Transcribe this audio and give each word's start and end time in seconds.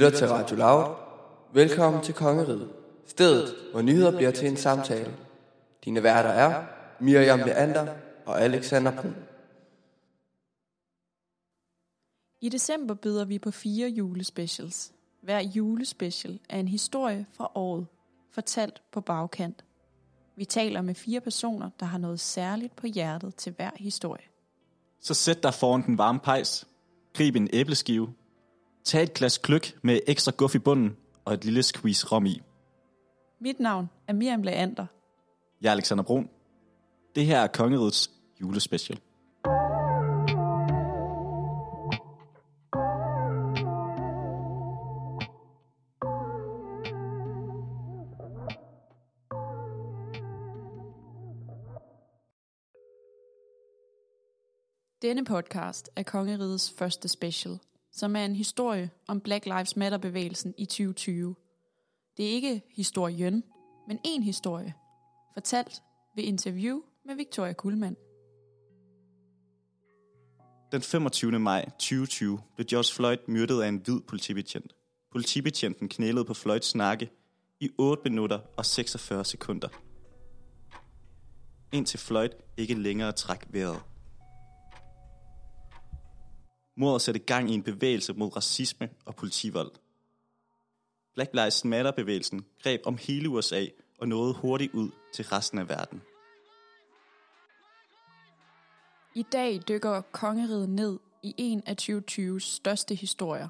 lytter 0.00 0.18
til 0.18 0.28
Radio 0.28 0.56
Loud. 0.56 0.94
Velkommen 1.52 2.02
til 2.02 2.14
Kongeriget. 2.14 2.70
Stedet, 3.06 3.54
hvor 3.72 3.82
nyheder 3.82 4.16
bliver 4.16 4.30
til 4.30 4.48
en 4.48 4.56
samtale. 4.56 5.16
Dine 5.84 6.02
værter 6.02 6.30
er 6.30 6.64
Miriam 7.00 7.38
Leander 7.38 7.94
og 8.26 8.42
Alexander 8.42 9.02
Brun. 9.02 9.14
I 12.40 12.48
december 12.48 12.94
byder 12.94 13.24
vi 13.24 13.38
på 13.38 13.50
fire 13.50 13.88
julespecials. 13.88 14.92
Hver 15.20 15.40
julespecial 15.40 16.38
er 16.48 16.58
en 16.58 16.68
historie 16.68 17.26
fra 17.32 17.50
året, 17.54 17.86
fortalt 18.30 18.82
på 18.92 19.00
bagkant. 19.00 19.64
Vi 20.36 20.44
taler 20.44 20.82
med 20.82 20.94
fire 20.94 21.20
personer, 21.20 21.70
der 21.80 21.86
har 21.86 21.98
noget 21.98 22.20
særligt 22.20 22.76
på 22.76 22.86
hjertet 22.86 23.34
til 23.34 23.52
hver 23.52 23.70
historie. 23.76 24.24
Så 25.00 25.14
sæt 25.14 25.42
dig 25.42 25.54
foran 25.54 25.86
den 25.86 25.98
varme 25.98 26.20
pejs. 26.20 26.66
Grib 27.14 27.36
en 27.36 27.48
æbleskive. 27.52 28.14
Tag 28.84 29.02
et 29.02 29.14
glas 29.14 29.38
kløk 29.38 29.72
med 29.82 30.00
ekstra 30.06 30.32
guff 30.36 30.54
i 30.54 30.58
bunden 30.58 30.96
og 31.24 31.34
et 31.34 31.44
lille 31.44 31.62
squeeze 31.62 32.06
rom 32.06 32.26
i. 32.26 32.42
Mit 33.40 33.60
navn 33.60 33.90
er 34.08 34.12
Miriam 34.12 34.42
Leander. 34.42 34.86
Jeg 35.62 35.68
er 35.68 35.72
Alexander 35.72 36.04
Brun. 36.04 36.28
Det 37.14 37.26
her 37.26 37.40
er 37.40 37.46
Kongerigets 37.46 38.10
julespecial. 38.40 39.00
Denne 55.02 55.24
podcast 55.24 55.90
er 55.96 56.02
Kongerigets 56.02 56.72
første 56.78 57.08
special, 57.08 57.58
som 58.00 58.16
er 58.16 58.24
en 58.24 58.36
historie 58.36 58.90
om 59.06 59.20
Black 59.20 59.46
Lives 59.46 59.76
Matter-bevægelsen 59.76 60.54
i 60.58 60.64
2020. 60.64 61.34
Det 62.16 62.26
er 62.26 62.30
ikke 62.30 62.62
historien, 62.76 63.44
men 63.88 63.98
en 64.04 64.22
historie, 64.22 64.74
fortalt 65.34 65.82
ved 66.16 66.24
interview 66.24 66.80
med 67.06 67.14
Victoria 67.14 67.52
Kuhlmann. 67.52 67.96
Den 70.72 70.82
25. 70.82 71.38
maj 71.38 71.64
2020 71.64 72.40
blev 72.56 72.66
George 72.66 72.94
Floyd 72.94 73.18
myrdet 73.28 73.62
af 73.62 73.68
en 73.68 73.76
hvid 73.76 74.00
politibetjent. 74.00 74.72
Politibetjenten 75.12 75.88
knælede 75.88 76.24
på 76.24 76.34
Floyds 76.34 76.74
nakke 76.74 77.10
i 77.60 77.70
8 77.78 78.02
minutter 78.02 78.40
og 78.56 78.66
46 78.66 79.24
sekunder. 79.24 79.68
Indtil 81.72 81.98
Floyd 81.98 82.30
ikke 82.56 82.74
længere 82.74 83.12
træk 83.12 83.40
vejret. 83.48 83.82
Mordet 86.80 87.02
satte 87.02 87.20
gang 87.20 87.50
i 87.50 87.54
en 87.54 87.62
bevægelse 87.62 88.12
mod 88.12 88.36
racisme 88.36 88.88
og 89.04 89.14
politivold. 89.14 89.70
Black 91.14 91.30
Lives 91.34 91.64
Matter-bevægelsen 91.64 92.44
greb 92.62 92.80
om 92.84 92.96
hele 92.96 93.28
USA 93.28 93.66
og 93.98 94.08
nåede 94.08 94.34
hurtigt 94.34 94.74
ud 94.74 94.90
til 95.14 95.24
resten 95.24 95.58
af 95.58 95.68
verden. 95.68 96.02
I 99.14 99.22
dag 99.32 99.60
dykker 99.68 100.00
kongeriget 100.00 100.68
ned 100.68 100.98
i 101.22 101.34
en 101.38 101.62
af 101.66 101.76
2020's 101.82 102.38
største 102.38 102.94
historier, 102.94 103.48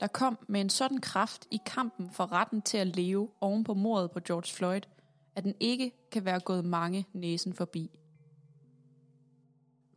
der 0.00 0.06
kom 0.06 0.38
med 0.48 0.60
en 0.60 0.70
sådan 0.70 1.00
kraft 1.00 1.46
i 1.50 1.58
kampen 1.66 2.10
for 2.12 2.32
retten 2.32 2.62
til 2.62 2.78
at 2.78 2.96
leve 2.96 3.28
oven 3.40 3.64
på 3.64 3.74
mordet 3.74 4.10
på 4.10 4.20
George 4.20 4.54
Floyd, 4.54 4.82
at 5.36 5.44
den 5.44 5.54
ikke 5.60 5.92
kan 6.12 6.24
være 6.24 6.40
gået 6.40 6.64
mange 6.64 7.06
næsen 7.12 7.54
forbi. 7.54 7.90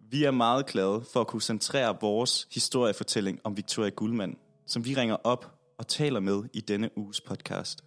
Vi 0.09 0.23
er 0.23 0.31
meget 0.31 0.65
glade 0.65 1.03
for 1.13 1.21
at 1.21 1.27
kunne 1.27 1.41
centrere 1.41 1.97
vores 2.01 2.47
historiefortælling 2.53 3.39
om 3.43 3.57
Victoria 3.57 3.89
Guldmann, 3.89 4.37
som 4.65 4.85
vi 4.85 4.93
ringer 4.93 5.15
op 5.23 5.59
og 5.77 5.87
taler 5.87 6.19
med 6.19 6.43
i 6.53 6.61
denne 6.61 6.97
uges 6.97 7.21
podcast. 7.21 7.83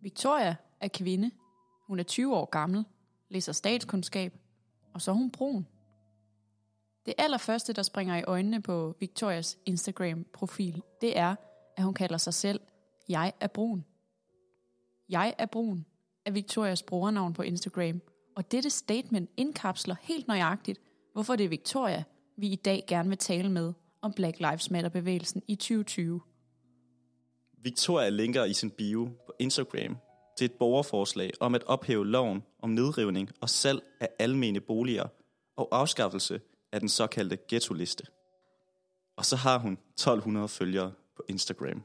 Victoria 0.00 0.56
er 0.80 0.88
kvinde. 0.88 1.30
Hun 1.86 1.98
er 1.98 2.02
20 2.02 2.36
år 2.36 2.44
gammel, 2.44 2.84
læser 3.28 3.52
statskundskab, 3.52 4.34
og 4.94 5.02
så 5.02 5.10
er 5.10 5.14
hun 5.14 5.30
brun. 5.30 5.66
Det 7.06 7.14
allerførste, 7.18 7.72
der 7.72 7.82
springer 7.82 8.16
i 8.16 8.22
øjnene 8.22 8.62
på 8.62 8.96
Victorias 9.00 9.58
Instagram-profil, 9.66 10.82
det 11.00 11.18
er, 11.18 11.34
at 11.76 11.84
hun 11.84 11.94
kalder 11.94 12.18
sig 12.18 12.34
selv 12.34 12.60
Jeg 13.08 13.32
er 13.40 13.46
brun. 13.46 13.84
Jeg 15.08 15.34
er 15.38 15.46
brun 15.46 15.86
er 16.28 16.32
Victorias 16.32 16.82
brugernavn 16.82 17.32
på 17.32 17.42
Instagram, 17.42 18.00
og 18.36 18.52
dette 18.52 18.70
statement 18.70 19.30
indkapsler 19.36 19.96
helt 20.00 20.28
nøjagtigt, 20.28 20.80
hvorfor 21.18 21.36
det 21.36 21.44
er 21.44 21.48
Victoria, 21.48 22.04
vi 22.36 22.48
i 22.48 22.56
dag 22.56 22.84
gerne 22.88 23.08
vil 23.08 23.18
tale 23.18 23.48
med 23.48 23.72
om 24.02 24.12
Black 24.12 24.40
Lives 24.40 24.70
Matter-bevægelsen 24.70 25.42
i 25.48 25.54
2020. 25.54 26.20
Victoria 27.62 28.08
linker 28.08 28.44
i 28.44 28.52
sin 28.52 28.70
bio 28.70 29.04
på 29.26 29.32
Instagram 29.38 29.96
til 30.36 30.44
et 30.44 30.52
borgerforslag 30.52 31.30
om 31.40 31.54
at 31.54 31.64
ophæve 31.64 32.06
loven 32.06 32.42
om 32.62 32.70
nedrivning 32.70 33.30
og 33.40 33.50
salg 33.50 33.82
af 34.00 34.08
almene 34.18 34.60
boliger 34.60 35.06
og 35.56 35.68
afskaffelse 35.72 36.40
af 36.72 36.80
den 36.80 36.88
såkaldte 36.88 37.38
ghetto-liste. 37.48 38.04
Og 39.16 39.24
så 39.24 39.36
har 39.36 39.58
hun 39.58 39.72
1200 39.72 40.48
følgere 40.48 40.92
på 41.16 41.22
Instagram. 41.28 41.82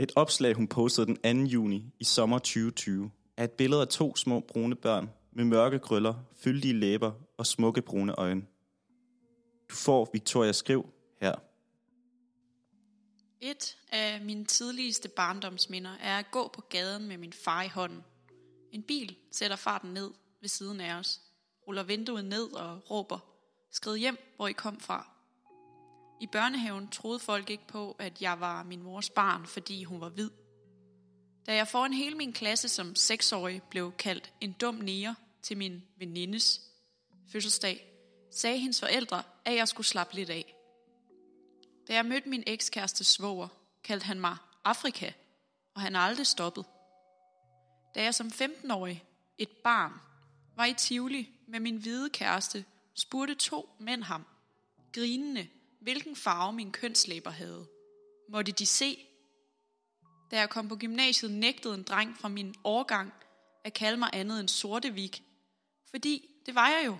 Et 0.00 0.12
opslag, 0.16 0.54
hun 0.54 0.68
postede 0.68 1.06
den 1.06 1.46
2. 1.46 1.50
juni 1.50 1.84
i 2.00 2.04
sommer 2.04 2.38
2020, 2.38 3.10
er 3.36 3.44
et 3.44 3.52
billede 3.52 3.80
af 3.80 3.88
to 3.88 4.16
små 4.16 4.40
brune 4.40 4.74
børn 4.76 5.10
med 5.32 5.44
mørke 5.44 5.78
krøller, 5.78 6.14
fyldige 6.36 6.74
læber 6.74 7.12
og 7.38 7.46
smukke 7.46 7.82
brune 7.82 8.12
øjne. 8.12 8.42
Du 9.70 9.74
får 9.74 10.10
Victoria 10.12 10.52
Skriv 10.52 10.86
her. 11.20 11.34
Et 13.40 13.76
af 13.92 14.20
mine 14.20 14.44
tidligste 14.44 15.08
barndomsminder 15.08 15.90
er 16.00 16.18
at 16.18 16.30
gå 16.30 16.48
på 16.48 16.60
gaden 16.60 17.08
med 17.08 17.18
min 17.18 17.32
far 17.32 17.62
i 17.62 17.68
hånden. 17.68 18.04
En 18.72 18.82
bil 18.82 19.16
sætter 19.32 19.56
farten 19.56 19.90
ned 19.90 20.10
ved 20.40 20.48
siden 20.48 20.80
af 20.80 20.94
os, 20.94 21.20
ruller 21.66 21.82
vinduet 21.82 22.24
ned 22.24 22.52
og 22.52 22.90
råber, 22.90 23.18
skrid 23.70 23.96
hjem, 23.96 24.16
hvor 24.36 24.48
I 24.48 24.52
kom 24.52 24.80
fra. 24.80 25.08
I 26.20 26.26
børnehaven 26.26 26.88
troede 26.88 27.18
folk 27.18 27.50
ikke 27.50 27.66
på, 27.68 27.96
at 27.98 28.22
jeg 28.22 28.40
var 28.40 28.62
min 28.62 28.82
mors 28.82 29.10
barn, 29.10 29.46
fordi 29.46 29.84
hun 29.84 30.00
var 30.00 30.08
hvid. 30.08 30.30
Da 31.46 31.54
jeg 31.54 31.68
foran 31.68 31.92
hele 31.92 32.16
min 32.16 32.32
klasse 32.32 32.68
som 32.68 32.94
seksårig 32.94 33.62
blev 33.70 33.92
kaldt 33.92 34.32
en 34.40 34.52
dum 34.52 34.74
nære 34.74 35.14
til 35.42 35.56
min 35.56 35.82
venindes 35.96 36.60
fødselsdag, 37.32 37.92
sagde 38.30 38.58
hendes 38.58 38.80
forældre, 38.80 39.22
at 39.44 39.54
jeg 39.54 39.68
skulle 39.68 39.86
slappe 39.86 40.14
lidt 40.14 40.30
af. 40.30 40.54
Da 41.88 41.94
jeg 41.94 42.06
mødte 42.06 42.28
min 42.28 42.42
ekskæreste 42.46 43.04
svoger, 43.04 43.48
kaldte 43.84 44.06
han 44.06 44.20
mig 44.20 44.36
Afrika, 44.64 45.12
og 45.74 45.80
han 45.80 45.94
har 45.94 46.02
aldrig 46.02 46.26
stoppet. 46.26 46.64
Da 47.94 48.02
jeg 48.02 48.14
som 48.14 48.26
15-årig, 48.26 49.04
et 49.38 49.48
barn, 49.48 49.92
var 50.56 50.64
i 50.64 50.74
Tivoli 50.74 51.30
med 51.48 51.60
min 51.60 51.76
hvide 51.76 52.10
kæreste, 52.10 52.64
spurgte 52.94 53.34
to 53.34 53.68
mænd 53.78 54.02
ham, 54.02 54.24
grinende, 54.92 55.48
hvilken 55.80 56.16
farve 56.16 56.52
min 56.52 56.72
kønslæber 56.72 57.30
havde. 57.30 57.66
Måtte 58.28 58.52
de 58.52 58.66
se? 58.66 59.06
Da 60.30 60.38
jeg 60.38 60.50
kom 60.50 60.68
på 60.68 60.76
gymnasiet, 60.76 61.30
nægtede 61.30 61.74
en 61.74 61.82
dreng 61.82 62.16
fra 62.18 62.28
min 62.28 62.54
årgang 62.64 63.12
at 63.64 63.74
kalde 63.74 63.96
mig 63.96 64.10
andet 64.12 64.40
end 64.40 64.48
sortevik, 64.48 65.22
fordi 65.92 66.28
det 66.46 66.54
var 66.54 66.68
jeg 66.68 66.86
jo. 66.86 66.98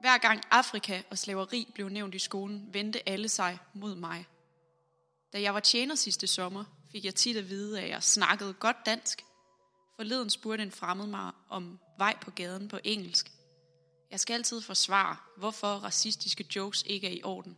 Hver 0.00 0.18
gang 0.18 0.42
Afrika 0.50 1.02
og 1.10 1.18
slaveri 1.18 1.68
blev 1.74 1.88
nævnt 1.88 2.14
i 2.14 2.18
skolen, 2.18 2.68
vendte 2.72 3.08
alle 3.08 3.28
sig 3.28 3.58
mod 3.74 3.94
mig. 3.94 4.26
Da 5.32 5.40
jeg 5.40 5.54
var 5.54 5.60
tjener 5.60 5.94
sidste 5.94 6.26
sommer, 6.26 6.64
fik 6.92 7.04
jeg 7.04 7.14
tit 7.14 7.36
at 7.36 7.48
vide, 7.48 7.80
at 7.80 7.88
jeg 7.88 8.02
snakkede 8.02 8.52
godt 8.52 8.76
dansk. 8.86 9.24
Forleden 9.96 10.30
spurgte 10.30 10.62
en 10.62 10.70
fremmed 10.70 11.06
mig 11.06 11.32
om 11.48 11.78
vej 11.98 12.16
på 12.20 12.30
gaden 12.30 12.68
på 12.68 12.78
engelsk. 12.84 13.32
Jeg 14.10 14.20
skal 14.20 14.34
altid 14.34 14.60
forsvare, 14.60 15.16
hvorfor 15.36 15.68
racistiske 15.68 16.46
jokes 16.56 16.84
ikke 16.86 17.06
er 17.06 17.12
i 17.12 17.22
orden. 17.24 17.56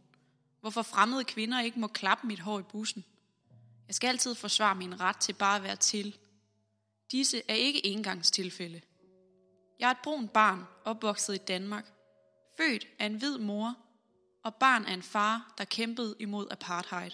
Hvorfor 0.60 0.82
fremmede 0.82 1.24
kvinder 1.24 1.60
ikke 1.60 1.80
må 1.80 1.86
klappe 1.86 2.26
mit 2.26 2.40
hår 2.40 2.58
i 2.58 2.62
bussen. 2.62 3.04
Jeg 3.86 3.94
skal 3.94 4.08
altid 4.08 4.34
forsvare 4.34 4.74
min 4.74 5.00
ret 5.00 5.16
til 5.16 5.32
bare 5.32 5.56
at 5.56 5.62
være 5.62 5.76
til. 5.76 6.16
Disse 7.12 7.42
er 7.48 7.54
ikke 7.54 7.86
engangstilfælde. 7.86 8.80
Jeg 9.78 9.86
er 9.86 9.90
et 9.90 10.02
brun 10.02 10.28
barn, 10.28 10.64
opvokset 10.84 11.34
i 11.34 11.38
Danmark. 11.38 11.92
Født 12.56 12.86
af 12.98 13.06
en 13.06 13.14
hvid 13.14 13.38
mor, 13.38 13.76
og 14.42 14.54
barn 14.54 14.84
af 14.84 14.94
en 14.94 15.02
far, 15.02 15.54
der 15.58 15.64
kæmpede 15.64 16.16
imod 16.18 16.46
apartheid. 16.50 17.10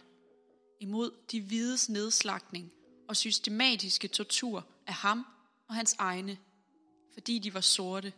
Imod 0.80 1.10
de 1.30 1.40
hvides 1.40 1.88
nedslagning 1.88 2.72
og 3.08 3.16
systematiske 3.16 4.08
tortur 4.08 4.66
af 4.86 4.94
ham 4.94 5.26
og 5.68 5.74
hans 5.74 5.96
egne, 5.98 6.38
fordi 7.12 7.38
de 7.38 7.54
var 7.54 7.60
sorte. 7.60 8.12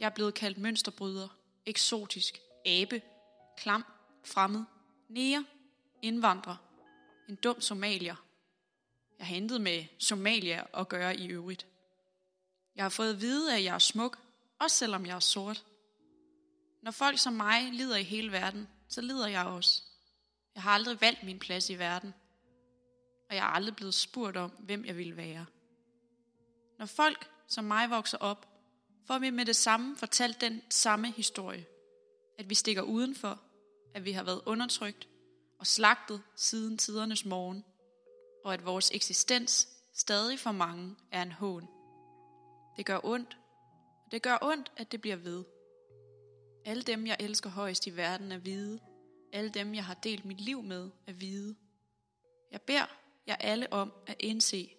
Jeg 0.00 0.06
er 0.06 0.14
blevet 0.14 0.34
kaldt 0.34 0.58
mønsterbryder, 0.58 1.28
eksotisk, 1.66 2.38
abe, 2.66 3.02
klam, 3.56 3.84
fremmed, 4.24 4.64
nære, 5.08 5.44
indvandrer, 6.02 6.56
en 7.28 7.34
dum 7.34 7.60
somalier. 7.60 8.16
Jeg 9.18 9.26
har 9.26 9.36
intet 9.36 9.60
med 9.60 9.84
Somalia 9.98 10.64
at 10.74 10.88
gøre 10.88 11.16
i 11.16 11.28
øvrigt. 11.28 11.66
Jeg 12.76 12.84
har 12.84 12.88
fået 12.88 13.14
at 13.14 13.20
vide, 13.20 13.56
at 13.56 13.64
jeg 13.64 13.74
er 13.74 13.78
smuk, 13.78 14.18
også 14.58 14.76
selvom 14.76 15.06
jeg 15.06 15.16
er 15.16 15.20
sort. 15.20 15.64
Når 16.82 16.90
folk 16.90 17.18
som 17.18 17.32
mig 17.32 17.72
lider 17.72 17.96
i 17.96 18.02
hele 18.02 18.32
verden, 18.32 18.68
så 18.88 19.00
lider 19.00 19.26
jeg 19.26 19.46
også. 19.46 19.82
Jeg 20.54 20.62
har 20.62 20.70
aldrig 20.70 21.00
valgt 21.00 21.22
min 21.22 21.38
plads 21.38 21.70
i 21.70 21.78
verden. 21.78 22.14
Og 23.30 23.36
jeg 23.36 23.42
er 23.42 23.50
aldrig 23.50 23.76
blevet 23.76 23.94
spurgt 23.94 24.36
om, 24.36 24.50
hvem 24.50 24.84
jeg 24.84 24.96
ville 24.96 25.16
være. 25.16 25.46
Når 26.78 26.86
folk 26.86 27.30
som 27.46 27.64
mig 27.64 27.90
vokser 27.90 28.18
op, 28.18 28.48
får 29.06 29.18
vi 29.18 29.30
med 29.30 29.44
det 29.44 29.56
samme 29.56 29.96
fortalt 29.96 30.40
den 30.40 30.62
samme 30.70 31.10
historie. 31.10 31.66
At 32.38 32.50
vi 32.50 32.54
stikker 32.54 32.82
udenfor, 32.82 33.40
at 33.94 34.04
vi 34.04 34.12
har 34.12 34.22
været 34.22 34.42
undertrykt 34.46 35.08
og 35.58 35.66
slagtet 35.66 36.22
siden 36.36 36.78
tidernes 36.78 37.24
morgen, 37.24 37.64
og 38.44 38.54
at 38.54 38.64
vores 38.64 38.90
eksistens 38.90 39.68
stadig 39.94 40.38
for 40.38 40.52
mange 40.52 40.96
er 41.12 41.22
en 41.22 41.32
hån. 41.32 41.75
Det 42.76 42.86
gør 42.86 43.00
ondt, 43.04 43.38
og 44.04 44.12
det 44.12 44.22
gør 44.22 44.38
ondt, 44.42 44.72
at 44.76 44.92
det 44.92 45.00
bliver 45.00 45.16
ved. 45.16 45.44
Alle 46.64 46.82
dem, 46.82 47.06
jeg 47.06 47.16
elsker 47.20 47.50
højst 47.50 47.86
i 47.86 47.96
verden, 47.96 48.32
er 48.32 48.38
hvide. 48.38 48.80
Alle 49.32 49.50
dem, 49.50 49.74
jeg 49.74 49.84
har 49.84 49.94
delt 49.94 50.24
mit 50.24 50.40
liv 50.40 50.62
med, 50.62 50.90
er 51.06 51.12
hvide. 51.12 51.56
Jeg 52.50 52.62
beder 52.62 52.86
jer 53.26 53.36
alle 53.36 53.72
om 53.72 53.92
at 54.06 54.16
indse, 54.20 54.70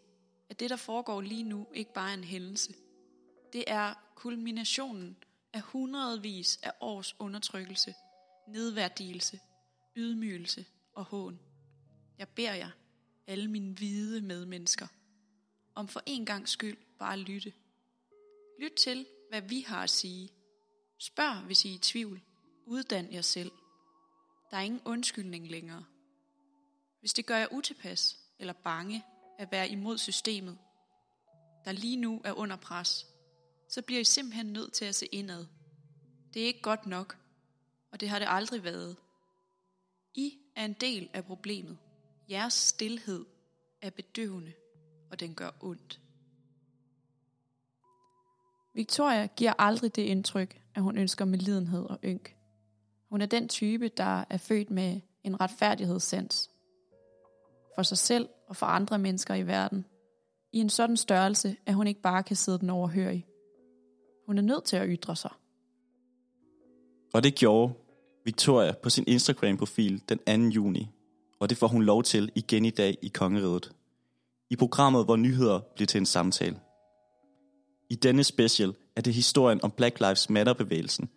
at 0.49 0.59
det, 0.59 0.69
der 0.69 0.75
foregår 0.75 1.21
lige 1.21 1.43
nu, 1.43 1.67
ikke 1.73 1.93
bare 1.93 2.09
er 2.09 2.13
en 2.13 2.23
hændelse. 2.23 2.73
Det 3.53 3.63
er 3.67 3.93
kulminationen 4.15 5.17
af 5.53 5.61
hundredvis 5.61 6.59
af 6.63 6.71
års 6.81 7.15
undertrykkelse, 7.19 7.93
nedværdigelse, 8.47 9.39
ydmygelse 9.95 10.65
og 10.93 11.03
hån. 11.03 11.39
Jeg 12.17 12.27
beder 12.27 12.53
jer, 12.53 12.69
alle 13.27 13.47
mine 13.47 13.73
hvide 13.73 14.21
medmennesker, 14.21 14.87
om 15.75 15.87
for 15.87 16.01
en 16.05 16.25
gang 16.25 16.49
skyld 16.49 16.77
bare 16.99 17.13
at 17.13 17.19
lytte. 17.19 17.53
Lyt 18.59 18.73
til, 18.73 19.05
hvad 19.29 19.41
vi 19.41 19.61
har 19.61 19.83
at 19.83 19.89
sige. 19.89 20.29
Spørg, 20.99 21.45
hvis 21.45 21.65
I 21.65 21.69
er 21.69 21.75
i 21.75 21.77
tvivl. 21.77 22.21
Uddan 22.65 23.13
jer 23.13 23.21
selv. 23.21 23.51
Der 24.51 24.57
er 24.57 24.61
ingen 24.61 24.81
undskyldning 24.85 25.47
længere. 25.47 25.85
Hvis 26.99 27.13
det 27.13 27.25
gør 27.25 27.37
jer 27.37 27.47
utilpas 27.51 28.17
eller 28.39 28.53
bange 28.53 29.05
at 29.39 29.51
være 29.51 29.69
imod 29.69 29.97
systemet, 29.97 30.57
der 31.65 31.71
lige 31.71 31.97
nu 31.97 32.21
er 32.23 32.33
under 32.33 32.55
pres, 32.55 33.05
så 33.69 33.81
bliver 33.81 34.01
I 34.01 34.03
simpelthen 34.03 34.45
nødt 34.45 34.73
til 34.73 34.85
at 34.85 34.95
se 34.95 35.05
indad. 35.05 35.45
Det 36.33 36.41
er 36.41 36.45
ikke 36.45 36.61
godt 36.61 36.85
nok, 36.85 37.17
og 37.91 37.99
det 37.99 38.09
har 38.09 38.19
det 38.19 38.27
aldrig 38.29 38.63
været. 38.63 38.97
I 40.13 40.37
er 40.55 40.65
en 40.65 40.73
del 40.73 41.09
af 41.13 41.25
problemet. 41.25 41.77
Jeres 42.29 42.53
stillhed 42.53 43.25
er 43.81 43.89
bedøvende, 43.89 44.53
og 45.11 45.19
den 45.19 45.35
gør 45.35 45.51
ondt. 45.61 46.01
Victoria 48.77 49.27
giver 49.35 49.53
aldrig 49.59 49.95
det 49.95 50.01
indtryk, 50.01 50.61
at 50.75 50.81
hun 50.81 50.97
ønsker 50.97 51.25
medlidenhed 51.25 51.85
og 51.85 51.99
ynk. 52.03 52.35
Hun 53.09 53.21
er 53.21 53.25
den 53.25 53.47
type, 53.47 53.87
der 53.87 54.23
er 54.29 54.37
født 54.37 54.71
med 54.71 55.01
en 55.23 55.41
retfærdighedssens. 55.41 56.49
For 57.75 57.83
sig 57.83 57.97
selv 57.97 58.29
og 58.47 58.55
for 58.55 58.65
andre 58.65 58.99
mennesker 58.99 59.35
i 59.35 59.47
verden. 59.47 59.85
I 60.51 60.57
en 60.59 60.69
sådan 60.69 60.97
størrelse, 60.97 61.55
at 61.65 61.73
hun 61.73 61.87
ikke 61.87 62.01
bare 62.01 62.23
kan 62.23 62.35
sidde 62.35 62.59
den 62.59 62.69
overhørig. 62.69 63.27
Hun 64.25 64.37
er 64.37 64.41
nødt 64.41 64.63
til 64.63 64.77
at 64.77 64.87
ytre 64.89 65.15
sig. 65.15 65.31
Og 67.13 67.23
det 67.23 67.35
gjorde 67.35 67.73
Victoria 68.25 68.73
på 68.83 68.89
sin 68.89 69.03
Instagram-profil 69.07 70.03
den 70.09 70.49
2. 70.49 70.55
juni, 70.55 70.89
og 71.39 71.49
det 71.49 71.57
får 71.57 71.67
hun 71.67 71.83
lov 71.83 72.03
til 72.03 72.31
igen 72.35 72.65
i 72.65 72.69
dag 72.69 72.97
i 73.01 73.07
Kongeriget. 73.07 73.71
I 74.49 74.55
programmet, 74.55 75.05
hvor 75.05 75.15
nyheder 75.15 75.59
bliver 75.75 75.87
til 75.87 75.99
en 75.99 76.05
samtale. 76.05 76.59
I 77.89 77.95
denne 77.95 78.23
special 78.23 78.73
er 78.95 79.01
det 79.01 79.13
historien 79.13 79.63
om 79.63 79.71
Black 79.71 79.99
Lives 79.99 80.29
Matter-bevægelsen, 80.29 81.09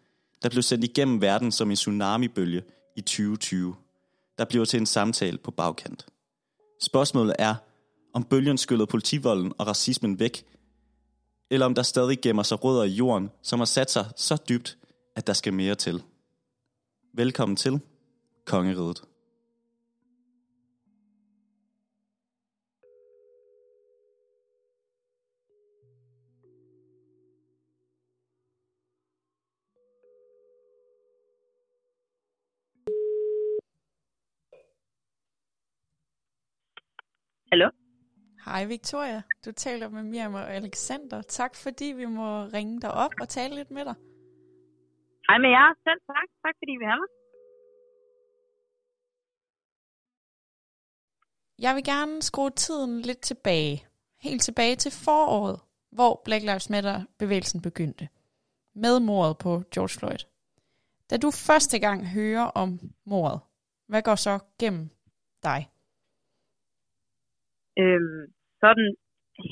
der 0.42 0.48
blev 0.48 0.62
sendt 0.62 0.84
igennem 0.84 1.20
verden 1.20 1.52
som 1.52 1.70
en 1.70 1.76
tsunami-bølge 1.76 2.62
i 2.96 3.00
2020, 3.00 3.74
der 4.38 4.44
bliver 4.44 4.64
til 4.64 4.80
en 4.80 4.86
samtale 4.86 5.38
på 5.38 5.50
bagkant. 5.50 6.06
Spørgsmålet 6.82 7.36
er, 7.38 7.54
om 8.12 8.24
bølgen 8.24 8.58
skyllede 8.58 8.86
politivolden 8.86 9.52
og 9.58 9.66
racismen 9.66 10.18
væk, 10.18 10.44
eller 11.50 11.66
om 11.66 11.74
der 11.74 11.82
stadig 11.82 12.20
gemmer 12.20 12.42
sig 12.42 12.64
rødder 12.64 12.84
i 12.84 12.90
jorden, 12.90 13.30
som 13.42 13.60
har 13.60 13.64
sat 13.64 13.90
sig 13.90 14.06
så 14.16 14.36
dybt, 14.48 14.78
at 15.16 15.26
der 15.26 15.32
skal 15.32 15.52
mere 15.52 15.74
til. 15.74 16.02
Velkommen 17.14 17.56
til 17.56 17.80
Kongeriget. 18.46 19.02
Hallo? 37.52 37.70
Hej 38.44 38.64
Victoria, 38.64 39.22
du 39.44 39.52
taler 39.52 39.88
med 39.88 40.02
Miriam 40.02 40.34
og 40.34 40.54
Alexander. 40.54 41.22
Tak 41.22 41.56
fordi 41.56 41.84
vi 41.84 42.06
må 42.06 42.44
ringe 42.44 42.80
dig 42.80 42.94
op 42.94 43.10
og 43.20 43.28
tale 43.28 43.54
lidt 43.54 43.70
med 43.70 43.84
dig. 43.84 43.94
Hej 45.28 45.38
med 45.38 45.50
jer. 45.56 45.74
Selv 45.84 46.00
tak. 46.06 46.28
Tak 46.44 46.54
fordi 46.60 46.72
vi 46.80 46.84
har 46.90 46.96
mig. 47.02 47.08
Jeg 51.58 51.74
vil 51.74 51.84
gerne 51.84 52.22
skrue 52.22 52.50
tiden 52.50 53.00
lidt 53.00 53.20
tilbage. 53.20 53.86
Helt 54.20 54.42
tilbage 54.42 54.76
til 54.76 54.92
foråret, 54.92 55.60
hvor 55.92 56.22
Black 56.24 56.42
Lives 56.44 56.70
Matter-bevægelsen 56.70 57.62
begyndte. 57.62 58.08
Med 58.74 59.00
mordet 59.00 59.38
på 59.38 59.62
George 59.74 59.98
Floyd. 59.98 60.22
Da 61.10 61.16
du 61.16 61.30
første 61.30 61.78
gang 61.78 62.06
hører 62.06 62.44
om 62.44 62.80
mordet, 63.06 63.40
hvad 63.88 64.02
går 64.02 64.14
så 64.14 64.38
gennem 64.58 64.90
dig? 65.42 65.69
Øhm, 67.78 68.22
sådan 68.62 68.88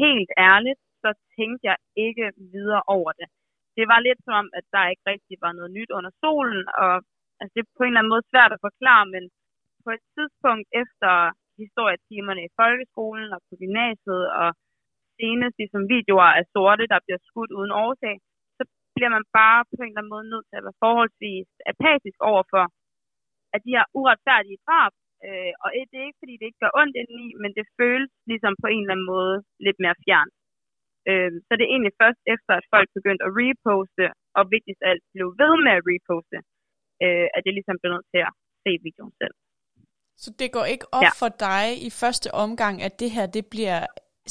helt 0.03 0.31
ærligt, 0.51 0.81
så 1.03 1.11
tænkte 1.37 1.63
jeg 1.71 1.77
ikke 2.07 2.27
videre 2.55 2.83
over 2.97 3.13
det. 3.21 3.29
Det 3.77 3.87
var 3.93 4.01
lidt 4.01 4.21
som 4.25 4.35
om, 4.41 4.49
at 4.59 4.65
der 4.75 4.91
ikke 4.93 5.05
rigtig 5.13 5.37
var 5.45 5.53
noget 5.59 5.71
nyt 5.79 5.91
under 5.99 6.13
solen, 6.23 6.63
og 6.85 6.95
altså, 7.41 7.53
det 7.55 7.61
er 7.63 7.77
på 7.79 7.83
en 7.83 7.91
eller 7.91 8.01
anden 8.01 8.15
måde 8.15 8.31
svært 8.33 8.53
at 8.53 8.65
forklare, 8.69 9.07
men 9.15 9.25
på 9.85 9.91
et 9.97 10.03
tidspunkt 10.17 10.67
efter 10.83 11.13
historietimerne 11.63 12.43
i 12.45 12.55
folkeskolen 12.61 13.29
og 13.37 13.41
på 13.49 13.55
gymnasiet, 13.63 14.25
og 14.41 14.49
senest 15.19 15.57
ligesom 15.63 15.83
videoer 15.95 16.31
af 16.41 16.45
sorte, 16.55 16.85
der 16.93 17.01
bliver 17.05 17.21
skudt 17.29 17.53
uden 17.59 17.73
årsag, 17.85 18.17
så 18.59 18.63
bliver 18.95 19.13
man 19.17 19.25
bare 19.41 19.61
på 19.71 19.81
en 19.83 19.91
eller 19.91 20.01
anden 20.01 20.15
måde 20.15 20.31
nødt 20.33 20.47
til 20.49 20.59
at 20.59 20.67
være 20.67 20.83
forholdsvis 20.85 21.49
apatisk 21.73 22.19
overfor, 22.31 22.65
at 23.55 23.61
de 23.67 23.75
her 23.77 23.87
uretfærdige 23.99 24.63
drab, 24.67 24.93
øh, 25.27 25.53
og 25.65 25.69
det 25.91 25.97
er 25.99 26.09
ikke 26.09 26.23
fordi, 26.23 26.35
det 26.37 26.47
ikke 26.49 26.63
gør 26.65 26.79
ondt 26.81 26.97
indeni, 27.01 27.29
men 27.43 27.51
det 27.59 27.75
føles 27.81 28.13
ligesom 28.31 28.55
på 28.63 28.69
en 28.75 28.83
eller 28.83 28.95
anden 28.95 29.13
måde 29.17 29.37
lidt 29.67 29.79
mere 29.85 30.01
fjern. 30.05 30.31
Øh, 31.11 31.33
så 31.47 31.53
det 31.57 31.65
er 31.65 31.73
egentlig 31.75 31.95
først 32.03 32.21
efter, 32.35 32.53
at 32.61 32.71
folk 32.75 32.89
begyndte 32.99 33.25
at 33.29 33.35
reposte, 33.41 34.05
og 34.39 34.43
vigtigst 34.55 34.83
alt 34.91 35.03
blev 35.15 35.29
ved 35.41 35.55
med 35.65 35.73
at 35.79 35.85
reposte, 35.91 36.39
øh, 37.05 37.27
at 37.37 37.43
jeg 37.47 37.55
ligesom 37.59 37.77
blev 37.81 37.91
nødt 37.95 38.09
til 38.15 38.21
at 38.29 38.33
se 38.65 38.71
videoen 38.87 39.15
selv. 39.21 39.35
Så 40.23 40.29
det 40.41 40.49
går 40.57 40.67
ikke 40.75 40.87
op 40.99 41.07
ja. 41.07 41.13
for 41.21 41.31
dig 41.49 41.67
i 41.89 41.91
første 42.01 42.29
omgang, 42.45 42.75
at 42.87 42.95
det 43.03 43.11
her 43.17 43.27
det 43.37 43.45
bliver 43.55 43.81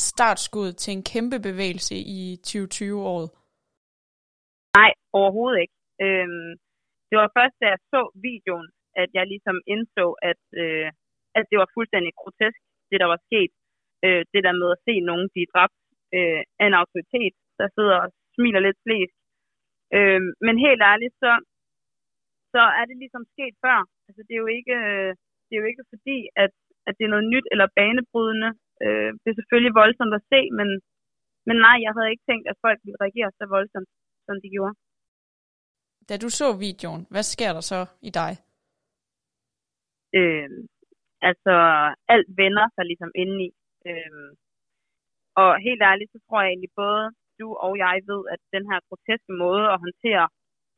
startskud 0.09 0.69
til 0.81 0.91
en 0.97 1.03
kæmpe 1.13 1.37
bevægelse 1.49 1.95
i 2.19 2.21
2020-året? 2.47 3.27
Nej, 4.79 4.91
overhovedet 5.19 5.59
ikke. 5.63 5.77
Øhm, 6.05 6.51
det 7.09 7.15
var 7.21 7.29
først, 7.37 7.55
da 7.61 7.65
jeg 7.73 7.79
så 7.93 8.01
videoen, 8.27 8.67
at 9.01 9.09
jeg 9.17 9.25
ligesom 9.33 9.57
indså, 9.73 10.05
at, 10.31 10.41
øh, 10.63 10.87
at 11.37 11.45
det 11.49 11.57
var 11.61 11.73
fuldstændig 11.75 12.13
grotesk, 12.19 12.59
det 12.91 12.97
der 13.01 13.09
var 13.13 13.19
sket. 13.27 13.51
Øh, 14.05 14.21
det 14.33 14.41
der 14.47 14.55
med 14.61 14.69
at 14.75 14.83
se 14.87 14.93
nogen 15.09 15.27
blive 15.33 15.51
dræbt 15.53 15.79
øh, 16.17 16.41
af 16.61 16.65
en 16.67 16.79
autoritet, 16.81 17.33
der 17.59 17.67
sidder 17.75 17.97
og 18.03 18.09
smiler 18.35 18.61
lidt 18.67 18.79
flest. 18.85 19.15
Øh, 19.97 20.21
men 20.45 20.55
helt 20.65 20.81
ærligt, 20.91 21.15
så, 21.23 21.31
så 22.53 22.63
er 22.79 22.83
det 22.89 22.97
ligesom 23.03 23.23
sket 23.33 23.55
før. 23.65 23.79
Altså, 24.07 24.21
det 24.27 24.33
er 24.33 24.43
jo 24.45 24.51
ikke, 24.59 24.75
øh, 24.91 25.11
det 25.45 25.53
er 25.53 25.61
jo 25.63 25.69
ikke 25.71 25.85
fordi, 25.93 26.17
at, 26.43 26.53
at 26.87 26.93
det 26.97 27.03
er 27.05 27.13
noget 27.13 27.31
nyt 27.33 27.47
eller 27.53 27.67
banebrydende. 27.79 28.51
Øh, 28.85 29.09
det 29.21 29.29
er 29.29 29.39
selvfølgelig 29.39 29.73
voldsomt 29.81 30.13
at 30.19 30.27
se, 30.33 30.41
men, 30.59 30.69
men 31.47 31.57
nej, 31.65 31.77
jeg 31.85 31.91
havde 31.95 32.11
ikke 32.13 32.27
tænkt, 32.29 32.45
at 32.51 32.61
folk 32.65 32.79
ville 32.85 33.01
reagere 33.03 33.29
så 33.39 33.45
voldsomt, 33.55 33.89
som 34.27 34.35
de 34.43 34.49
gjorde. 34.55 34.75
Da 36.09 36.13
du 36.23 36.29
så 36.29 36.47
videoen, 36.67 37.01
hvad 37.13 37.25
sker 37.33 37.51
der 37.57 37.63
så 37.71 37.79
i 38.09 38.11
dig? 38.21 38.31
Øh, 40.19 40.49
altså, 41.29 41.53
alt 42.13 42.29
vender 42.41 42.67
sig 42.75 42.85
ligesom 42.85 43.11
indeni. 43.15 43.49
Øh, 43.87 44.31
og 45.41 45.49
helt 45.67 45.81
ærligt, 45.91 46.11
så 46.11 46.19
tror 46.25 46.41
jeg 46.41 46.49
egentlig 46.49 46.73
både 46.75 47.05
du 47.39 47.47
og 47.65 47.73
jeg 47.85 47.97
ved, 48.11 48.21
at 48.33 48.41
den 48.55 48.63
her 48.71 48.79
groteske 48.87 49.33
måde 49.43 49.65
at 49.73 49.81
håndtere 49.85 50.25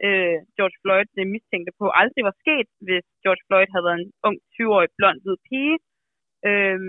øh, 0.05 0.38
George 0.57 0.77
Floyd 0.81 1.07
det 1.17 1.33
mistænkte 1.36 1.74
på, 1.79 1.86
aldrig 2.01 2.24
var 2.29 2.36
sket, 2.43 2.69
hvis 2.88 3.05
George 3.24 3.43
Floyd 3.48 3.69
havde 3.74 3.88
været 3.88 4.00
en 4.01 4.12
ung 4.27 4.38
20-årig 4.55 4.91
blond 4.98 5.19
hvid 5.24 5.38
pige. 5.50 5.77
Øh, 6.50 6.79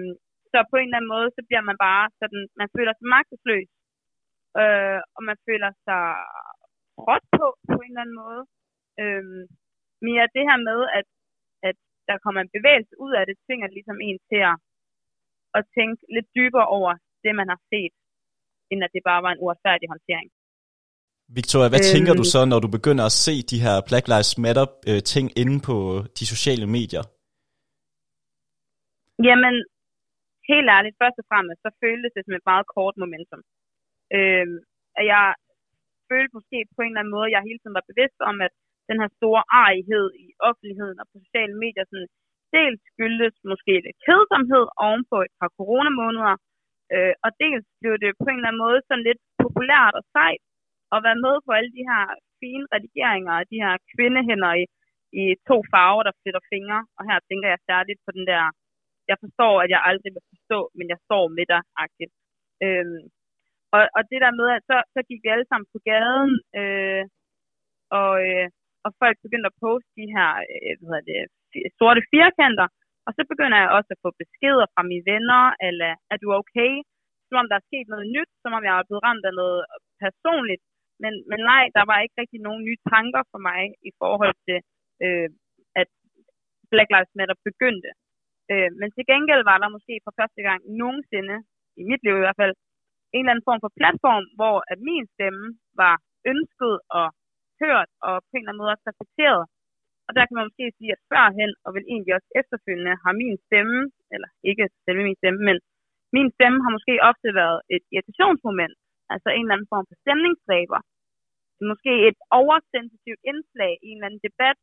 så 0.50 0.58
på 0.70 0.76
en 0.76 0.88
eller 0.88 0.98
anden 0.98 1.14
måde, 1.16 1.28
så 1.36 1.40
bliver 1.48 1.64
man 1.70 1.78
bare 1.88 2.04
sådan, 2.20 2.42
man 2.60 2.68
føler 2.76 2.92
sig 2.94 3.06
magtesløs, 3.16 3.70
øh, 4.62 5.00
og 5.16 5.20
man 5.28 5.38
føler 5.46 5.70
sig 5.86 6.04
råt 7.06 7.24
på, 7.38 7.46
på 7.70 7.76
en 7.84 7.92
eller 7.92 8.04
anden 8.04 8.20
måde. 8.24 8.42
Øh, 9.02 9.24
men 10.02 10.10
ja, 10.18 10.24
det 10.36 10.42
her 10.48 10.58
med, 10.70 10.80
at, 10.98 11.08
at 11.68 11.78
der 12.10 12.22
kommer 12.24 12.40
en 12.40 12.54
bevægelse 12.56 12.94
ud 13.04 13.12
af 13.18 13.24
det, 13.28 13.42
tvinger 13.46 13.66
det 13.66 13.76
ligesom 13.78 13.98
en 14.08 14.18
til 14.30 14.40
at, 14.50 14.56
at 15.58 15.62
tænke 15.76 16.00
lidt 16.14 16.28
dybere 16.38 16.66
over 16.78 16.90
det, 17.24 17.32
man 17.40 17.48
har 17.52 17.60
set, 17.72 17.94
end 18.70 18.80
at 18.86 18.92
det 18.94 19.02
bare 19.10 19.22
var 19.26 19.32
en 19.32 19.42
uretfærdig 19.44 19.86
håndtering. 19.92 20.28
Victoria, 21.38 21.68
hvad 21.72 21.82
øhm, 21.84 21.92
tænker 21.94 22.12
du 22.20 22.24
så, 22.34 22.40
når 22.52 22.60
du 22.64 22.68
begynder 22.76 23.04
at 23.10 23.16
se 23.24 23.34
de 23.52 23.62
her 23.64 23.76
Black 23.88 24.06
Lives 24.12 24.32
Matter 24.44 24.66
øh, 24.90 25.00
ting 25.12 25.26
inde 25.42 25.56
på 25.68 25.76
de 26.18 26.24
sociale 26.32 26.66
medier? 26.76 27.04
Jamen, 29.28 29.54
helt 30.50 30.68
ærligt, 30.76 31.00
først 31.02 31.18
og 31.22 31.26
fremmest, 31.30 31.58
så 31.64 31.70
føltes 31.82 32.10
det 32.16 32.22
som 32.24 32.34
et 32.38 32.48
meget 32.50 32.66
kort 32.76 32.94
momentum. 33.02 33.42
Øhm, 34.16 34.56
at 34.98 35.04
jeg 35.14 35.24
følte 36.10 36.36
måske 36.38 36.58
på 36.74 36.80
en 36.82 36.90
eller 36.92 37.02
anden 37.02 37.16
måde, 37.16 37.28
at 37.28 37.34
jeg 37.34 37.46
hele 37.48 37.60
tiden 37.60 37.78
var 37.78 37.90
bevidst 37.90 38.20
om, 38.30 38.36
at 38.46 38.54
den 38.90 38.98
her 39.02 39.10
store 39.18 39.42
arighed 39.62 40.06
i 40.24 40.26
offentligheden 40.48 40.96
og 41.00 41.06
på 41.10 41.16
sociale 41.24 41.56
medier, 41.64 41.84
sådan, 41.86 42.10
dels 42.56 42.80
skyldes 42.90 43.34
måske 43.50 43.74
lidt 43.86 43.98
kedsomhed 44.06 44.66
ovenpå 44.86 45.16
et 45.26 45.34
par 45.40 45.50
coronamåneder, 45.58 46.34
øh, 46.94 47.14
og 47.24 47.30
dels 47.42 47.66
blev 47.80 47.94
det 48.04 48.10
på 48.22 48.26
en 48.28 48.38
eller 48.38 48.50
anden 48.50 48.64
måde 48.66 48.80
sådan 48.82 49.06
lidt 49.08 49.22
populært 49.44 49.94
og 50.00 50.04
sejt 50.16 50.42
at 50.94 50.98
være 51.06 51.22
med 51.26 51.34
på 51.44 51.50
alle 51.58 51.72
de 51.78 51.84
her 51.90 52.04
fine 52.40 52.66
redigeringer 52.74 53.34
af 53.40 53.46
de 53.52 53.58
her 53.64 53.74
kvindehænder 53.92 54.52
i, 54.62 54.64
i 55.20 55.24
to 55.48 55.56
farver, 55.72 56.02
der 56.08 56.18
flytter 56.20 56.42
fingre. 56.52 56.80
Og 56.98 57.02
her 57.08 57.18
tænker 57.28 57.48
jeg 57.50 57.66
særligt 57.70 58.00
på 58.06 58.10
den 58.16 58.24
der, 58.32 58.44
jeg 59.10 59.16
forstår, 59.24 59.54
at 59.64 59.70
jeg 59.74 59.80
aldrig 59.90 60.10
vil 60.16 60.30
forstå, 60.32 60.58
men 60.78 60.86
jeg 60.92 60.98
står 61.06 61.24
med 61.38 61.46
dig-agtigt. 61.52 62.12
Øhm, 62.64 63.02
og, 63.74 63.82
og 63.96 64.02
det 64.10 64.18
der 64.24 64.32
med, 64.40 64.48
at 64.56 64.62
så, 64.70 64.76
så 64.94 65.00
gik 65.08 65.20
vi 65.24 65.28
alle 65.34 65.48
sammen 65.48 65.68
på 65.74 65.78
gaden, 65.90 66.32
øh, 66.60 67.04
og, 68.00 68.12
øh, 68.28 68.46
og 68.84 68.90
folk 69.02 69.16
begyndte 69.24 69.50
at 69.50 69.58
poste 69.62 69.90
de 69.98 70.06
her 70.16 70.30
øh, 70.52 70.72
hvad 70.78 70.88
hedder 70.90 71.04
det, 71.10 71.20
sorte 71.78 72.02
firkanter, 72.12 72.68
og 73.06 73.10
så 73.16 73.22
begynder 73.32 73.58
jeg 73.62 73.70
også 73.78 73.90
at 73.94 74.02
få 74.04 74.10
beskeder 74.22 74.66
fra 74.74 74.82
mine 74.90 75.06
venner, 75.12 75.42
eller 75.68 75.90
er 76.12 76.18
du 76.22 76.28
okay? 76.40 76.72
Som 77.26 77.36
om 77.40 77.48
der 77.50 77.56
er 77.58 77.68
sket 77.68 77.86
noget 77.92 78.06
nyt, 78.16 78.30
som 78.42 78.52
om 78.56 78.62
jeg 78.66 78.74
er 78.74 78.88
blevet 78.88 79.04
ramt 79.06 79.24
af 79.30 79.34
noget 79.42 79.60
personligt. 80.04 80.62
Men, 81.02 81.12
men 81.30 81.40
nej, 81.52 81.64
der 81.76 81.84
var 81.90 81.98
ikke 82.04 82.18
rigtig 82.22 82.40
nogen 82.46 82.62
nye 82.68 82.80
tanker 82.92 83.22
for 83.32 83.40
mig 83.48 83.62
i 83.88 83.90
forhold 84.00 84.36
til, 84.46 84.58
øh, 85.04 85.28
at 85.80 85.88
Black 86.72 86.88
Lives 86.94 87.14
Matter 87.18 87.36
begyndte. 87.48 87.90
Øh, 88.52 88.70
men 88.80 88.88
til 88.96 89.04
gengæld 89.12 89.42
var 89.50 89.58
der 89.58 89.74
måske 89.76 89.94
for 90.06 90.12
første 90.20 90.40
gang 90.48 90.60
nogensinde, 90.82 91.36
i 91.80 91.82
mit 91.90 92.02
liv 92.04 92.14
i 92.16 92.24
hvert 92.24 92.40
fald, 92.42 92.54
en 93.14 93.22
eller 93.22 93.32
anden 93.32 93.48
form 93.48 93.60
for 93.64 93.72
platform, 93.80 94.24
hvor 94.38 94.56
at 94.72 94.78
min 94.88 95.04
stemme 95.14 95.44
var 95.82 95.94
ønsket 96.32 96.74
og 96.98 97.06
hørt 97.64 97.90
og 98.06 98.14
på 98.26 98.32
en 98.32 98.42
eller 98.42 98.50
anden 98.50 98.62
måde 98.62 98.74
også 98.74 98.86
respekteret. 98.90 99.42
Og 100.06 100.12
der 100.16 100.24
kan 100.24 100.36
man 100.36 100.48
måske 100.48 100.66
sige, 100.78 100.92
at 100.96 101.04
førhen, 101.10 101.52
og 101.64 101.70
vel 101.76 101.86
egentlig 101.92 102.12
også 102.18 102.30
efterfølgende, 102.40 102.94
har 103.04 103.12
min 103.22 103.36
stemme, 103.46 103.78
eller 104.14 104.30
ikke 104.50 104.64
selve 104.84 105.02
min 105.08 105.18
stemme, 105.20 105.40
men 105.48 105.56
min 106.16 106.28
stemme 106.36 106.58
har 106.64 106.72
måske 106.76 106.94
ofte 107.10 107.28
været 107.40 107.58
et 107.74 107.84
irritationsmoment, 107.94 108.76
altså 109.12 109.28
en 109.30 109.44
eller 109.44 109.56
anden 109.56 109.72
form 109.74 109.86
for 109.90 109.96
stemningsdræber. 110.02 110.80
Måske 111.70 111.92
et 112.08 112.18
oversensitivt 112.40 113.22
indslag 113.30 113.72
i 113.84 113.86
en 113.90 113.96
eller 113.96 114.08
anden 114.08 114.26
debat, 114.28 114.58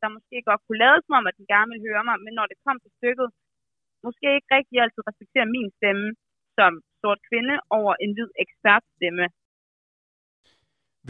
der 0.00 0.08
måske 0.16 0.36
godt 0.48 0.62
kunne 0.64 0.82
lade 0.84 0.98
som 1.02 1.18
om, 1.18 1.28
at 1.30 1.38
den 1.38 1.46
gerne 1.54 1.70
vil 1.72 1.84
høre 1.88 2.04
mig, 2.08 2.16
men 2.24 2.32
når 2.38 2.46
det 2.50 2.62
kom 2.66 2.76
til 2.80 2.92
stykket, 2.98 3.28
måske 4.06 4.26
ikke 4.36 4.50
rigtig 4.56 4.76
altid 4.84 5.02
respekterer 5.10 5.54
min 5.56 5.70
stemme 5.78 6.06
som 6.58 6.72
sort 7.02 7.20
kvinde 7.28 7.54
over 7.78 7.92
en 8.04 8.12
hvid 8.16 8.30
ekspertstemme. 8.44 9.26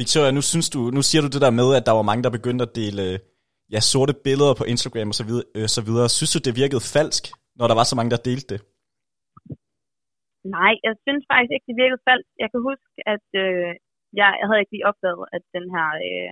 Victoria, 0.01 0.31
nu, 0.39 0.43
synes 0.53 0.69
du, 0.75 0.81
nu 0.97 1.03
siger 1.09 1.23
du 1.23 1.31
det 1.35 1.45
der 1.47 1.59
med, 1.61 1.69
at 1.79 1.87
der 1.89 1.95
var 1.99 2.09
mange, 2.11 2.25
der 2.27 2.37
begyndte 2.39 2.63
at 2.67 2.77
dele 2.81 3.03
øh, 3.09 3.17
ja, 3.75 3.81
sorte 3.93 4.15
billeder 4.27 4.55
på 4.61 4.65
Instagram 4.73 5.09
og 5.13 5.17
så 5.21 5.25
videre, 5.29 5.47
øh, 5.57 5.69
så 5.77 5.81
videre. 5.89 6.09
Synes 6.17 6.33
du, 6.35 6.39
det 6.47 6.61
virkede 6.63 6.89
falsk, 6.95 7.25
når 7.59 7.67
der 7.69 7.77
var 7.79 7.87
så 7.87 7.95
mange, 7.99 8.13
der 8.15 8.27
delte 8.29 8.49
det? 8.53 8.61
Nej, 10.57 10.75
jeg 10.87 10.95
synes 11.05 11.23
faktisk 11.31 11.53
ikke, 11.55 11.69
det 11.71 11.81
virkede 11.83 12.07
falsk. 12.09 12.31
Jeg 12.43 12.49
kan 12.53 12.61
huske, 12.71 12.91
at 13.15 13.27
øh, 13.45 13.71
jeg, 14.19 14.29
jeg 14.41 14.47
havde 14.49 14.61
ikke 14.63 14.75
lige 14.75 14.89
opdaget, 14.91 15.25
at 15.37 15.43
den 15.57 15.67
her, 15.75 15.89
øh, 16.07 16.31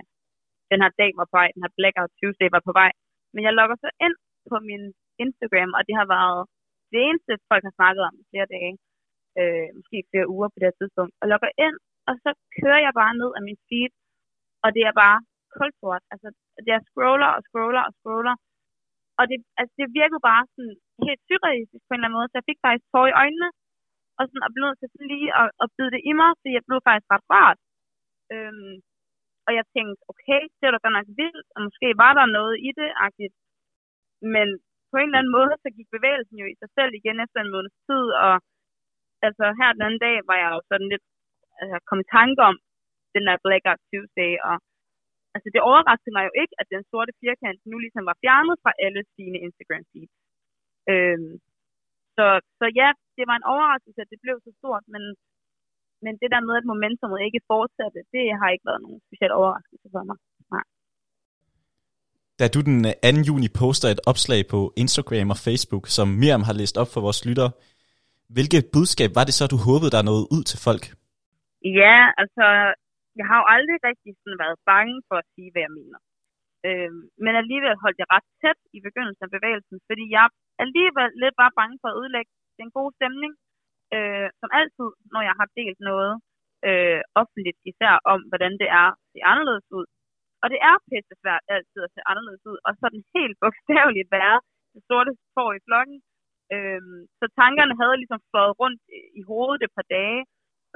den 0.71 0.79
her 0.83 0.91
dag 1.01 1.11
var 1.19 1.27
på 1.29 1.35
vej, 1.39 1.47
den 1.55 1.63
her 1.65 1.75
Blackout 1.77 2.11
Tuesday 2.19 2.49
var 2.55 2.63
på 2.69 2.73
vej. 2.81 2.91
Men 3.33 3.41
jeg 3.47 3.53
logger 3.59 3.77
så 3.83 3.89
ind 4.05 4.15
på 4.51 4.57
min 4.69 4.83
Instagram, 5.23 5.71
og 5.77 5.81
det 5.87 5.95
har 5.99 6.07
været 6.17 6.39
det 6.91 6.99
eneste, 7.07 7.31
folk 7.51 7.63
har 7.67 7.75
snakket 7.79 8.01
om 8.07 8.15
i 8.21 8.23
flere 8.31 8.47
dage, 8.55 8.73
øh, 9.39 9.67
måske 9.77 9.97
flere 10.11 10.31
uger 10.35 10.49
på 10.49 10.57
det 10.57 10.67
her 10.69 10.77
tidspunkt, 10.79 11.13
og 11.21 11.25
logger 11.33 11.51
ind, 11.65 11.77
og 12.09 12.13
så 12.23 12.29
kører 12.57 12.81
jeg 12.85 12.93
bare 13.01 13.13
ned 13.21 13.31
af 13.37 13.41
min 13.47 13.59
feed, 13.67 13.91
og 14.63 14.69
det 14.75 14.83
er 14.89 14.95
bare 15.03 15.19
kulsort. 15.55 16.03
Altså, 16.13 16.27
jeg 16.71 16.79
scroller 16.87 17.29
og 17.37 17.41
scroller 17.47 17.83
og 17.87 17.93
scroller, 17.97 18.35
og 19.19 19.23
det, 19.29 19.37
altså, 19.59 19.73
det 19.79 19.97
virkede 19.99 20.27
bare 20.31 20.43
sådan 20.53 20.75
helt 21.07 21.21
surrealistisk 21.27 21.83
på 21.85 21.91
en 21.91 21.97
eller 21.97 22.07
anden 22.07 22.17
måde, 22.19 22.29
så 22.29 22.37
jeg 22.39 22.49
fik 22.49 22.59
faktisk 22.65 22.85
tår 22.93 23.05
i 23.09 23.17
øjnene, 23.23 23.49
og 24.17 24.23
sådan, 24.27 24.45
og 24.45 24.51
blev 24.53 24.63
nødt 24.65 24.79
til 24.81 24.89
lige 25.13 25.29
at, 25.41 25.47
at 25.63 25.67
bide 25.75 25.91
det 25.95 26.01
i 26.09 26.11
mig, 26.19 26.31
så 26.41 26.47
jeg 26.55 26.63
blev 26.67 26.79
faktisk 26.87 27.09
ret 27.13 27.27
rart. 27.35 27.59
Øhm, 28.33 28.75
og 29.47 29.51
jeg 29.57 29.65
tænkte, 29.75 29.95
okay, 30.11 30.41
det 30.57 30.63
var 30.65 30.73
da 30.73 30.79
godt 30.83 30.97
nok 30.97 31.09
vildt, 31.21 31.47
og 31.55 31.59
måske 31.67 31.87
var 32.03 32.13
der 32.19 32.35
noget 32.37 32.55
i 32.67 32.69
det, 32.79 32.89
-agtigt. 33.01 33.35
men 34.35 34.47
på 34.91 34.95
en 34.97 35.09
eller 35.09 35.21
anden 35.21 35.35
måde, 35.37 35.53
så 35.63 35.67
gik 35.77 35.89
bevægelsen 35.95 36.37
jo 36.41 36.45
i 36.49 36.55
sig 36.61 36.69
selv 36.77 36.91
igen 36.99 37.17
efter 37.25 37.39
en 37.41 37.53
måneds 37.53 37.77
tid, 37.87 38.05
og 38.25 38.33
altså 39.27 39.45
her 39.59 39.69
den 39.75 39.85
anden 39.87 40.03
dag 40.07 40.15
var 40.29 40.37
jeg 40.43 40.49
jo 40.55 40.59
sådan 40.69 40.89
lidt 40.93 41.05
altså, 41.61 41.75
kom 41.89 41.99
i 42.03 42.11
tanke 42.17 42.41
om 42.49 42.55
den 43.15 43.23
der 43.27 43.41
Blackout 43.43 43.81
Tuesday, 43.89 44.31
og 44.49 44.55
altså 45.35 45.47
det 45.53 45.61
overraskede 45.69 46.15
mig 46.15 46.23
jo 46.29 46.33
ikke, 46.41 46.55
at 46.61 46.67
den 46.73 46.83
sorte 46.91 47.13
firkant 47.23 47.59
nu 47.71 47.75
ligesom 47.85 48.03
var 48.09 48.17
fjernet 48.23 48.55
fra 48.63 48.71
alle 48.85 49.01
sine 49.15 49.37
Instagram 49.45 49.83
feeds. 49.91 50.13
Øhm, 50.91 51.33
så, 52.15 52.25
så 52.59 52.65
ja, 52.81 52.89
det 53.17 53.25
var 53.29 53.35
en 53.37 53.49
overraskelse, 53.53 53.99
at 54.03 54.11
det 54.13 54.19
blev 54.25 54.35
så 54.45 54.51
stort, 54.59 54.85
men, 54.93 55.03
men 56.05 56.13
det 56.21 56.29
der 56.33 56.41
med, 56.47 56.55
at 56.59 56.69
momentumet 56.71 57.19
ikke 57.27 57.47
fortsatte, 57.51 57.99
det 58.13 58.23
har 58.39 58.49
ikke 58.49 58.69
været 58.69 58.83
nogen 58.85 59.01
speciel 59.07 59.31
overraskelse 59.39 59.87
for 59.93 60.03
mig. 60.09 60.17
Nej. 60.55 60.65
Da 62.39 62.45
du 62.55 62.59
den 62.69 62.79
2. 62.83 63.27
juni 63.29 63.49
poster 63.61 63.89
et 63.89 64.01
opslag 64.11 64.41
på 64.53 64.59
Instagram 64.83 65.29
og 65.35 65.39
Facebook, 65.47 65.83
som 65.95 66.07
Miriam 66.21 66.43
har 66.47 66.55
læst 66.59 66.75
op 66.81 66.89
for 66.93 67.01
vores 67.07 67.21
lytter, 67.27 67.49
hvilket 68.35 68.63
budskab 68.73 69.11
var 69.17 69.23
det 69.27 69.33
så, 69.33 69.43
du 69.53 69.57
håbede, 69.67 69.91
der 69.95 70.07
nåede 70.09 70.25
ud 70.35 70.43
til 70.51 70.59
folk? 70.67 70.83
Ja, 71.65 71.95
altså, 72.21 72.45
jeg 73.19 73.25
har 73.29 73.37
jo 73.41 73.45
aldrig 73.55 73.77
rigtig 73.89 74.11
sådan 74.21 74.39
været 74.43 74.57
bange 74.71 74.97
for 75.09 75.17
at 75.21 75.29
sige, 75.35 75.49
hvad 75.51 75.63
jeg 75.67 75.73
mener. 75.79 75.99
Øh, 76.67 76.91
men 77.25 77.33
alligevel 77.41 77.75
holdt 77.83 77.99
jeg 78.01 78.09
ret 78.15 78.27
tæt 78.41 78.59
i 78.77 78.79
begyndelsen 78.87 79.25
af 79.27 79.31
bevægelsen, 79.37 79.77
fordi 79.89 80.05
jeg 80.17 80.27
alligevel 80.63 81.09
lidt 81.23 81.37
var 81.43 81.51
bange 81.59 81.77
for 81.81 81.89
at 81.89 81.97
ødelægge 82.01 82.31
den 82.59 82.69
gode 82.77 82.93
stemning, 82.97 83.33
øh, 83.95 84.29
som 84.41 84.49
altid, 84.59 84.89
når 85.13 85.21
jeg 85.29 85.35
har 85.41 85.47
delt 85.59 85.79
noget 85.91 86.13
øh, 86.69 87.01
offentligt, 87.21 87.59
især 87.71 87.93
om, 88.13 88.19
hvordan 88.31 88.53
det 88.61 88.69
er 88.81 88.87
at 88.93 88.97
se 89.13 89.19
anderledes 89.31 89.67
ud. 89.79 89.87
Og 90.43 90.47
det 90.53 90.59
er 90.69 90.75
pisse 90.89 91.15
svært 91.21 91.43
altid 91.55 91.81
at 91.87 91.93
se 91.95 92.01
anderledes 92.11 92.43
ud, 92.51 92.57
og 92.67 92.73
sådan 92.81 93.03
helt 93.17 93.37
bogstaveligt 93.43 94.11
være 94.19 94.37
det 94.73 94.83
sorte 94.89 95.11
får 95.35 95.49
i 95.59 95.63
flokken. 95.67 95.99
Øh, 96.55 96.81
så 97.19 97.25
tankerne 97.41 97.75
havde 97.81 97.97
ligesom 98.01 98.21
flået 98.31 98.53
rundt 98.61 98.81
i 99.19 99.21
hovedet 99.29 99.61
et 99.67 99.73
par 99.77 99.87
dage, 99.97 100.21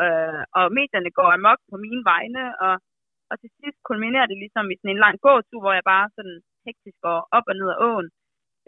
øh, 0.03 0.41
og 0.57 0.63
medierne 0.77 1.11
går 1.19 1.29
amok 1.37 1.59
på 1.71 1.75
mine 1.85 2.03
vegne, 2.11 2.43
og, 2.65 2.75
og 3.29 3.35
til 3.41 3.49
sidst 3.59 3.79
kulminerer 3.89 4.27
det 4.29 4.37
ligesom 4.43 4.65
i 4.73 4.75
sådan 4.77 4.93
en 4.93 5.03
lang 5.05 5.17
gåtur, 5.25 5.59
hvor 5.61 5.73
jeg 5.77 5.85
bare 5.93 6.07
sådan 6.15 6.37
hektisk 6.67 6.97
går 7.07 7.19
op 7.37 7.45
og 7.51 7.55
ned 7.59 7.69
ad 7.73 7.79
åen. 7.89 8.07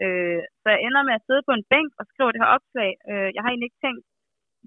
Øh, 0.04 0.42
så 0.60 0.66
jeg 0.74 0.80
ender 0.86 1.02
med 1.08 1.14
at 1.16 1.24
sidde 1.26 1.46
på 1.48 1.52
en 1.58 1.68
bænk 1.72 1.90
og 2.00 2.04
skrive 2.10 2.32
det 2.32 2.42
her 2.42 2.54
opslag. 2.56 2.90
Øh, 3.10 3.28
jeg 3.34 3.40
har 3.42 3.50
egentlig 3.50 3.70
ikke 3.70 3.84
tænkt 3.86 4.04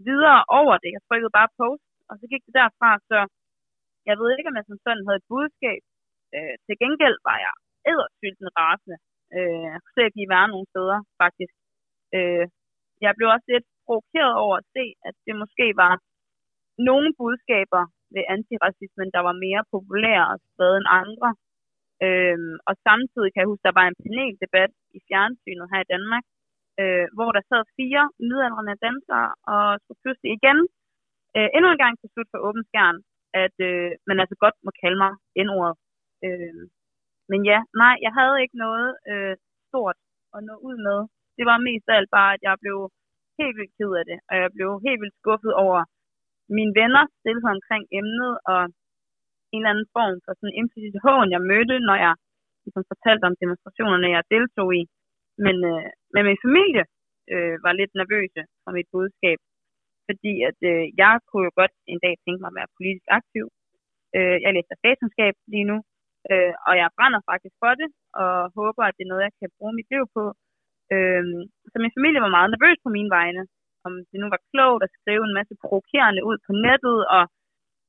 videre 0.10 0.42
over 0.60 0.76
det. 0.84 0.90
Jeg 0.96 1.04
trykkede 1.08 1.38
bare 1.40 1.56
post, 1.62 1.86
og 2.10 2.14
så 2.20 2.26
gik 2.32 2.44
det 2.48 2.54
derfra, 2.60 2.90
så 3.10 3.20
jeg 4.10 4.16
ved 4.20 4.30
ikke, 4.32 4.50
om 4.52 4.58
jeg 4.58 4.66
som 4.68 4.80
sådan 4.86 5.06
havde 5.08 5.22
et 5.22 5.30
budskab. 5.34 5.82
Øh, 6.36 6.56
til 6.66 6.76
gengæld 6.84 7.18
var 7.30 7.38
jeg 7.46 7.54
ædersylten 7.92 8.48
rasende. 8.60 8.98
Øh, 9.36 9.66
jeg 9.74 9.80
kunne 9.84 10.06
ikke 10.08 10.20
lige 10.20 10.36
være 10.38 10.52
nogen 10.54 10.68
steder, 10.74 11.00
faktisk. 11.24 11.54
Øh, 12.16 12.46
jeg 13.06 13.12
blev 13.18 13.28
også 13.36 13.48
lidt 13.54 13.68
provokeret 13.86 14.34
over 14.44 14.56
at 14.62 14.68
se, 14.76 14.86
at 15.08 15.16
det 15.26 15.36
måske 15.44 15.66
var 15.84 15.94
nogle 16.90 17.10
budskaber 17.20 17.84
ved 18.16 18.24
antiracismen, 18.36 19.10
der 19.16 19.22
var 19.28 19.36
mere 19.46 19.64
populære 19.74 20.26
og 20.34 20.38
spredt 20.48 20.78
end 20.80 20.90
andre. 21.04 21.30
Øhm, 22.06 22.56
og 22.70 22.74
samtidig 22.88 23.30
kan 23.32 23.42
jeg 23.42 23.52
huske, 23.52 23.68
der 23.70 23.80
var 23.80 23.88
en 23.88 24.00
paneldebat 24.04 24.72
i 24.98 25.00
fjernsynet 25.08 25.72
her 25.72 25.82
i 25.84 25.92
Danmark, 25.94 26.26
øh, 26.82 27.06
hvor 27.16 27.30
der 27.36 27.44
sad 27.50 27.64
fire 27.80 28.04
midaldrende 28.30 28.76
danskere 28.88 29.30
og 29.54 29.66
skulle 29.82 30.02
pludselig 30.04 30.32
igen 30.38 30.60
øh, 31.38 31.50
endnu 31.56 31.68
en 31.72 31.84
gang 31.84 31.94
til 31.98 32.10
slut 32.14 32.30
for 32.32 32.40
åben 32.48 32.64
skærn, 32.70 32.98
at 33.44 33.56
øh, 33.70 33.92
man 34.10 34.18
altså 34.22 34.36
godt 34.44 34.58
må 34.66 34.72
kalde 34.82 35.00
mig 35.04 35.12
N-ordet. 35.46 35.76
Øh, 36.26 36.64
men 37.32 37.40
ja, 37.52 37.60
nej, 37.82 37.96
jeg 38.06 38.14
havde 38.20 38.42
ikke 38.44 38.58
noget 38.66 38.88
øh, 39.12 39.36
stort 39.70 39.98
at 40.36 40.40
nå 40.48 40.56
ud 40.70 40.78
med. 40.88 41.00
Det 41.38 41.46
var 41.52 41.66
mest 41.68 41.86
af 41.90 41.96
alt 41.98 42.12
bare, 42.18 42.32
at 42.36 42.42
jeg 42.48 42.56
blev 42.64 42.78
helt 43.40 43.56
vildt 43.58 43.76
ked 43.78 43.92
af 44.00 44.06
det, 44.12 44.18
og 44.30 44.34
jeg 44.42 44.50
blev 44.56 44.70
helt 44.86 45.02
vildt 45.02 45.20
skuffet 45.22 45.54
over, 45.66 45.80
mine 46.58 46.74
venner 46.80 47.04
stillede 47.20 47.54
omkring 47.58 47.84
emnet, 48.00 48.34
og 48.52 48.62
en 49.54 49.60
eller 49.62 49.74
anden 49.74 49.90
form 49.96 50.16
for 50.26 50.32
sådan 50.36 50.58
implicit 50.62 50.98
hån, 51.06 51.28
jeg 51.36 51.42
mødte, 51.52 51.76
når 51.88 51.98
jeg 52.06 52.14
ligesom 52.64 52.84
fortalte 52.92 53.24
om 53.30 53.36
demonstrationerne, 53.44 54.16
jeg 54.16 54.32
deltog 54.36 54.70
i. 54.82 54.84
men, 55.46 55.58
øh, 55.72 55.90
men 56.14 56.22
min 56.30 56.44
familie 56.46 56.84
øh, 57.34 57.56
var 57.66 57.74
lidt 57.80 57.94
nervøse 58.02 58.42
for 58.64 58.72
mit 58.78 58.90
budskab, 58.94 59.40
fordi 60.08 60.34
at 60.50 60.60
øh, 60.72 60.84
jeg 61.02 61.14
kunne 61.28 61.46
jo 61.48 61.52
godt 61.62 61.74
en 61.92 62.00
dag 62.06 62.14
tænke 62.24 62.42
mig 62.42 62.52
at 62.52 62.60
være 62.60 62.76
politisk 62.78 63.08
aktiv. 63.20 63.46
Øh, 64.16 64.38
jeg 64.44 64.52
læser 64.56 64.76
statskundskab 64.82 65.34
lige 65.54 65.70
nu, 65.72 65.78
øh, 66.32 66.54
og 66.68 66.74
jeg 66.82 66.96
brænder 66.98 67.22
faktisk 67.32 67.56
for 67.64 67.74
det, 67.82 67.90
og 68.22 68.34
håber, 68.60 68.84
at 68.86 68.96
det 68.98 69.04
er 69.04 69.12
noget, 69.12 69.28
jeg 69.28 69.36
kan 69.42 69.56
bruge 69.58 69.74
mit 69.80 69.90
liv 69.94 70.04
på. 70.18 70.24
Øh, 70.94 71.24
så 71.72 71.76
min 71.84 71.96
familie 71.98 72.20
var 72.26 72.36
meget 72.38 72.50
nervøs 72.52 72.78
på 72.86 72.90
mine 72.98 73.12
vegne, 73.18 73.42
om 73.88 73.94
det 74.10 74.18
nu 74.22 74.28
var 74.34 74.42
klogt 74.52 74.86
at 74.86 74.94
skrive 74.98 75.24
en 75.26 75.38
masse 75.40 75.54
provokerende 75.62 76.22
ud 76.30 76.38
på 76.48 76.52
nettet, 76.66 77.00
og 77.16 77.24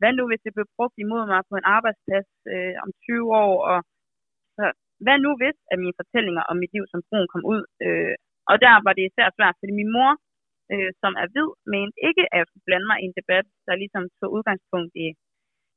hvad 0.00 0.12
nu, 0.18 0.22
hvis 0.28 0.44
det 0.44 0.56
blev 0.56 0.66
brugt 0.76 0.96
imod 1.04 1.22
mig 1.32 1.40
på 1.50 1.54
en 1.60 1.66
arbejdsplads 1.76 2.30
øh, 2.52 2.74
om 2.84 2.90
20 3.04 3.26
år, 3.44 3.54
og 3.72 3.78
så, 4.56 4.64
hvad 5.04 5.16
nu 5.24 5.30
hvis, 5.40 5.58
at 5.72 5.78
mine 5.84 5.98
fortællinger 6.00 6.42
om 6.50 6.56
mit 6.62 6.72
liv 6.76 6.84
som 6.92 7.00
brun 7.08 7.26
kom 7.32 7.44
ud? 7.54 7.62
Øh, 7.86 8.14
og 8.50 8.56
der 8.64 8.72
var 8.86 8.92
det 8.94 9.04
især 9.10 9.28
svært, 9.36 9.58
fordi 9.60 9.72
min 9.80 9.94
mor, 9.96 10.10
øh, 10.72 10.90
som 11.02 11.12
er 11.22 11.26
hvid, 11.32 11.50
men 11.72 11.86
ikke 12.08 12.24
at 12.32 12.36
jeg 12.40 12.46
skulle 12.48 12.66
blande 12.68 12.86
mig 12.90 12.98
i 13.00 13.06
en 13.08 13.18
debat, 13.20 13.46
der 13.66 13.80
ligesom 13.82 14.02
tog 14.18 14.28
udgangspunkt 14.36 14.92
i, 15.04 15.06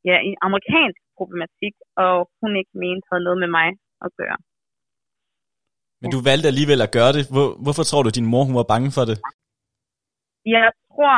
ja, 0.10 0.18
i 0.30 0.32
amerikansk 0.48 1.02
problematik, 1.18 1.76
og 2.04 2.14
hun 2.42 2.52
ikke 2.62 2.74
mente 2.84 3.06
havde 3.10 3.26
noget 3.28 3.40
med 3.44 3.52
mig 3.60 3.70
at 4.06 4.12
gøre. 4.22 4.40
Men 6.02 6.10
du 6.16 6.20
valgte 6.30 6.48
alligevel 6.52 6.82
at 6.88 6.92
gøre 6.98 7.12
det. 7.18 7.24
Hvor, 7.34 7.48
hvorfor 7.64 7.84
tror 7.90 8.02
du, 8.02 8.10
at 8.12 8.20
din 8.20 8.32
mor 8.34 8.44
hun 8.50 8.60
var 8.62 8.68
bange 8.74 8.90
for 8.98 9.06
det? 9.10 9.18
Jeg 10.46 10.72
tror, 10.90 11.18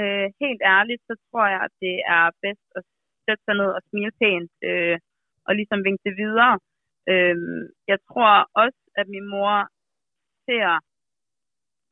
øh, 0.00 0.26
helt 0.42 0.62
ærligt, 0.76 1.02
så 1.08 1.14
tror 1.26 1.46
jeg, 1.54 1.60
at 1.66 1.74
det 1.84 1.96
er 2.16 2.24
bedst 2.44 2.68
at 2.78 2.82
sætte 3.24 3.42
sig 3.44 3.54
ned 3.60 3.70
og 3.76 3.82
smile 3.88 4.12
pænt, 4.20 4.52
øh, 4.70 4.98
og 5.46 5.52
ligesom 5.58 5.84
vinke 5.84 6.02
det 6.08 6.16
videre. 6.22 6.54
Øh, 7.12 7.36
jeg 7.92 7.98
tror 8.08 8.32
også, 8.62 8.80
at 9.00 9.06
min 9.14 9.26
mor 9.34 9.54
ser 10.46 10.68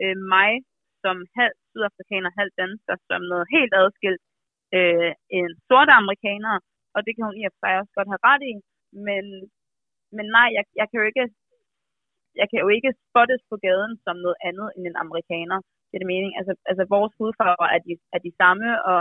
øh, 0.03 0.17
mig 0.35 0.50
som 1.03 1.17
halv 1.38 1.55
sydafrikaner, 1.71 2.31
halv 2.41 2.53
dansker, 2.62 2.97
som 3.09 3.21
noget 3.33 3.47
helt 3.57 3.75
adskilt 3.83 4.23
øh, 4.77 5.12
en 5.38 5.50
sorte 5.69 5.93
amerikaner, 6.03 6.55
og 6.95 7.00
det 7.05 7.12
kan 7.15 7.25
hun 7.29 7.37
i 7.41 7.45
og 7.49 7.53
for 7.53 7.61
sig 7.62 7.79
også 7.81 7.93
godt 7.99 8.12
have 8.12 8.27
ret 8.31 8.43
i, 8.53 8.55
men, 9.07 9.25
men 10.17 10.27
nej, 10.37 10.49
jeg, 10.57 10.65
jeg 10.81 10.87
kan 10.88 11.00
jo 11.00 11.07
ikke 11.12 11.27
jeg 12.41 12.47
kan 12.50 12.61
jo 12.65 12.69
ikke 12.77 12.91
spottes 13.07 13.43
på 13.50 13.57
gaden 13.67 13.95
som 14.05 14.17
noget 14.25 14.38
andet 14.49 14.69
end 14.77 14.85
en 14.87 14.97
amerikaner. 15.05 15.59
Giver 15.88 16.00
det 16.02 16.12
mening. 16.14 16.33
Altså, 16.38 16.52
altså 16.71 16.85
vores 16.95 17.12
hudfarver 17.18 17.68
er 17.76 17.80
de, 17.87 17.92
er 18.16 18.21
de 18.26 18.33
samme, 18.40 18.68
og, 18.90 19.00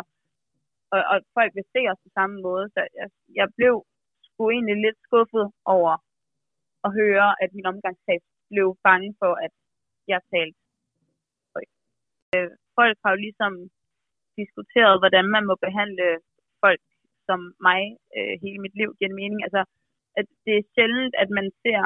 og, 0.94 1.02
og 1.12 1.18
folk 1.38 1.52
vil 1.58 1.72
se 1.76 1.82
os 1.92 2.00
på 2.06 2.10
samme 2.18 2.36
måde. 2.48 2.66
Så 2.74 2.80
jeg, 3.00 3.08
jeg 3.40 3.48
blev 3.58 3.74
sgu 4.28 4.42
egentlig 4.50 4.78
lidt 4.86 5.00
skuffet 5.08 5.46
over 5.76 5.94
at 6.86 6.90
høre, 7.00 7.30
at 7.44 7.50
min 7.58 7.70
omgangskreds 7.72 8.26
blev 8.52 8.68
bange 8.88 9.10
for, 9.22 9.34
at 9.46 9.54
jeg 10.14 10.22
talte 10.34 10.60
øh, 12.36 12.50
folk 12.78 12.98
har 13.04 13.12
jo 13.14 13.20
ligesom 13.28 13.54
diskuteret, 14.42 15.02
hvordan 15.02 15.26
man 15.36 15.44
må 15.50 15.56
behandle 15.68 16.08
folk 16.64 16.82
som 17.28 17.40
mig 17.68 17.82
øh, 18.18 18.34
hele 18.44 18.60
mit 18.66 18.76
liv, 18.80 18.90
giver 18.98 19.20
mening. 19.22 19.40
Altså, 19.48 19.62
at 20.20 20.26
det 20.46 20.54
er 20.58 20.70
sjældent, 20.74 21.14
at 21.24 21.30
man 21.38 21.48
ser 21.64 21.82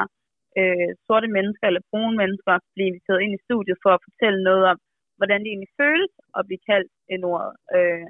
øh, 0.58 0.90
sorte 1.06 1.28
mennesker 1.36 1.66
eller 1.66 1.88
brune 1.90 2.16
mennesker 2.22 2.54
blive 2.74 2.90
inviteret 2.90 3.20
ind 3.24 3.32
i 3.34 3.44
studiet 3.46 3.78
for 3.84 3.92
at 3.94 4.04
fortælle 4.06 4.40
noget 4.48 4.64
om, 4.72 4.78
hvordan 5.22 5.40
det 5.40 5.50
egentlig 5.50 5.74
føles 5.82 6.12
at 6.38 6.46
blive 6.48 6.66
kaldt 6.70 6.92
en 7.14 7.22
ord. 7.32 7.46
Øh, 7.76 8.06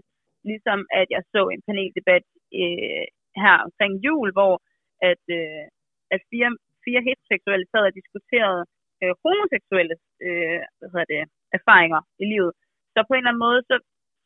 ligesom 0.51 0.79
at 1.01 1.09
jeg 1.15 1.23
så 1.35 1.43
en 1.55 1.63
paneldebat 1.69 2.25
øh, 2.61 3.07
her 3.43 3.57
omkring 3.67 3.93
jul, 4.07 4.29
hvor 4.37 4.55
at, 5.11 5.25
øh, 5.39 5.65
at 6.15 6.21
fire, 6.31 6.51
fire 6.87 7.01
heteroseksuelle 7.07 7.67
sad 7.73 7.85
og 7.91 7.95
diskuterede 8.01 8.63
øh, 9.03 9.15
homoseksuelle 9.23 9.97
øh, 10.27 10.61
hvad 10.79 10.89
hedder 10.93 11.09
det, 11.15 11.23
erfaringer 11.59 12.01
i 12.23 12.25
livet. 12.33 12.53
Så 12.95 12.99
på 13.05 13.13
en 13.13 13.23
eller 13.23 13.33
anden 13.33 13.47
måde, 13.49 13.61
så, 13.71 13.75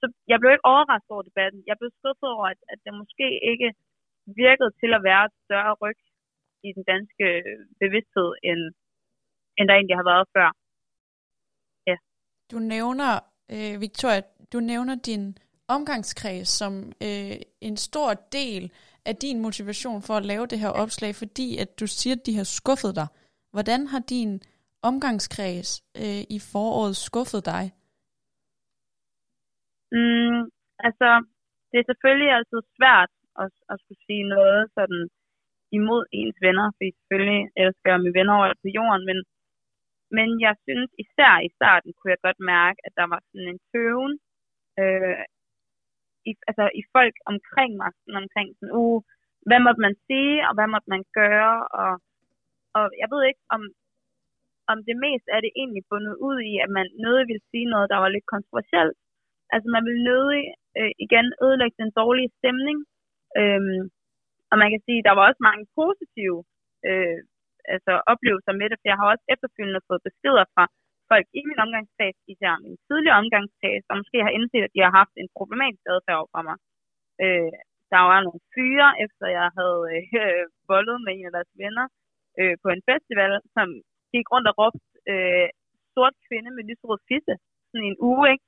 så 0.00 0.06
jeg 0.30 0.38
blev 0.38 0.50
ikke 0.52 0.70
overrasket 0.72 1.14
over 1.14 1.24
debatten. 1.30 1.60
Jeg 1.70 1.76
blev 1.78 1.90
skuffet 1.98 2.28
over, 2.36 2.46
at, 2.54 2.60
at 2.72 2.78
det 2.84 2.92
måske 3.02 3.26
ikke 3.52 3.68
virkede 4.42 4.72
til 4.80 4.90
at 4.98 5.04
være 5.08 5.24
et 5.28 5.36
større 5.44 5.74
ryg 5.82 5.98
i 6.68 6.70
den 6.76 6.84
danske 6.92 7.26
øh, 7.40 7.58
bevidsthed, 7.82 8.30
end, 8.48 8.62
end 9.58 9.64
der 9.68 9.74
egentlig 9.74 9.98
har 10.00 10.10
været 10.12 10.26
før. 10.36 10.48
Du 12.52 12.58
nævner, 12.58 13.12
øh, 13.54 13.80
Victoria, 13.80 14.20
du 14.52 14.58
nævner 14.60 14.94
din 14.94 15.38
omgangskreds 15.68 16.48
som 16.48 16.72
øh, 17.06 17.36
en 17.60 17.76
stor 17.76 18.10
del 18.38 18.72
af 19.10 19.14
din 19.24 19.38
motivation 19.46 20.00
for 20.06 20.14
at 20.16 20.26
lave 20.32 20.46
det 20.46 20.58
her 20.64 20.72
opslag, 20.82 21.12
fordi 21.22 21.48
at 21.62 21.70
du 21.80 21.86
siger, 21.86 22.14
at 22.16 22.26
de 22.26 22.36
har 22.36 22.48
skuffet 22.58 22.92
dig. 23.00 23.08
Hvordan 23.54 23.80
har 23.92 24.02
din 24.14 24.30
omgangskreds 24.90 25.70
øh, 26.02 26.22
i 26.36 26.38
foråret 26.52 26.94
skuffet 27.06 27.42
dig? 27.52 27.64
Mm, 29.96 30.40
altså, 30.86 31.08
det 31.70 31.76
er 31.78 31.86
selvfølgelig 31.90 32.30
altid 32.36 32.60
svært 32.76 33.10
at, 33.42 33.50
at 33.72 33.76
skulle 33.82 34.02
sige 34.06 34.24
noget 34.36 34.60
sådan 34.76 35.02
imod 35.78 36.02
ens 36.20 36.38
venner, 36.46 36.66
fordi 36.76 36.88
selvfølgelig 36.98 37.42
elsker 37.64 37.88
jeg 37.92 38.00
mine 38.00 38.18
venner 38.18 38.34
over 38.38 38.48
på 38.62 38.68
jorden, 38.78 39.02
men, 39.08 39.18
men 40.16 40.28
jeg 40.46 40.54
synes 40.66 40.90
især 41.04 41.34
i 41.46 41.50
starten 41.58 41.90
kunne 41.92 42.12
jeg 42.14 42.24
godt 42.26 42.40
mærke, 42.54 42.78
at 42.86 42.92
der 42.98 43.06
var 43.12 43.20
sådan 43.28 43.48
en 43.52 43.60
tøven 43.72 44.12
øh, 44.80 45.24
i, 46.30 46.32
altså 46.48 46.64
i 46.80 46.82
folk 46.94 47.16
omkring 47.32 47.72
mig, 47.80 47.90
sådan 47.94 48.22
omkring 48.24 48.48
sådan, 48.58 48.74
uh, 48.82 49.00
hvad 49.48 49.60
måtte 49.66 49.80
man 49.86 49.94
sige, 50.06 50.36
og 50.48 50.52
hvad 50.56 50.68
måtte 50.74 50.88
man 50.94 51.04
gøre, 51.20 51.56
og, 51.82 51.92
og 52.78 52.84
jeg 53.02 53.08
ved 53.12 53.22
ikke, 53.30 53.42
om, 53.54 53.62
om 54.72 54.78
det 54.88 54.96
mest 55.06 55.26
er 55.34 55.40
det 55.42 55.52
egentlig 55.60 55.82
bundet 55.90 56.14
ud 56.28 56.38
i, 56.52 56.54
at 56.64 56.70
man 56.78 56.86
nødig 57.04 57.24
vil 57.30 57.40
sige 57.50 57.66
noget, 57.72 57.90
der 57.92 57.98
var 58.04 58.10
lidt 58.12 58.32
kontroversielt. 58.34 58.98
Altså 59.54 59.68
man 59.74 59.84
vil 59.88 59.98
nødig 60.10 60.44
øh, 60.78 60.92
igen 61.04 61.26
ødelægge 61.44 61.76
den 61.82 61.92
dårlige 62.00 62.34
stemning. 62.38 62.78
Øhm, 63.40 63.82
og 64.50 64.56
man 64.62 64.68
kan 64.72 64.82
sige, 64.86 65.00
at 65.00 65.06
der 65.08 65.14
var 65.16 65.24
også 65.28 65.42
mange 65.48 65.64
positive 65.78 66.38
øh, 66.88 67.18
altså 67.74 67.92
oplevelser 68.12 68.52
med 68.60 68.66
det, 68.70 68.78
for 68.78 68.86
jeg 68.90 68.98
har 69.00 69.08
også 69.12 69.24
efterfølgende 69.34 69.86
fået 69.88 70.06
beskeder 70.08 70.44
fra 70.54 70.64
folk 71.10 71.26
i 71.38 71.42
min 71.48 71.62
omgangskreds, 71.64 72.18
især 72.32 72.52
min 72.64 72.76
tidligere 72.88 73.20
omgangskreds, 73.22 73.84
der 73.88 74.00
måske 74.00 74.18
har 74.26 74.32
indset, 74.38 74.66
at 74.66 74.74
de 74.74 74.84
har 74.86 74.92
haft 75.00 75.14
en 75.22 75.28
problematisk 75.38 75.84
adfærd 75.94 76.28
fra 76.32 76.40
mig. 76.48 76.56
Øh, 77.24 77.52
der 77.92 78.00
var 78.10 78.20
nogle 78.26 78.42
fyre, 78.54 78.88
efter 79.04 79.26
jeg 79.38 79.48
havde 79.58 79.80
øh, 80.20 80.44
voldet 80.70 80.98
med 81.04 81.12
en 81.14 81.28
af 81.28 81.34
deres 81.36 81.52
venner 81.62 81.86
øh, 82.40 82.54
på 82.62 82.68
en 82.74 82.82
festival, 82.90 83.32
som 83.56 83.66
gik 84.12 84.26
rundt 84.32 84.48
og 84.50 84.54
råbte 84.60 84.86
øh, 85.12 85.48
sort 85.94 86.14
kvinde 86.26 86.50
med 86.56 86.62
lyserød 86.68 87.00
fisse, 87.08 87.34
sådan 87.70 87.86
en 87.90 87.98
uge, 88.08 88.24
ikke? 88.32 88.44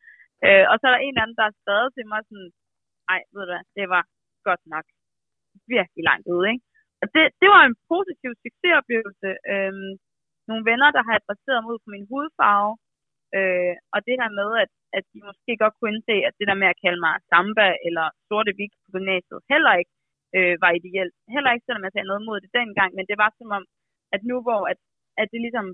Øh, 0.46 0.64
og 0.70 0.74
så 0.78 0.84
er 0.86 0.92
der 0.92 1.02
en 1.02 1.12
eller 1.12 1.24
anden, 1.24 1.38
der 1.38 1.46
har 1.48 1.56
skrevet 1.60 1.90
til 1.96 2.06
mig 2.12 2.20
sådan, 2.28 2.50
ej, 3.12 3.20
ved 3.34 3.42
du 3.46 3.50
hvad, 3.52 3.64
det 3.76 3.86
var 3.94 4.04
godt 4.48 4.62
nok 4.74 4.86
virkelig 5.74 6.02
langt 6.10 6.26
ude, 6.34 6.46
ikke? 6.52 6.64
Det, 7.14 7.24
det 7.42 7.48
var 7.54 7.62
en 7.64 7.76
positiv 7.92 8.30
succesoplevelse. 8.44 9.28
Øhm, 9.52 9.90
nogle 10.48 10.64
venner, 10.70 10.88
der 10.96 11.02
har 11.06 11.14
adresseret 11.16 11.60
mig 11.62 11.70
ud 11.74 11.80
på 11.84 11.90
min 11.94 12.08
hudfarve, 12.10 12.72
øh, 13.36 13.74
og 13.94 13.98
det 14.06 14.14
her 14.20 14.30
med, 14.40 14.50
at, 14.64 14.70
at 14.96 15.04
de 15.12 15.18
måske 15.28 15.52
godt 15.62 15.74
kunne 15.76 15.92
indse, 15.94 16.16
at 16.28 16.34
det 16.38 16.46
der 16.50 16.58
med 16.62 16.68
at 16.72 16.80
kalde 16.84 17.00
mig 17.06 17.14
samba 17.30 17.68
eller 17.86 18.06
sorte 18.28 18.52
vik 18.60 18.72
på 18.82 18.88
gymnasiet 18.94 19.40
heller 19.52 19.72
ikke 19.80 19.92
øh, 20.36 20.54
var 20.64 20.72
ideelt. 20.80 21.14
Heller 21.34 21.50
ikke, 21.52 21.66
selvom 21.66 21.84
jeg 21.84 21.92
sagde 21.92 22.10
noget 22.10 22.26
mod 22.28 22.38
det 22.44 22.50
dengang, 22.60 22.90
men 22.94 23.04
det 23.10 23.16
var 23.22 23.30
som 23.30 23.50
om, 23.58 23.64
at 24.14 24.20
nu 24.30 24.36
hvor 24.46 24.62
at, 24.72 24.78
at 25.20 25.26
det 25.32 25.40
ligesom 25.46 25.66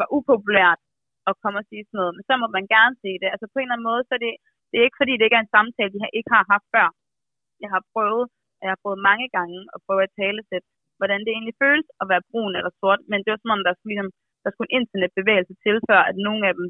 var 0.00 0.08
upopulært 0.16 0.80
at 1.28 1.34
komme 1.42 1.58
og 1.62 1.66
sige 1.70 1.84
sådan 1.84 1.98
noget, 2.00 2.14
men 2.16 2.24
så 2.28 2.34
må 2.42 2.46
man 2.56 2.66
gerne 2.76 2.94
se 3.04 3.10
det. 3.22 3.28
Altså 3.34 3.46
på 3.48 3.56
en 3.58 3.66
eller 3.66 3.76
anden 3.76 3.90
måde, 3.90 4.02
så 4.08 4.12
er 4.18 4.22
det, 4.26 4.34
det 4.70 4.76
er 4.78 4.86
ikke 4.86 5.00
fordi, 5.02 5.12
det 5.16 5.24
ikke 5.26 5.38
er 5.40 5.46
en 5.46 5.56
samtale, 5.56 5.92
de 5.94 6.00
ikke 6.18 6.32
har 6.36 6.44
haft 6.54 6.66
før. 6.74 6.88
Jeg 7.62 7.70
har 7.74 7.82
prøvet, 7.94 8.24
jeg 8.62 8.70
har 8.72 8.80
prøvet 8.82 9.06
mange 9.10 9.26
gange 9.36 9.58
at 9.74 9.82
prøve 9.86 10.02
at 10.06 10.16
tale 10.22 10.40
til, 10.50 10.60
hvordan 10.98 11.20
det 11.24 11.32
egentlig 11.32 11.56
føles 11.64 11.86
at 12.00 12.08
være 12.12 12.26
brun 12.30 12.54
eller 12.58 12.72
sort, 12.80 13.00
men 13.10 13.18
det 13.22 13.30
var 13.32 13.40
som 13.40 13.54
om, 13.56 13.62
der 13.66 13.74
skulle, 13.74 13.92
ligesom, 13.92 14.10
der 14.44 14.50
skulle 14.50 14.70
en 14.70 14.76
internetbevægelse 14.80 15.54
til, 15.64 15.74
før 15.88 16.00
at 16.10 16.16
nogle 16.26 16.42
af 16.48 16.54
dem 16.58 16.66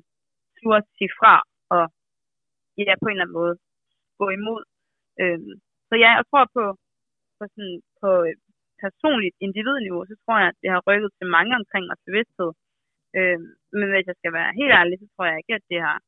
turde 0.59 0.87
sige 0.97 1.13
fra 1.19 1.35
og 1.77 1.85
ja, 2.89 2.95
på 3.03 3.07
en 3.09 3.17
eller 3.17 3.27
anden 3.27 3.39
måde 3.41 3.55
gå 4.21 4.27
imod. 4.39 4.63
Øhm, 5.23 5.53
så 5.89 5.95
ja, 6.05 6.11
jeg 6.19 6.25
tror 6.31 6.45
på, 6.57 6.65
på, 7.39 7.45
sådan, 7.53 7.77
på 8.01 8.11
øh, 8.29 8.37
personligt 8.85 9.37
individniveau, 9.47 10.03
så 10.11 10.15
tror 10.23 10.37
jeg, 10.43 10.49
at 10.53 10.61
det 10.63 10.71
har 10.75 10.87
rykket 10.89 11.11
til 11.19 11.27
mange 11.37 11.53
omkring 11.61 11.85
vores 11.91 12.07
bevidsthed. 12.09 12.51
Øhm, 13.19 13.49
men 13.79 13.87
hvis 13.93 14.09
jeg 14.11 14.17
skal 14.21 14.33
være 14.39 14.59
helt 14.61 14.75
ærlig, 14.81 14.97
så 14.99 15.07
tror 15.15 15.25
jeg 15.29 15.39
ikke, 15.39 15.55
at 15.59 15.67
det 15.73 15.81
har 15.89 15.99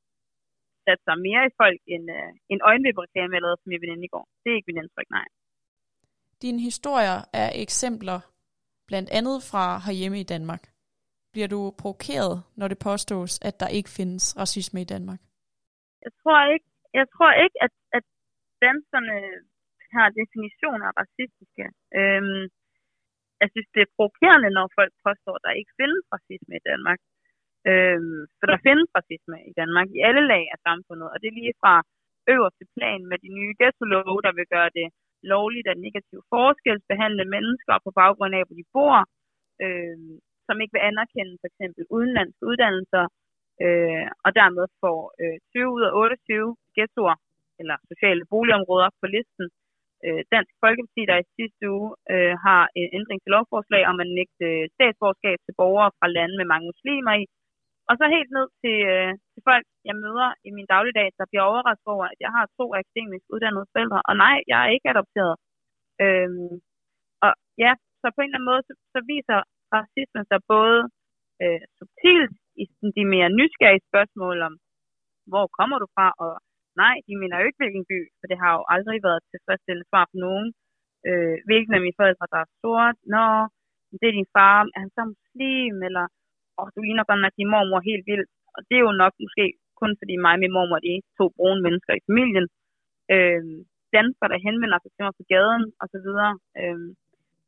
sat 0.86 1.00
sig 1.06 1.16
mere 1.26 1.42
i 1.46 1.56
folk 1.60 1.80
end 1.94 2.04
øh, 2.18 2.32
en 2.52 2.60
øjenvippereklame, 2.70 3.34
jeg 3.34 3.42
lavede 3.42 3.60
for 3.60 3.68
min 3.70 3.82
veninde 3.82 4.06
i 4.08 4.12
går. 4.14 4.24
Det 4.40 4.48
er 4.48 4.56
ikke 4.56 4.70
min 4.70 4.82
indtryk, 4.82 5.10
nej. 5.18 5.26
Dine 6.42 6.60
historier 6.68 7.18
er 7.42 7.50
eksempler, 7.64 8.18
blandt 8.90 9.10
andet 9.18 9.36
fra 9.50 9.64
herhjemme 9.86 10.18
i 10.20 10.30
Danmark. 10.34 10.62
Bliver 11.32 11.48
du 11.54 11.60
provokeret, 11.82 12.34
når 12.58 12.66
det 12.68 12.78
påstås, 12.88 13.32
at 13.48 13.54
der 13.62 13.68
ikke 13.78 13.90
findes 13.98 14.24
racisme 14.42 14.78
i 14.80 14.90
Danmark? 14.94 15.20
Jeg 16.04 16.12
tror 16.20 16.40
ikke, 16.54 16.68
jeg 16.98 17.06
tror 17.14 17.32
ikke 17.44 17.58
at, 17.66 17.74
at 17.98 18.04
danskerne 18.66 19.16
har 19.94 20.08
definitioner 20.20 20.86
af 20.90 20.94
racistiske. 21.02 21.64
Øhm, 21.98 22.44
jeg 23.40 23.48
synes, 23.52 23.68
det 23.74 23.82
er 23.82 23.94
provokerende, 23.96 24.50
når 24.58 24.66
folk 24.78 24.92
påstår, 25.06 25.34
at 25.36 25.44
der 25.46 25.58
ikke 25.60 25.72
findes 25.80 26.02
racisme 26.14 26.54
i 26.60 26.66
Danmark. 26.70 27.00
Øhm, 27.70 28.20
for 28.38 28.46
der 28.50 28.58
findes 28.66 28.88
racisme 28.98 29.36
i 29.50 29.52
Danmark 29.60 29.88
i 29.96 29.98
alle 30.08 30.24
lag 30.32 30.44
af 30.54 30.58
samfundet, 30.68 31.06
og 31.12 31.16
det 31.20 31.26
er 31.28 31.38
lige 31.40 31.60
fra 31.62 31.74
øverste 32.34 32.64
plan 32.76 33.00
med 33.10 33.18
de 33.24 33.30
nye 33.38 33.54
ghetto-love, 33.60 34.18
der 34.26 34.32
vil 34.38 34.48
gøre 34.54 34.70
det 34.78 34.88
lovligt 35.34 35.68
at 35.72 35.82
negativt 35.86 36.24
forskelsbehandle 36.34 37.24
mennesker 37.34 37.74
på 37.84 37.90
baggrund 38.00 38.32
af, 38.38 38.42
hvor 38.46 38.56
de 38.60 38.70
bor, 38.74 38.96
øh, 39.64 39.96
som 40.46 40.60
ikke 40.60 40.74
vil 40.76 40.88
anerkende 40.90 41.34
for 41.40 41.48
eksempel 41.52 41.82
udenlandske 41.96 42.42
uddannelser, 42.50 43.04
øh, 43.64 44.06
og 44.26 44.30
dermed 44.40 44.66
får 44.82 44.98
øh, 45.22 45.36
20 45.52 45.74
ud 45.76 45.82
af 45.88 45.92
28 45.94 46.56
ghettoer 46.76 47.16
eller 47.60 47.76
sociale 47.90 48.24
boligområder 48.32 48.90
på 49.00 49.06
listen. 49.16 49.46
Øh, 50.06 50.22
Dansk 50.34 50.54
Folkeparti, 50.64 51.02
der 51.10 51.16
i 51.18 51.30
sidste 51.38 51.64
uge 51.76 51.90
øh, 52.12 52.34
har 52.46 52.62
en 52.80 52.88
ændring 52.98 53.18
til 53.20 53.32
lovforslag 53.36 53.82
om 53.90 53.96
at 54.04 54.08
nægte 54.18 54.46
øh, 54.50 54.64
statsborgerskab 54.76 55.38
til 55.42 55.54
borgere 55.60 55.90
fra 55.98 56.08
lande 56.16 56.36
med 56.40 56.46
mange 56.52 56.66
muslimer 56.70 57.14
i, 57.22 57.24
og 57.90 57.94
så 58.00 58.04
helt 58.16 58.30
ned 58.38 58.46
til, 58.62 58.76
øh, 58.92 59.12
til 59.32 59.42
folk, 59.48 59.66
jeg 59.88 59.96
møder 60.04 60.28
i 60.48 60.50
min 60.56 60.70
dagligdag, 60.74 61.08
der 61.18 61.26
bliver 61.30 61.44
overrasket 61.50 61.90
over, 61.94 62.06
at 62.12 62.18
jeg 62.24 62.32
har 62.36 62.44
to 62.58 62.66
akademisk 62.80 63.24
uddannede 63.34 63.70
forældre. 63.72 64.00
Og 64.08 64.14
nej, 64.24 64.36
jeg 64.50 64.58
er 64.64 64.70
ikke 64.76 64.90
adopteret. 64.92 65.36
Øhm, 66.04 66.54
og 67.24 67.32
ja, 67.64 67.72
så 68.00 68.06
på 68.10 68.20
en 68.20 68.28
eller 68.28 68.38
anden 68.38 68.50
måde, 68.52 68.62
så, 68.68 68.72
så 68.94 69.00
viser 69.12 69.38
racismen 69.76 70.24
sig 70.30 70.40
både 70.54 70.80
øh, 71.42 71.62
subtilt 71.78 72.34
i 72.62 72.64
de 72.96 73.04
mere 73.14 73.30
nysgerrige 73.38 73.86
spørgsmål 73.90 74.36
om, 74.48 74.54
hvor 75.30 75.46
kommer 75.58 75.76
du 75.82 75.86
fra, 75.96 76.06
og 76.24 76.32
nej, 76.82 76.94
de 77.06 77.12
mener 77.20 77.36
jo 77.36 77.46
ikke, 77.46 77.62
hvilken 77.62 77.84
by, 77.92 77.98
for 78.18 78.26
det 78.30 78.38
har 78.42 78.52
jo 78.58 78.62
aldrig 78.74 78.98
været 79.08 79.20
tilfredsstillende 79.32 79.88
svar 79.90 80.04
på 80.12 80.16
nogen. 80.26 80.48
Øh, 81.08 81.36
hvilken 81.48 81.72
af 81.76 81.82
mine 81.84 81.98
forældre, 82.00 82.26
der 82.32 82.40
er 82.44 82.50
sort, 82.62 82.96
nå, 83.14 83.26
det 84.00 84.06
er 84.08 84.18
din 84.18 84.32
far, 84.36 84.56
er 84.74 84.80
han 84.84 84.92
så 84.96 85.02
muslim, 85.14 85.76
eller 85.88 86.06
og 86.62 86.68
du 86.74 86.80
ligner 86.82 87.04
godt 87.08 87.22
nok 87.22 87.34
din 87.40 87.52
mormor 87.54 87.80
helt 87.90 88.04
vildt. 88.10 88.30
Og 88.56 88.60
det 88.68 88.76
er 88.76 88.84
jo 88.88 88.92
nok 89.02 89.14
måske 89.24 89.44
kun 89.80 89.92
fordi 90.00 90.14
mig 90.24 90.34
og 90.36 90.42
min 90.42 90.54
mormor 90.56 90.76
er 90.78 90.86
de 90.88 90.94
to 91.18 91.24
brune 91.36 91.60
mennesker 91.66 91.92
i 91.96 92.06
familien. 92.08 92.46
Øh, 93.14 93.42
danskere, 93.96 94.30
der 94.32 94.44
henvender 94.46 94.78
sig 94.80 94.90
til 94.92 95.04
mig 95.06 95.14
på 95.18 95.24
gaden 95.32 95.64
og 95.80 95.86
så 95.92 95.98
videre. 96.06 96.32
Øh, 96.60 96.80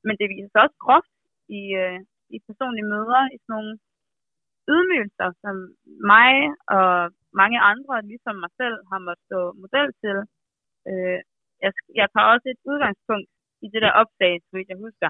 men 0.06 0.14
det 0.18 0.26
viser 0.32 0.50
sig 0.50 0.60
også 0.64 0.78
groft 0.84 1.14
i, 1.60 1.62
øh, 1.82 1.98
i 2.34 2.36
personlige 2.48 2.90
møder, 2.92 3.22
i 3.34 3.36
sådan 3.40 3.52
nogle 3.54 3.72
ydmygelser, 4.72 5.28
som 5.42 5.54
mig 6.12 6.32
og 6.76 6.88
mange 7.40 7.58
andre, 7.72 7.94
ligesom 8.10 8.34
mig 8.44 8.52
selv, 8.60 8.76
har 8.90 9.00
måttet 9.06 9.26
stå 9.28 9.40
model 9.62 9.88
til. 10.02 10.16
Øh, 10.88 11.18
jeg, 11.64 11.72
jeg 12.00 12.06
tager 12.12 12.32
også 12.34 12.46
et 12.50 12.60
udgangspunkt 12.70 13.28
i 13.64 13.66
det 13.72 13.80
der 13.84 13.98
opslag, 14.02 14.32
så 14.48 14.54
jeg 14.70 14.78
husker, 14.86 15.08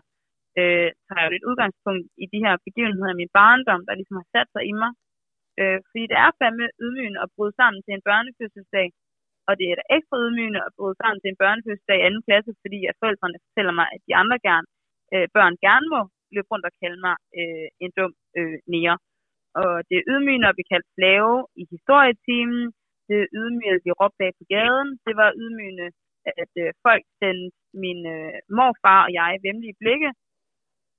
øh, 0.60 0.88
tager 1.06 1.24
jo 1.26 1.32
et 1.38 1.48
udgangspunkt 1.50 2.06
i 2.22 2.26
de 2.32 2.38
her 2.44 2.54
begivenheder 2.66 3.12
i 3.12 3.20
min 3.22 3.34
barndom, 3.38 3.82
der 3.86 3.98
ligesom 3.98 4.20
har 4.20 4.28
sat 4.34 4.48
sig 4.54 4.62
i 4.70 4.72
mig. 4.82 4.92
Øh, 5.60 5.78
fordi 5.88 6.02
det 6.10 6.18
er 6.24 6.30
fandme 6.40 6.66
ydmygende 6.84 7.20
at 7.24 7.32
bryde 7.34 7.54
sammen 7.60 7.80
til 7.82 7.92
en 7.94 8.06
børnefødselsdag, 8.08 8.88
og 9.48 9.52
det 9.58 9.66
er 9.68 9.76
da 9.78 9.84
ekstra 9.96 10.16
ydmygende 10.24 10.60
at 10.66 10.72
bryde 10.78 10.96
sammen 11.00 11.18
til 11.20 11.30
en 11.30 11.40
børnefødselsdag 11.42 11.98
i 11.98 12.06
anden 12.06 12.22
klasse, 12.28 12.50
fordi 12.62 12.80
at 12.90 12.98
forældrene 13.00 13.42
fortæller 13.46 13.74
mig, 13.80 13.86
at 13.94 14.00
de 14.08 14.12
andre 14.22 14.38
gerne, 14.48 14.68
øh, 15.14 15.26
børn 15.36 15.54
gerne 15.66 15.86
må 15.94 16.00
løbe 16.34 16.50
rundt 16.52 16.68
og 16.68 16.74
kalde 16.82 17.00
mig 17.06 17.16
øh, 17.38 17.68
en 17.84 17.90
dum 17.98 18.12
øh, 18.38 18.58
nære. 18.72 18.96
Og 19.60 19.72
det 19.88 19.96
er 19.96 20.08
ydmygende 20.12 20.48
at 20.48 20.56
blive 20.56 20.72
kaldt 20.72 20.88
slave 20.96 21.34
i 21.60 21.62
historietimen. 21.74 22.64
Det 23.08 23.16
er 23.22 23.32
ydmygende 23.38 23.78
at 23.78 23.84
blive 23.84 24.00
råbt 24.02 24.20
af 24.26 24.30
på 24.38 24.44
gaden. 24.54 24.88
Det 25.06 25.14
var 25.20 25.30
ydmygende, 25.42 25.88
at 26.42 26.52
øh, 26.62 26.70
folk 26.86 27.04
sendte 27.20 27.56
min 27.82 28.00
øh, 28.14 28.38
morfar 28.56 29.00
og 29.06 29.12
jeg 29.18 29.32
vemmelige 29.46 29.78
blikke, 29.82 30.10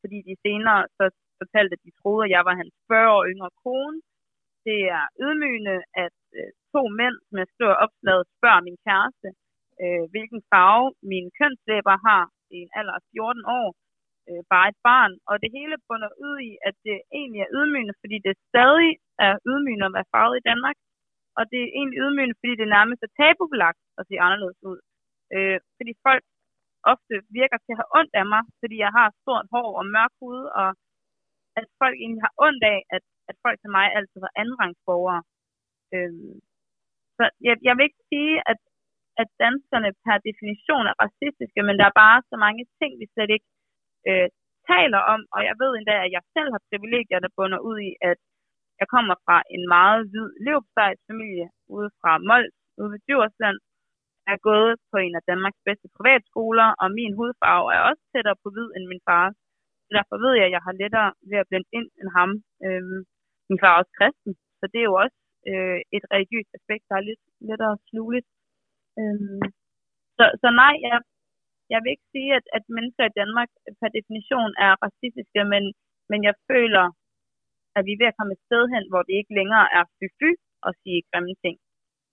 fordi 0.04 0.18
de 0.30 0.36
senere 0.46 0.80
så 0.98 1.06
fortalte, 1.42 1.74
at 1.78 1.86
de 1.86 1.98
troede, 2.00 2.24
at 2.26 2.34
jeg 2.36 2.44
var 2.48 2.56
hans 2.62 2.74
40 2.92 3.16
år 3.16 3.24
yngre 3.32 3.52
kone. 3.64 3.98
Det 4.68 4.80
er 4.98 5.04
ydmygende, 5.26 5.78
at 6.06 6.18
øh, 6.38 6.50
to 6.74 6.82
mænd, 7.00 7.16
som 7.28 7.36
jeg 7.42 7.48
skriver 7.54 7.76
opslaget, 7.86 8.24
spørger 8.38 8.62
min 8.68 8.80
kæreste, 8.88 9.30
øh, 9.82 10.06
hvilken 10.14 10.42
farve 10.52 10.88
mine 11.12 11.30
kønslæber 11.40 11.96
har 12.08 12.24
i 12.56 12.58
en 12.66 12.72
alder 12.80 12.96
af 13.00 13.04
14 13.12 13.46
år, 13.60 13.70
øh, 14.30 14.42
bare 14.54 14.68
et 14.72 14.80
barn. 14.90 15.14
Og 15.30 15.36
det 15.44 15.50
hele 15.58 15.76
bunder 15.88 16.12
ud 16.28 16.38
i, 16.50 16.52
at 16.68 16.76
det 16.88 16.98
egentlig 17.20 17.42
er 17.42 17.54
ydmygende, 17.58 17.96
fordi 18.02 18.18
det 18.26 18.34
stadig 18.50 18.92
er 19.28 19.34
ydmygende 19.50 19.88
at 19.90 19.96
være 19.98 20.12
farvet 20.14 20.36
i 20.40 20.48
Danmark. 20.52 20.78
Og 21.38 21.44
det 21.52 21.60
er 21.64 21.76
egentlig 21.78 22.00
ydmygende, 22.04 22.40
fordi 22.42 22.54
det 22.62 22.76
nærmest 22.78 23.02
er 23.04 23.16
tabubelagt 23.20 23.82
at 24.00 24.04
se 24.10 24.16
anderledes 24.26 24.60
ud. 24.72 24.80
Øh, 25.36 25.58
fordi 25.78 25.94
folk 26.08 26.24
ofte 26.94 27.16
virker 27.40 27.58
til 27.62 27.74
at 27.74 27.80
have 27.82 27.94
ondt 28.00 28.14
af 28.22 28.26
mig, 28.34 28.44
fordi 28.62 28.76
jeg 28.86 28.92
har 28.98 29.08
stort 29.22 29.46
hår 29.54 29.70
og 29.80 29.86
mørk 29.96 30.14
hud, 30.22 30.42
og 30.62 30.70
at 31.60 31.66
folk 31.82 31.96
egentlig 32.04 32.24
har 32.28 32.36
ondt 32.48 32.64
af, 32.74 32.80
at, 32.96 33.04
at 33.30 33.36
folk 33.44 33.58
til 33.60 33.72
mig 33.78 33.86
altid 33.98 34.20
var 34.26 34.34
andenrangsborgere. 34.42 35.22
Øhm, 35.96 36.36
så 37.18 37.24
jeg, 37.48 37.56
jeg 37.68 37.74
vil 37.76 37.88
ikke 37.90 38.04
sige, 38.12 38.36
at, 38.52 38.60
at 39.22 39.30
danskerne 39.46 39.92
per 40.04 40.18
definition 40.30 40.86
er 40.92 40.96
racistiske, 41.06 41.62
men 41.68 41.76
der 41.80 41.86
er 41.88 42.00
bare 42.06 42.20
så 42.32 42.36
mange 42.46 42.64
ting, 42.80 42.92
vi 43.02 43.06
slet 43.14 43.32
ikke 43.38 43.50
øh, 44.10 44.30
taler 44.72 45.02
om, 45.14 45.22
og 45.36 45.42
jeg 45.48 45.56
ved 45.62 45.72
endda, 45.74 45.96
at 46.06 46.12
jeg 46.16 46.24
selv 46.36 46.50
har 46.54 46.62
privilegier, 46.70 47.20
der 47.26 47.36
bunder 47.38 47.60
ud 47.70 47.78
i, 47.90 47.92
at 48.10 48.20
jeg 48.82 48.88
kommer 48.96 49.16
fra 49.26 49.38
en 49.56 49.64
meget 49.76 50.02
hvid 50.12 50.30
familie 51.10 51.48
ude 51.76 51.90
fra 52.02 52.12
Mols, 52.30 52.56
ude 52.80 52.92
ved 52.94 53.00
Djursland, 53.08 53.58
er 54.32 54.38
gået 54.50 54.76
på 54.92 54.98
en 55.06 55.16
af 55.20 55.24
Danmarks 55.32 55.62
bedste 55.68 55.88
privatskoler, 55.98 56.70
og 56.82 56.88
min 57.00 57.14
hudfarve 57.20 57.68
er 57.76 57.82
også 57.90 58.04
tættere 58.12 58.38
på 58.44 58.48
hvid 58.54 58.70
end 58.76 58.86
min 58.92 59.06
fars. 59.10 59.36
Så 59.86 59.90
derfor 59.98 60.16
ved 60.24 60.34
jeg, 60.40 60.48
at 60.48 60.56
jeg 60.56 60.64
har 60.68 60.80
lettere 60.82 61.10
ved 61.30 61.38
at 61.42 61.48
blende 61.50 61.70
ind 61.78 61.90
end 62.00 62.10
ham. 62.18 62.32
Øhm, 62.66 63.00
min 63.50 63.60
far 63.62 63.72
er 63.74 63.80
også 63.82 63.94
kristen, 64.00 64.32
så 64.60 64.66
det 64.72 64.80
er 64.80 64.90
jo 64.92 64.96
også 65.04 65.18
øh, 65.52 65.80
et 65.98 66.06
religiøst 66.14 66.52
aspekt, 66.58 66.86
der 66.90 66.96
er 66.98 67.08
lidt 67.10 67.24
lettere 67.50 67.76
sluligt. 67.90 68.28
Øhm, 69.00 69.42
så, 70.18 70.26
så 70.42 70.48
nej, 70.64 70.74
jeg, 70.88 70.98
jeg 71.74 71.80
vil 71.82 71.94
ikke 71.96 72.12
sige, 72.16 72.32
at, 72.40 72.46
at 72.58 72.64
mennesker 72.78 73.04
i 73.08 73.18
Danmark 73.22 73.50
per 73.80 73.90
definition 73.98 74.52
er 74.66 74.72
racistiske, 74.86 75.42
men, 75.54 75.64
men 76.12 76.20
jeg 76.28 76.36
føler, 76.52 76.86
at 77.78 77.82
vi 77.88 77.92
er 77.94 78.00
ved 78.02 78.12
at 78.12 78.18
komme 78.18 78.34
et 78.34 78.46
sted 78.48 78.64
hen, 78.74 78.84
hvor 78.92 79.02
det 79.04 79.14
ikke 79.20 79.38
længere 79.40 79.66
er 79.78 79.84
fy-fy 79.98 80.32
at 80.68 80.72
sige 80.82 81.00
grimme 81.10 81.36
ting. 81.44 81.56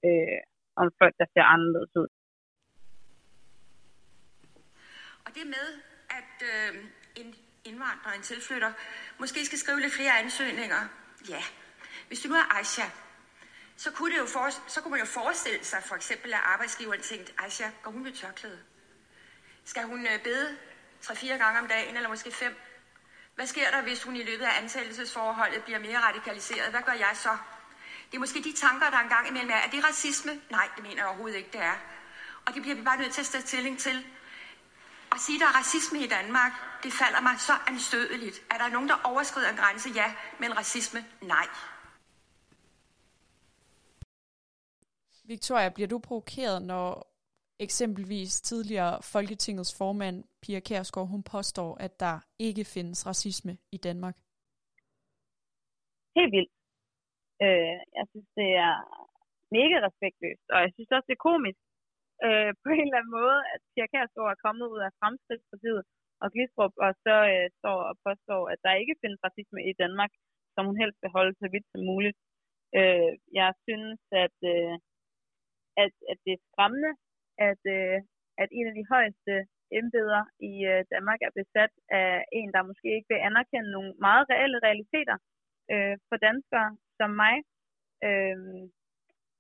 Øh, 0.07 0.40
om 0.76 0.87
folk, 0.98 1.14
der 1.18 1.26
ser 1.35 1.44
anderledes 1.54 1.96
ud. 1.96 2.09
Og 5.26 5.35
det 5.35 5.46
med, 5.46 5.66
at 6.11 6.35
øh, 6.50 6.85
en 7.16 7.35
indvandrer, 7.64 8.12
en 8.12 8.22
tilflytter, 8.22 8.72
måske 9.18 9.46
skal 9.46 9.59
skrive 9.59 9.80
lidt 9.80 9.92
flere 9.92 10.18
ansøgninger. 10.18 10.83
Ja, 11.28 11.42
hvis 12.09 12.20
du 12.20 12.28
nu 12.28 12.35
er 12.35 12.56
Aisha, 12.59 12.87
så 13.76 13.90
kunne, 13.92 14.14
det 14.14 14.18
jo 14.18 14.26
for, 14.26 14.68
så 14.68 14.80
kunne 14.80 14.90
man 14.90 15.00
jo 15.00 15.06
forestille 15.06 15.64
sig 15.64 15.83
for 15.83 15.94
eksempel, 15.94 16.33
at 16.33 16.40
arbejdsgiveren 16.44 17.00
tænkte, 17.00 17.33
Aisha, 17.38 17.68
går 17.83 17.90
hun 17.90 18.02
med 18.02 18.12
tørklæde? 18.12 18.59
Skal 19.64 19.83
hun 19.83 20.06
øh, 20.06 20.22
bede 20.24 20.56
3-4 21.04 21.26
gange 21.26 21.61
om 21.61 21.68
dagen, 21.68 21.96
eller 21.96 22.09
måske 22.09 22.30
5? 22.30 22.54
Hvad 23.35 23.46
sker 23.46 23.70
der, 23.70 23.83
hvis 23.83 24.02
hun 24.02 24.16
i 24.16 24.22
løbet 24.22 24.44
af 24.44 24.62
ansættelsesforholdet 24.62 25.64
bliver 25.64 25.78
mere 25.78 25.98
radikaliseret? 25.98 26.70
Hvad 26.70 26.83
gør 26.83 26.92
jeg 26.92 27.12
så? 27.14 27.37
Det 28.11 28.16
er 28.16 28.20
måske 28.20 28.42
de 28.42 28.53
tanker, 28.53 28.90
der 28.90 28.99
engang 28.99 29.29
imellem 29.29 29.51
er. 29.51 29.55
Er 29.66 29.70
det 29.70 29.85
racisme? 29.85 30.33
Nej, 30.51 30.68
det 30.77 30.83
mener 30.83 30.96
jeg 30.96 31.07
overhovedet 31.07 31.37
ikke, 31.37 31.53
det 31.53 31.61
er. 31.61 31.77
Og 32.46 32.55
det 32.55 32.62
bliver 32.62 32.77
vi 32.77 32.83
bare 32.83 32.99
nødt 32.99 33.12
til 33.12 33.20
at 33.20 33.27
stille 33.27 33.46
stilling 33.46 33.79
til. 33.79 33.96
At 35.12 35.20
sige, 35.20 35.37
at 35.37 35.40
der 35.40 35.46
er 35.46 35.59
racisme 35.61 35.99
i 35.99 36.09
Danmark, 36.09 36.53
det 36.83 36.92
falder 36.92 37.20
mig 37.20 37.40
så 37.40 37.53
anstødeligt. 37.66 38.42
Er 38.51 38.59
der 38.59 38.68
nogen, 38.68 38.88
der 38.88 38.96
overskrider 39.05 39.51
en 39.51 39.57
grænse? 39.57 39.88
Ja, 39.94 40.14
men 40.40 40.57
racisme? 40.57 41.05
Nej. 41.23 41.46
Victoria, 45.25 45.68
bliver 45.68 45.88
du 45.88 45.99
provokeret, 45.99 46.62
når 46.62 47.14
eksempelvis 47.59 48.40
tidligere 48.40 49.03
Folketingets 49.03 49.75
formand 49.75 50.25
Pia 50.42 50.61
Kærsgaard, 50.61 51.09
hun 51.09 51.23
påstår, 51.23 51.77
at 51.77 52.01
der 52.01 52.20
ikke 52.38 52.64
findes 52.64 53.07
racisme 53.07 53.59
i 53.73 53.77
Danmark? 53.77 54.16
Helt 56.16 56.33
vildt. 56.33 56.60
Øh, 57.44 57.76
jeg 57.98 58.05
synes, 58.11 58.29
det 58.40 58.50
er 58.66 58.74
mega 59.59 59.76
respektløst, 59.87 60.46
og 60.55 60.59
jeg 60.64 60.70
synes 60.74 60.90
også, 60.96 61.09
det 61.11 61.16
er 61.16 61.29
komisk 61.31 61.61
øh, 62.26 62.50
på 62.62 62.68
en 62.76 62.87
eller 62.87 63.00
anden 63.00 63.16
måde, 63.20 63.38
at 63.55 63.61
Pia 63.72 63.87
Kærsgaard 63.92 64.33
er 64.35 64.44
kommet 64.44 64.66
ud 64.74 64.81
af 64.87 64.96
Fremskridtspartiet 65.00 65.83
og 66.22 66.29
Glistrup, 66.35 66.74
og 66.85 66.90
så 67.05 67.16
øh, 67.33 67.46
står 67.59 67.79
og 67.90 67.94
påstår, 68.07 68.42
at 68.53 68.59
der 68.64 68.81
ikke 68.83 69.00
findes 69.03 69.24
racisme 69.26 69.61
i 69.70 69.72
Danmark, 69.83 70.12
som 70.55 70.66
hun 70.68 70.81
helst 70.83 70.98
vil 71.03 71.14
holde 71.16 71.35
så 71.42 71.46
vidt 71.53 71.66
som 71.72 71.83
muligt. 71.92 72.18
Øh, 72.79 73.12
jeg 73.40 73.50
synes, 73.66 74.00
at, 74.24 74.37
øh, 74.55 74.74
at, 75.85 75.92
at 76.11 76.18
det 76.24 76.33
er 76.35 76.44
skræmmende, 76.48 76.92
at, 77.48 77.62
øh, 77.76 77.98
at 78.42 78.48
en 78.59 78.66
af 78.70 78.74
de 78.79 78.85
højeste 78.94 79.35
embeder 79.81 80.22
i 80.50 80.53
øh, 80.72 80.81
Danmark 80.94 81.20
er 81.22 81.33
besat 81.40 81.72
af 82.00 82.24
en, 82.38 82.48
der 82.55 82.68
måske 82.70 82.88
ikke 82.96 83.11
vil 83.12 83.24
anerkende 83.29 83.70
nogle 83.76 83.90
meget 84.07 84.24
reelle 84.33 84.59
realiteter 84.66 85.16
øh, 85.72 85.94
for 86.09 86.16
danskere, 86.29 86.70
som 87.01 87.11
mig. 87.23 87.35
Øh, 88.07 88.63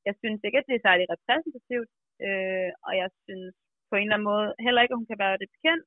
jeg 0.08 0.14
synes 0.20 0.40
ikke, 0.46 0.58
at 0.60 0.68
det 0.68 0.76
er 0.76 0.86
særlig 0.88 1.06
repræsentativt, 1.14 1.90
øh, 2.26 2.70
og 2.86 2.92
jeg 3.00 3.08
synes 3.26 3.54
på 3.88 3.94
en 3.96 4.06
eller 4.06 4.16
anden 4.16 4.30
måde 4.32 4.48
heller 4.64 4.80
ikke, 4.82 4.94
at 4.94 5.00
hun 5.00 5.10
kan 5.10 5.22
være 5.24 5.40
det 5.42 5.54
bekendt, 5.56 5.86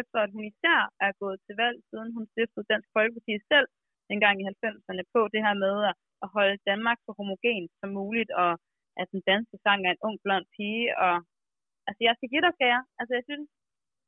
efter 0.00 0.18
at 0.24 0.30
hun 0.34 0.44
især 0.52 0.80
er 1.06 1.12
gået 1.22 1.38
til 1.46 1.54
valg, 1.62 1.78
siden 1.90 2.08
hun 2.16 2.24
stiftede 2.32 2.68
Dansk 2.72 2.88
Folkeparti 2.96 3.34
selv, 3.52 3.68
dengang 4.10 4.34
i 4.38 4.48
90'erne 4.62 5.04
på 5.14 5.20
det 5.32 5.40
her 5.46 5.54
med 5.64 5.76
at, 5.90 5.94
holde 6.36 6.64
Danmark 6.70 6.98
så 7.00 7.10
homogen 7.18 7.64
som 7.80 7.90
muligt, 8.00 8.30
og 8.42 8.52
at 9.00 9.06
den 9.12 9.22
danske 9.30 9.56
sang 9.64 9.80
er 9.82 9.92
en 9.92 10.04
ung 10.06 10.16
blond 10.24 10.46
pige, 10.54 10.86
og 11.04 11.14
altså 11.88 12.00
jeg 12.08 12.14
skal 12.16 12.30
give 12.32 12.44
dig 12.46 12.52
skære. 12.56 12.82
Altså 13.00 13.12
jeg 13.18 13.24
synes, 13.28 13.46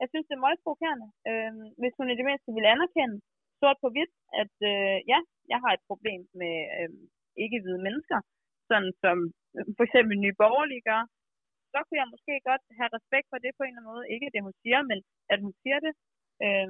jeg 0.00 0.08
synes 0.10 0.26
det 0.26 0.34
er 0.36 0.46
meget 0.46 0.62
provokerende. 0.64 1.08
Øhm, 1.30 1.66
hvis 1.80 1.94
hun 1.98 2.08
i 2.12 2.18
det 2.18 2.26
mindste 2.28 2.54
ville 2.56 2.72
anerkende 2.74 3.16
sort 3.60 3.78
på 3.82 3.88
hvidt, 3.94 4.12
at 4.42 4.54
øh, 4.70 4.96
ja, 5.12 5.18
jeg 5.52 5.58
har 5.64 5.72
et 5.74 5.84
problem 5.90 6.20
med 6.40 6.54
øh, 6.78 6.90
ikke-hvide 7.44 7.84
mennesker, 7.86 8.18
sådan 8.70 8.92
som 9.02 9.16
øh, 9.56 9.66
for 9.76 9.84
eksempel 9.88 10.14
Nye 10.24 10.38
Borgerlige 10.42 10.86
gør, 10.90 11.02
så 11.72 11.78
kunne 11.82 12.00
jeg 12.02 12.12
måske 12.14 12.34
godt 12.50 12.64
have 12.78 12.90
respekt 12.98 13.26
for 13.30 13.38
det 13.44 13.52
på 13.54 13.62
en 13.62 13.68
eller 13.70 13.80
anden 13.80 13.92
måde. 13.92 14.10
Ikke 14.14 14.32
det, 14.34 14.46
hun 14.46 14.54
siger, 14.62 14.80
men 14.90 14.98
at 15.32 15.38
hun 15.44 15.52
siger 15.62 15.78
det. 15.86 15.92
Øh, 16.44 16.68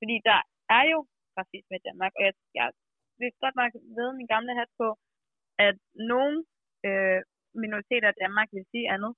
fordi 0.00 0.16
der 0.30 0.40
er 0.78 0.84
jo 0.92 0.98
racisme 1.38 1.74
i 1.76 1.84
Danmark, 1.88 2.12
og 2.18 2.22
jeg, 2.28 2.34
jeg 2.58 2.68
vil 3.20 3.30
godt 3.44 3.56
nok 3.60 3.72
ved 3.98 4.08
min 4.18 4.32
gamle 4.34 4.52
hat 4.60 4.70
på, 4.82 4.88
at 5.68 5.76
nogle 6.12 6.36
øh, 6.86 7.20
minoriteter 7.62 8.08
i 8.10 8.20
Danmark 8.24 8.48
vil 8.56 8.66
sige 8.72 8.86
andet. 8.94 9.12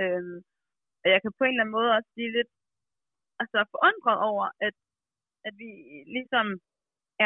Øh, 0.00 0.34
og 1.02 1.08
jeg 1.12 1.20
kan 1.22 1.32
på 1.38 1.44
en 1.44 1.54
eller 1.54 1.64
anden 1.64 1.78
måde 1.78 1.96
også 1.96 2.10
blive 2.16 2.32
lidt 2.38 2.50
altså, 3.42 3.58
forundret 3.74 4.18
over, 4.30 4.46
at, 4.66 4.76
at 5.46 5.54
vi 5.62 5.70
ligesom 6.16 6.46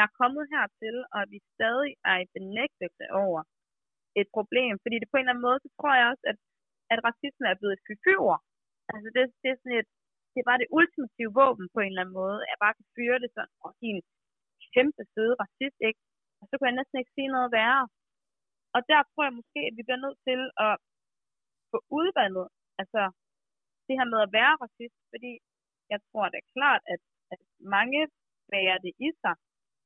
er 0.00 0.06
kommet 0.20 0.44
hertil, 0.52 0.96
og 1.12 1.18
at 1.24 1.30
vi 1.34 1.40
stadig 1.54 1.92
er 2.10 2.16
i 2.24 2.32
benægtelse 2.36 3.04
over 3.22 3.40
et 4.20 4.28
problem. 4.36 4.74
Fordi 4.82 4.96
det 4.98 5.08
på 5.10 5.16
en 5.16 5.24
eller 5.24 5.34
anden 5.34 5.48
måde, 5.48 5.60
så 5.64 5.68
tror 5.76 5.92
jeg 5.98 6.06
også, 6.12 6.24
at, 6.30 6.38
at 6.92 6.98
racisme 7.08 7.44
er 7.48 7.58
blevet 7.60 7.76
et 7.76 7.86
fyfyver. 7.86 8.38
Altså 8.92 9.08
det, 9.14 9.22
det 9.42 9.48
er 9.50 9.58
sådan 9.60 9.78
et, 9.80 9.88
det 10.32 10.38
er 10.40 10.48
bare 10.50 10.62
det 10.62 10.74
ultimative 10.78 11.32
våben 11.40 11.66
på 11.74 11.78
en 11.80 11.92
eller 11.92 12.04
anden 12.04 12.18
måde. 12.22 12.38
Jeg 12.50 12.58
bare 12.64 12.76
kan 12.78 12.86
fyre 12.96 13.18
det 13.22 13.30
sådan, 13.36 13.54
og 13.64 13.70
din 13.82 13.98
en 13.98 14.02
kæmpe 14.74 15.02
søde 15.14 15.34
racist, 15.42 15.78
ikke? 15.88 16.00
Og 16.40 16.44
så 16.48 16.54
kan 16.56 16.68
jeg 16.68 16.78
næsten 16.78 16.96
ikke 16.98 17.16
sige 17.16 17.34
noget 17.36 17.50
værre. 17.58 17.84
Og 18.76 18.80
der 18.90 19.00
tror 19.10 19.24
jeg 19.28 19.38
måske, 19.40 19.60
at 19.68 19.74
vi 19.78 19.82
bliver 19.86 20.04
nødt 20.04 20.20
til 20.28 20.40
at 20.66 20.74
få 21.70 21.78
udvandet, 21.98 22.46
altså 22.80 23.02
det 23.86 23.94
her 23.98 24.08
med 24.14 24.20
at 24.26 24.32
være 24.38 24.54
racist, 24.64 24.98
fordi 25.12 25.32
jeg 25.92 26.00
tror 26.08 26.24
det 26.32 26.38
er 26.40 26.52
klart, 26.56 26.82
at, 26.94 27.00
at 27.32 27.40
mange 27.76 28.00
bærer 28.52 28.78
det 28.84 28.92
i 29.06 29.08
sig. 29.22 29.34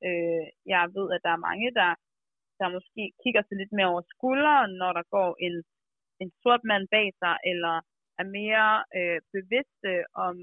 Øh, 0.06 0.46
jeg 0.72 0.82
ved, 0.96 1.06
at 1.14 1.20
der 1.26 1.32
er 1.34 1.46
mange, 1.48 1.68
der, 1.80 1.90
der 2.60 2.74
måske 2.76 3.04
kigger 3.22 3.42
sig 3.44 3.56
lidt 3.58 3.72
mere 3.76 3.90
over 3.92 4.02
skulderen, 4.14 4.72
når 4.82 4.92
der 4.98 5.04
går 5.16 5.30
en, 5.46 5.54
en 6.22 6.30
sort 6.42 6.62
mand 6.70 6.84
bag 6.94 7.06
sig, 7.22 7.34
eller 7.50 7.74
er 8.20 8.26
mere 8.38 8.70
øh, 8.98 9.18
bevidste 9.36 9.90
om, 10.26 10.34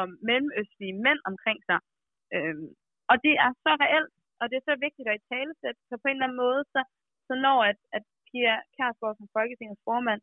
om 0.00 0.08
mellemøstlige 0.28 0.96
mænd 1.06 1.20
omkring 1.30 1.60
sig. 1.68 1.78
Øh, 2.34 2.56
og 3.10 3.16
det 3.24 3.34
er 3.46 3.50
så 3.64 3.72
reelt, 3.84 4.12
og 4.40 4.44
det 4.48 4.56
er 4.56 4.66
så 4.70 4.74
vigtigt 4.86 5.08
at 5.08 5.18
i 5.20 5.28
talesætte, 5.32 5.80
så 5.88 5.94
på 5.98 6.06
en 6.08 6.16
eller 6.16 6.28
anden 6.28 6.42
måde, 6.46 6.62
så, 6.74 6.80
så 7.26 7.32
når 7.46 7.58
at, 7.70 7.78
at 7.96 8.04
Pia 8.28 8.54
Kærsgaard 8.76 9.16
som 9.16 9.28
Folketingets 9.36 9.84
formand 9.88 10.20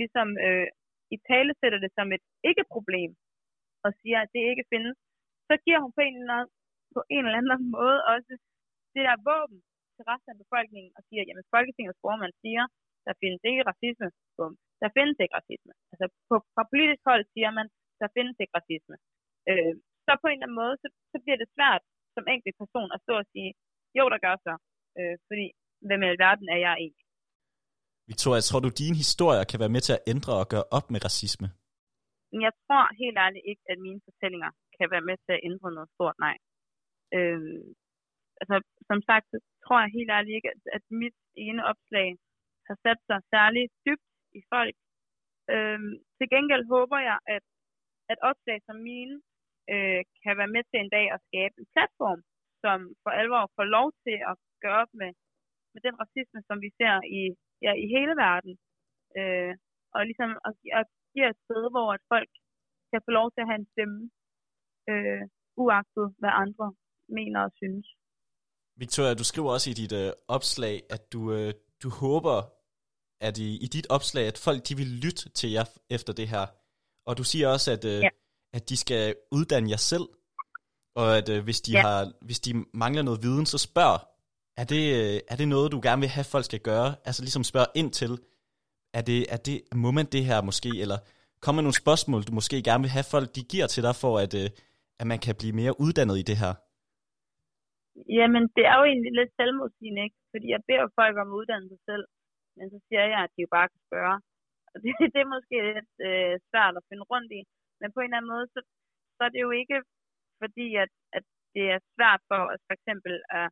ligesom 0.00 0.28
øh, 0.46 0.68
i 1.14 1.16
tale 1.30 1.52
sætter 1.60 1.78
det 1.84 1.92
som 1.98 2.08
et 2.16 2.24
ikke-problem, 2.48 3.10
og 3.84 3.90
siger, 4.00 4.18
at 4.20 4.32
det 4.34 4.42
ikke 4.50 4.64
findes, 4.72 4.96
så 5.48 5.54
giver 5.64 5.80
hun 5.84 5.92
på 5.96 6.02
en 6.08 6.14
eller 6.20 6.34
anden, 6.38 6.52
på 6.96 7.00
en 7.14 7.24
eller 7.24 7.38
anden 7.40 7.70
måde 7.78 7.98
også 8.12 8.32
det 8.94 9.02
der 9.08 9.16
våben 9.28 9.60
til 9.96 10.04
resten 10.10 10.30
af 10.32 10.38
befolkningen, 10.44 10.92
og 10.96 11.02
siger, 11.08 11.22
at 11.40 11.52
Folketingets 11.54 12.02
formand 12.04 12.32
siger, 12.44 12.64
der 13.06 13.14
findes 13.22 13.42
ikke 13.50 13.62
racisme. 13.70 14.08
Bum. 14.36 14.52
Der 14.82 14.88
findes 14.96 15.16
ikke 15.22 15.36
racisme. 15.40 15.72
Altså 15.92 16.06
på, 16.28 16.34
fra 16.54 16.64
politisk 16.72 17.02
hold 17.10 17.22
siger 17.34 17.50
man, 17.58 17.66
der 18.00 18.08
findes 18.16 18.36
ikke 18.42 18.56
racisme. 18.58 18.96
Øh, 19.50 19.74
så 20.06 20.10
på 20.22 20.26
en 20.28 20.36
eller 20.36 20.46
anden 20.46 20.60
måde, 20.62 20.74
så, 20.82 20.88
så 21.12 21.16
bliver 21.24 21.38
det 21.42 21.48
svært 21.56 21.82
som 22.14 22.24
enkelt 22.34 22.56
person 22.62 22.88
at 22.94 23.02
stå 23.04 23.14
og 23.22 23.26
sige, 23.34 23.50
jo, 23.98 24.04
der 24.12 24.18
gør 24.26 24.36
så. 24.46 24.54
Øh, 24.98 25.16
fordi, 25.28 25.46
hvem 25.86 26.00
i 26.04 26.08
alverden 26.12 26.48
er 26.54 26.60
jeg 26.66 26.74
egentlig? 26.84 27.06
Victoria, 28.10 28.42
tror 28.48 28.60
du, 28.64 28.70
din 28.82 28.96
historie 29.04 29.42
kan 29.50 29.60
være 29.62 29.74
med 29.76 29.82
til 29.86 29.94
at 29.96 30.04
ændre 30.12 30.32
og 30.42 30.46
gøre 30.52 30.66
op 30.78 30.86
med 30.92 31.00
racisme? 31.08 31.48
Jeg 32.46 32.52
tror 32.62 32.84
helt 33.02 33.18
ærligt 33.24 33.44
ikke, 33.50 33.64
at 33.72 33.78
mine 33.86 34.00
fortællinger 34.06 34.50
kan 34.78 34.88
være 34.94 35.08
med 35.08 35.16
til 35.24 35.32
at 35.36 35.44
ændre 35.48 35.68
noget 35.76 35.90
stort, 35.94 36.16
nej. 36.26 36.36
Øh, 37.16 37.40
altså, 38.40 38.56
som 38.90 38.98
sagt, 39.08 39.26
så 39.32 39.38
tror 39.64 39.78
jeg 39.80 39.96
helt 39.98 40.10
ærligt 40.16 40.36
ikke, 40.38 40.50
at, 40.54 40.62
at 40.76 40.84
mit 41.02 41.18
ene 41.46 41.62
opslag 41.70 42.08
har 42.68 42.76
sat 42.84 43.00
sig 43.08 43.18
særligt 43.34 43.72
dybt 43.86 44.08
i 44.38 44.40
folk. 44.52 44.76
Øh, 45.54 45.80
til 46.16 46.26
gengæld 46.34 46.64
håber 46.74 46.98
jeg, 47.10 47.18
at, 47.36 47.44
at 48.12 48.18
opslag 48.30 48.58
som 48.66 48.76
mine 48.90 49.16
øh, 49.72 50.00
kan 50.24 50.34
være 50.40 50.54
med 50.56 50.62
til 50.66 50.78
en 50.80 50.90
dag 50.96 51.06
at 51.14 51.24
skabe 51.28 51.54
en 51.58 51.68
platform, 51.74 52.20
som 52.64 52.78
for 53.02 53.10
alvor 53.20 53.44
får 53.56 53.66
lov 53.76 53.88
til 54.04 54.16
at 54.30 54.34
gøre 54.62 54.78
op 54.82 54.92
med, 55.00 55.10
med 55.72 55.80
den 55.86 55.94
racisme, 56.02 56.40
som 56.48 56.58
vi 56.64 56.70
ser 56.78 56.94
i, 57.20 57.22
ja, 57.64 57.72
i 57.84 57.86
hele 57.94 58.14
verden. 58.26 58.54
Øh, 59.18 59.54
og 59.94 60.00
ligesom 60.10 60.30
at, 60.48 60.54
at 60.80 60.86
give 61.12 61.28
et 61.32 61.38
sted, 61.44 61.62
hvor 61.74 61.88
at 61.96 62.02
folk 62.12 62.30
kan 62.90 63.00
få 63.06 63.10
lov 63.18 63.26
til 63.30 63.40
at 63.42 63.48
have 63.50 63.60
en 63.62 63.72
stemme, 63.74 64.00
øh, 64.92 65.22
uagtet 65.56 66.06
hvad 66.18 66.32
andre 66.44 66.66
mener 67.08 67.40
og 67.40 67.52
synes. 67.56 67.86
Victoria, 68.76 69.14
du 69.14 69.24
skriver 69.24 69.50
også 69.52 69.70
i 69.70 69.72
dit 69.72 69.92
øh, 69.92 70.12
opslag, 70.28 70.82
at 70.90 71.12
du, 71.12 71.32
øh, 71.32 71.54
du 71.82 71.88
håber, 71.90 72.38
at 73.20 73.38
i, 73.38 73.56
i 73.64 73.66
dit 73.66 73.86
opslag, 73.90 74.26
at 74.26 74.38
folk 74.38 74.68
de 74.68 74.76
vil 74.76 74.86
lytte 74.86 75.28
til 75.28 75.50
jer 75.50 75.64
efter 75.90 76.12
det 76.12 76.28
her. 76.28 76.46
Og 77.06 77.18
du 77.18 77.24
siger 77.24 77.48
også, 77.48 77.72
at, 77.72 77.84
øh, 77.84 78.00
ja. 78.00 78.08
at 78.52 78.68
de 78.68 78.76
skal 78.76 79.14
uddanne 79.32 79.70
jer 79.70 79.76
selv, 79.76 80.08
og 80.94 81.18
at 81.18 81.28
øh, 81.28 81.44
hvis, 81.44 81.60
de 81.60 81.72
ja. 81.72 81.80
har, 81.80 82.12
hvis 82.20 82.40
de 82.40 82.64
mangler 82.74 83.02
noget 83.02 83.22
viden, 83.22 83.46
så 83.46 83.58
spørg. 83.58 84.00
Er 84.56 84.64
det, 84.64 85.14
øh, 85.14 85.20
er 85.28 85.36
det 85.36 85.48
noget, 85.48 85.72
du 85.72 85.80
gerne 85.82 86.00
vil 86.00 86.08
have, 86.08 86.24
folk 86.24 86.44
skal 86.44 86.60
gøre? 86.60 86.94
Altså 87.04 87.22
ligesom 87.22 87.44
spørge 87.44 87.66
ind 87.74 87.92
til, 87.92 88.18
er 88.94 89.00
det, 89.00 89.32
er 89.32 89.36
det, 89.36 89.62
må 89.74 89.90
man 89.90 90.06
det 90.06 90.24
her 90.24 90.42
måske, 90.42 90.68
eller 90.80 90.98
kommer 91.40 91.62
nogle 91.62 91.74
spørgsmål, 91.74 92.22
du 92.22 92.32
måske 92.32 92.62
gerne 92.62 92.82
vil 92.82 92.90
have 92.90 93.04
folk, 93.04 93.34
de 93.34 93.42
giver 93.42 93.66
til 93.66 93.82
dig, 93.82 93.96
for 93.96 94.18
at, 94.18 94.34
øh, 94.34 94.50
at 95.00 95.06
man 95.12 95.20
kan 95.24 95.34
blive 95.40 95.58
mere 95.60 95.74
uddannet 95.84 96.16
i 96.22 96.28
det 96.30 96.38
her? 96.42 96.54
Jamen, 98.18 98.44
det 98.56 98.64
er 98.70 98.76
jo 98.80 98.84
egentlig 98.92 99.12
lidt 99.20 99.32
selvmodsigende, 99.38 100.02
ikke? 100.06 100.18
Fordi 100.32 100.46
jeg 100.54 100.60
beder 100.68 100.86
folk 101.00 101.14
om 101.22 101.28
at 101.30 101.38
uddanne 101.40 101.68
sig 101.72 101.80
selv, 101.90 102.04
men 102.56 102.66
så 102.72 102.78
siger 102.86 103.04
jeg, 103.12 103.20
at 103.26 103.32
de 103.34 103.44
jo 103.46 103.50
bare 103.56 103.68
kan 103.72 103.82
spørge. 103.88 104.16
Og 104.72 104.76
det, 104.82 104.92
det 105.14 105.20
er 105.22 105.34
måske 105.36 105.56
lidt 105.76 105.92
øh, 106.08 106.34
svært 106.50 106.74
at 106.78 106.86
finde 106.88 107.04
rundt 107.12 107.30
i, 107.38 107.40
men 107.80 107.88
på 107.94 108.00
en 108.00 108.08
eller 108.08 108.18
anden 108.18 108.34
måde, 108.34 108.46
så, 108.54 108.60
så 109.16 109.20
er 109.26 109.32
det 109.34 109.42
jo 109.46 109.52
ikke 109.60 109.78
fordi, 110.42 110.68
at, 110.84 110.92
at 111.16 111.24
det 111.54 111.64
er 111.74 111.80
svært 111.94 112.20
for 112.30 112.40
os 112.52 112.62
for 112.66 112.74
eksempel 112.78 113.14
at, 113.40 113.48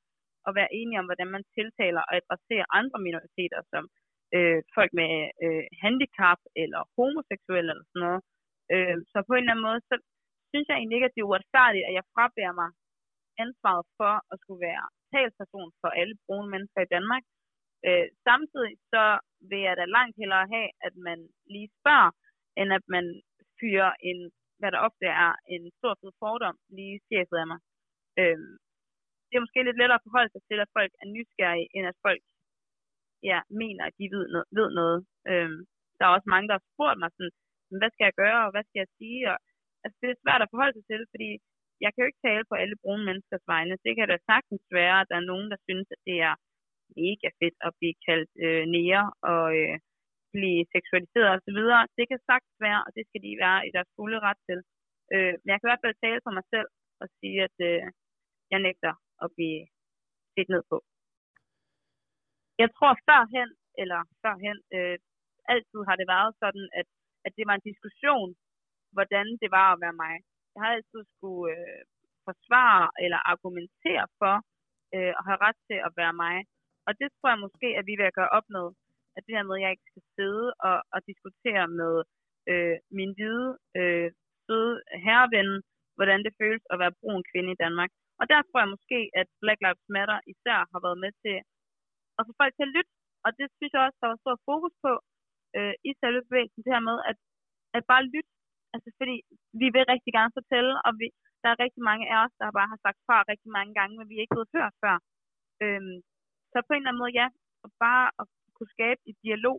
at 0.47 0.53
være 0.59 0.75
enige 0.81 1.01
om, 1.01 1.09
hvordan 1.09 1.31
man 1.37 1.45
tiltaler 1.57 2.03
og 2.09 2.13
adresserer 2.21 2.67
andre 2.81 2.99
minoriteter, 3.07 3.61
som 3.73 3.83
øh, 4.37 4.59
folk 4.77 4.93
med 5.01 5.13
øh, 5.45 5.65
handicap 5.83 6.41
eller 6.63 6.81
homoseksuelle 6.97 7.71
eller 7.73 7.87
sådan 7.91 8.05
noget. 8.07 8.23
Øh, 8.75 8.97
så 9.11 9.17
på 9.29 9.33
en 9.35 9.43
eller 9.43 9.55
anden 9.55 9.69
måde, 9.69 9.81
så 9.91 9.95
synes 10.55 10.69
jeg 10.69 10.77
egentlig 10.77 10.97
ikke, 10.97 11.11
at 11.11 11.17
det 11.17 11.23
er 11.23 11.31
uretfærdigt, 11.31 11.89
at 11.89 11.97
jeg 11.99 12.11
frabærer 12.15 12.55
mig 12.63 12.71
ansvaret 13.45 13.85
for 13.99 14.15
at 14.33 14.37
skulle 14.43 14.63
være 14.71 14.85
talsperson 15.13 15.71
for 15.81 15.91
alle 16.01 16.15
brune 16.27 16.49
mennesker 16.55 16.81
i 16.85 16.93
Danmark. 16.97 17.25
Øh, 17.87 18.07
samtidig 18.29 18.75
så 18.93 19.05
vil 19.51 19.61
jeg 19.69 19.75
da 19.77 19.85
langt 19.97 20.17
hellere 20.21 20.47
have, 20.55 20.69
at 20.87 20.95
man 21.09 21.19
lige 21.55 21.71
spørger, 21.79 22.11
end 22.61 22.69
at 22.79 22.85
man 22.95 23.05
fyrer 23.61 23.93
en, 24.11 24.19
hvad 24.59 24.71
der 24.73 24.85
ofte 24.89 25.07
er 25.25 25.33
en 25.55 25.65
stor 25.79 25.95
fed 26.01 26.13
fordom, 26.23 26.57
lige 26.79 26.97
chefet 27.09 27.37
af 27.43 27.47
mig. 27.53 27.61
Øh, 28.21 28.39
det 29.29 29.35
er 29.37 29.45
måske 29.45 29.67
lidt 29.67 29.81
lettere 29.81 30.01
at 30.01 30.07
forholde 30.07 30.33
sig 30.33 30.43
til, 30.49 30.59
at 30.65 30.75
folk 30.79 30.93
er 31.03 31.07
nysgerrige, 31.17 31.69
end 31.77 31.87
at 31.93 31.99
folk 32.07 32.23
ja, 33.31 33.39
mener, 33.63 33.83
at 33.87 33.95
de 34.01 34.07
ved, 34.15 34.25
noget, 34.35 34.49
ved 34.59 34.69
noget. 34.81 34.99
Øh, 35.31 35.51
der 35.97 36.05
er 36.05 36.17
også 36.17 36.29
mange, 36.35 36.49
der 36.49 36.57
har 36.59 36.67
spurgt 36.73 36.99
mig 37.03 37.11
sådan, 37.17 37.35
hvad 37.81 37.91
skal 37.93 38.07
jeg 38.09 38.17
gøre, 38.25 38.41
og 38.47 38.51
hvad 38.55 38.65
skal 38.67 38.81
jeg 38.85 38.91
sige? 39.01 39.21
Og, 39.33 39.39
altså, 39.85 39.97
det 40.03 40.09
er 40.11 40.23
svært 40.25 40.43
at 40.45 40.51
forholde 40.53 40.75
sig 40.77 40.87
til, 40.91 41.03
fordi 41.13 41.31
jeg 41.85 41.91
kan 41.91 42.03
jo 42.03 42.09
ikke 42.11 42.27
tale 42.29 42.45
på 42.51 42.55
alle 42.63 42.77
brune 42.83 43.05
menneskers 43.09 43.45
vegne. 43.53 43.83
Det 43.87 43.93
kan 43.97 44.09
da 44.09 44.17
sagtens 44.31 44.65
være, 44.81 44.97
at 45.01 45.09
der 45.11 45.17
er 45.19 45.31
nogen, 45.33 45.49
der 45.53 45.59
synes, 45.69 45.87
at 45.95 46.01
det 46.09 46.17
er 46.29 46.35
mega 47.03 47.29
fedt 47.41 47.57
at 47.67 47.73
blive 47.79 47.97
kaldt 48.07 48.31
øh, 48.47 48.65
nære 48.75 49.05
og 49.33 49.45
øh, 49.61 49.77
blive 50.35 50.61
seksualiseret 50.75 51.31
osv. 51.37 51.61
Det 51.99 52.05
kan 52.11 52.21
sagtens 52.31 52.59
være, 52.67 52.81
og 52.87 52.91
det 52.97 53.05
skal 53.09 53.21
de 53.27 53.33
være 53.45 53.61
i 53.69 53.71
deres 53.77 53.91
fulde 53.97 54.19
ret 54.29 54.41
til. 54.49 54.59
Øh, 55.15 55.35
men 55.41 55.49
jeg 55.51 55.57
kan 55.57 55.67
i 55.67 55.71
hvert 55.71 55.85
fald 55.85 55.97
tale 56.05 56.21
for 56.27 56.33
mig 56.39 56.47
selv 56.55 56.69
og 57.03 57.07
sige, 57.19 57.39
at 57.49 57.57
øh, 57.71 57.85
jeg 58.53 58.61
nægter 58.67 58.93
at 59.25 59.29
blive 59.37 59.61
set 60.35 60.49
ned 60.55 60.63
på. 60.71 60.77
Jeg 62.63 62.69
tror 62.77 62.93
førhen, 63.09 63.51
eller 63.83 64.01
førhen, 64.23 64.59
øh, 64.77 64.97
altid 65.55 65.81
har 65.89 65.97
det 66.01 66.09
været 66.15 66.33
sådan, 66.43 66.67
at, 66.81 66.89
at 67.27 67.33
det 67.37 67.45
var 67.49 67.55
en 67.57 67.69
diskussion, 67.71 68.31
hvordan 68.97 69.27
det 69.43 69.51
var 69.59 69.69
at 69.71 69.81
være 69.85 70.01
mig. 70.05 70.15
Jeg 70.55 70.61
har 70.65 70.71
altid 70.77 71.03
skulle 71.15 71.45
øh, 71.55 71.83
forsvare 72.27 72.87
eller 73.05 73.21
argumentere 73.33 74.07
for 74.21 74.35
øh, 74.95 75.13
at 75.19 75.23
have 75.29 75.41
ret 75.47 75.59
til 75.69 75.79
at 75.87 75.93
være 76.01 76.15
mig. 76.25 76.37
Og 76.87 76.93
det 77.01 77.09
tror 77.13 77.31
jeg 77.33 77.45
måske, 77.47 77.69
at 77.79 77.85
vi 77.89 77.95
vil 77.97 78.19
gøre 78.19 78.35
op 78.39 78.47
med. 78.57 78.67
At 79.17 79.23
det 79.27 79.35
her 79.37 79.47
med, 79.49 79.57
at 79.59 79.63
jeg 79.65 79.73
ikke 79.75 79.91
skal 79.93 80.05
sidde 80.17 80.47
og, 80.69 80.77
og 80.95 81.01
diskutere 81.11 81.67
med 81.81 81.95
øh, 82.51 82.77
min 82.99 83.13
hvide, 83.17 83.49
øh, 83.79 84.09
søde 84.45 84.75
herreven, 85.05 85.51
hvordan 85.99 86.21
det 86.27 86.33
føles 86.41 86.65
at 86.73 86.81
være 86.83 86.97
brun 87.01 87.23
kvinde 87.31 87.51
i 87.53 87.61
Danmark. 87.65 87.91
Og 88.21 88.25
der 88.33 88.41
tror 88.43 88.61
jeg 88.63 88.75
måske, 88.75 88.99
at 89.21 89.29
Black 89.43 89.61
Lives 89.65 89.89
Matter 89.95 90.19
især 90.33 90.59
har 90.73 90.81
været 90.87 90.99
med 91.05 91.13
til 91.25 91.37
at 92.19 92.23
få 92.27 92.33
folk 92.41 92.53
til 92.55 92.67
at 92.69 92.75
lytte. 92.77 92.93
Og 93.25 93.31
det 93.39 93.47
synes 93.57 93.73
jeg 93.75 93.83
også, 93.87 93.99
der 94.03 94.11
var 94.13 94.21
stor 94.25 94.37
fokus 94.51 94.75
på 94.85 94.93
øh, 95.57 95.75
i 95.89 95.91
selve 96.01 96.21
bevægelsen, 96.29 96.63
det 96.65 96.75
her 96.77 96.89
med 96.91 96.99
at, 97.11 97.17
at 97.77 97.83
bare 97.93 98.05
lytte. 98.15 98.34
Altså 98.75 98.91
fordi 98.99 99.17
vi 99.61 99.67
vil 99.75 99.91
rigtig 99.93 100.13
gerne 100.19 100.37
fortælle, 100.39 100.73
og 100.87 100.91
vi, 101.01 101.07
der 101.43 101.49
er 101.51 101.63
rigtig 101.65 101.83
mange 101.91 102.05
af 102.13 102.19
os, 102.25 102.35
der 102.41 102.57
bare 102.59 102.73
har 102.73 102.81
sagt 102.85 103.01
fra 103.07 103.17
rigtig 103.33 103.51
mange 103.57 103.73
gange, 103.79 103.95
men 103.97 104.09
vi 104.09 104.15
er 104.15 104.25
ikke 104.25 104.37
blevet 104.37 104.55
hørt 104.57 104.75
før. 104.85 104.97
Øhm, 105.65 105.97
så 106.51 106.57
på 106.67 106.73
en 106.73 106.81
eller 106.81 106.91
anden 106.91 107.03
måde, 107.03 107.19
ja, 107.21 107.27
bare 107.87 108.05
at 108.21 108.27
kunne 108.57 108.75
skabe 108.77 109.01
et 109.11 109.17
dialog, 109.27 109.59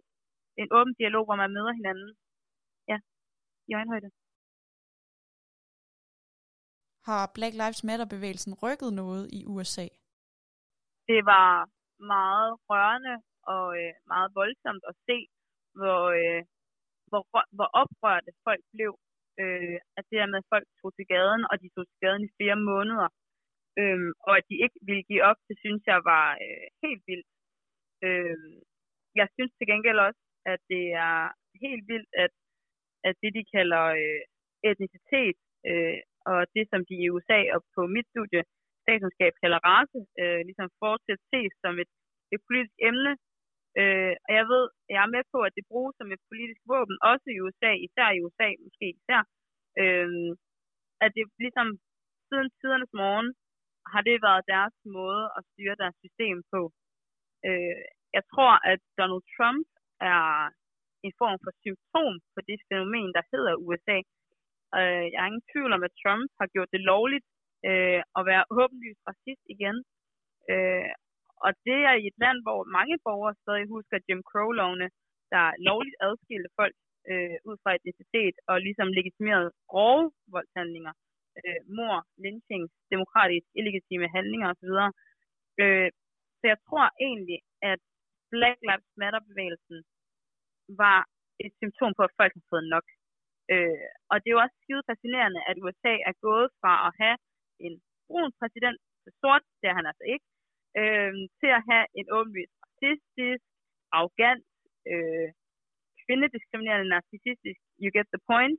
en 0.61 0.69
åben 0.77 0.95
dialog, 1.01 1.23
hvor 1.25 1.37
man 1.43 1.53
møder 1.57 1.73
hinanden. 1.79 2.09
Ja, 2.91 2.97
i 3.69 3.71
øjenhøjde. 3.79 4.09
Har 7.07 7.31
Black 7.35 7.53
Lives 7.61 7.81
Matter-bevægelsen 7.87 8.53
rykket 8.63 8.91
noget 9.01 9.23
i 9.37 9.39
USA? 9.53 9.87
Det 11.09 11.21
var 11.33 11.49
meget 12.15 12.51
rørende 12.69 13.15
og 13.53 13.65
øh, 13.79 13.93
meget 14.13 14.29
voldsomt 14.39 14.83
at 14.89 14.95
se, 15.07 15.17
hvor, 15.79 16.01
øh, 16.21 16.41
hvor, 17.09 17.21
hvor 17.57 17.69
oprørte 17.81 18.31
folk 18.47 18.63
blev. 18.75 18.91
Øh, 19.41 19.77
at 19.97 20.03
det 20.09 20.19
her 20.19 20.29
med, 20.31 20.41
at 20.43 20.51
folk 20.53 20.67
tog 20.81 20.91
til 20.95 21.07
gaden, 21.13 21.43
og 21.51 21.55
de 21.61 21.67
tog 21.75 21.85
til 21.87 21.99
gaden 22.05 22.23
i 22.27 22.35
flere 22.37 22.59
måneder. 22.71 23.07
Øh, 23.79 23.99
og 24.27 24.33
at 24.39 24.45
de 24.49 24.55
ikke 24.65 24.79
ville 24.87 25.03
give 25.09 25.23
op, 25.29 25.39
det 25.49 25.57
synes 25.63 25.81
jeg 25.91 25.99
var 26.11 26.27
øh, 26.45 26.67
helt 26.83 27.03
vildt. 27.09 27.29
Øh, 28.05 28.37
jeg 29.19 29.27
synes 29.35 29.51
til 29.53 29.67
gengæld 29.71 29.99
også, 30.07 30.21
at 30.53 30.59
det 30.71 30.85
er 31.07 31.19
helt 31.63 31.83
vildt, 31.91 32.11
at, 32.23 32.33
at 33.07 33.15
det, 33.21 33.31
de 33.37 33.43
kalder 33.55 33.83
øh, 34.01 34.21
etnicitet, 34.69 35.37
øh, 35.69 35.99
og 36.31 36.39
det, 36.55 36.65
som 36.71 36.81
de 36.89 36.95
i 37.03 37.09
USA 37.13 37.39
og 37.55 37.59
på 37.75 37.81
mit 37.95 38.07
studie, 38.13 38.43
statskundskab 38.83 39.33
kalder 39.43 39.59
race, 39.69 39.99
øh, 40.21 40.41
ligesom 40.47 40.69
fortsat 40.81 41.21
ses 41.31 41.53
som 41.63 41.73
et, 41.83 41.91
et 42.33 42.41
politisk 42.47 42.77
emne. 42.89 43.13
Øh, 43.79 44.13
og 44.25 44.31
jeg 44.39 44.45
ved, 44.51 44.65
jeg 44.93 45.01
er 45.05 45.13
med 45.15 45.23
på, 45.33 45.39
at 45.47 45.55
det 45.57 45.69
bruges 45.71 45.95
som 45.97 46.09
et 46.15 46.21
politisk 46.29 46.61
våben, 46.71 46.97
også 47.11 47.27
i 47.31 47.41
USA, 47.43 47.71
især 47.87 48.07
i 48.11 48.21
USA, 48.25 48.49
måske 48.65 48.85
især. 48.99 49.21
Øh, 49.81 50.09
at 51.03 51.11
det 51.15 51.23
ligesom 51.45 51.67
siden 52.27 52.49
tidernes 52.59 52.93
morgen 53.01 53.29
har 53.93 54.01
det 54.07 54.25
været 54.27 54.49
deres 54.53 54.77
måde 54.97 55.23
at 55.37 55.41
styre 55.51 55.79
deres 55.81 55.97
system 56.03 56.37
på. 56.53 56.61
Øh, 57.47 57.81
jeg 58.17 58.23
tror, 58.31 58.53
at 58.71 58.81
Donald 58.99 59.25
Trump 59.35 59.67
er 60.13 60.25
en 61.05 61.13
form 61.21 61.37
for 61.45 61.53
symptom 61.65 62.13
på 62.33 62.39
det 62.49 62.59
fænomen, 62.69 63.09
der 63.17 63.23
hedder 63.31 63.61
USA. 63.67 63.97
Øh, 64.77 65.05
jeg 65.11 65.19
er 65.21 65.29
ingen 65.31 65.49
tvivl 65.51 65.71
om, 65.77 65.83
at 65.87 65.97
Trump 66.01 66.27
har 66.39 66.47
gjort 66.53 66.73
det 66.75 66.81
lovligt 66.91 67.27
øh, 67.69 68.01
at 68.17 68.23
være 68.31 68.43
åbenlyst 68.61 69.01
racist 69.09 69.43
igen. 69.55 69.77
Øh, 70.51 70.91
og 71.43 71.49
det 71.67 71.79
er 71.89 71.95
i 71.97 72.07
et 72.11 72.17
land, 72.23 72.39
hvor 72.45 72.61
mange 72.77 72.95
borgere 73.07 73.35
stadig 73.41 73.65
husker 73.75 74.05
Jim 74.07 74.21
Crow-lovene, 74.29 74.89
der 75.33 75.45
lovligt 75.69 75.97
adskilte 76.07 76.49
folk 76.59 76.75
øh, 77.11 77.37
ud 77.49 77.57
fra 77.63 77.75
etnicitet 77.77 78.35
og 78.49 78.55
ligesom 78.67 78.87
legitimerede 78.99 79.51
grove 79.71 80.05
voldshandlinger, 80.33 80.93
øh, 81.39 81.61
mor, 81.77 81.97
lynching, 82.23 82.63
demokratisk 82.93 83.47
illegitime 83.59 84.07
handlinger 84.15 84.47
osv. 84.53 84.71
Øh, 85.61 85.89
så 86.39 86.43
jeg 86.53 86.59
tror 86.67 86.85
egentlig, 87.07 87.39
at 87.71 87.79
Black 88.33 88.59
Lives 88.69 88.91
Matter-bevægelsen 89.01 89.79
var 90.81 90.99
et 91.45 91.53
symptom 91.61 91.91
på, 91.97 92.01
at 92.07 92.17
folk 92.19 92.33
har 92.37 92.45
fået 92.51 92.67
nok. 92.75 92.85
Øh, 93.53 93.87
og 94.11 94.15
det 94.19 94.27
er 94.27 94.35
jo 94.37 94.43
også 94.45 94.57
skide 94.63 94.87
fascinerende, 94.89 95.41
at 95.49 95.61
USA 95.63 95.93
er 96.09 96.15
gået 96.27 96.47
fra 96.61 96.73
at 96.87 96.91
have 97.01 97.17
en 97.65 97.73
brun 98.07 98.31
præsident, 98.39 98.79
sort, 99.21 99.43
det 99.59 99.67
er 99.69 99.75
han 99.79 99.89
altså 99.91 100.05
ikke, 100.13 100.25
øh, 100.81 101.13
til 101.39 101.49
at 101.57 101.65
have 101.69 101.85
en 101.99 102.07
åbenlyst 102.17 102.55
racistisk, 102.63 103.45
arrogant, 103.97 104.45
øh, 104.91 105.29
kvindediskriminerende, 106.03 106.87
narcissistisk, 106.93 107.59
you 107.81 107.89
get 107.97 108.07
the 108.15 108.21
point, 108.31 108.57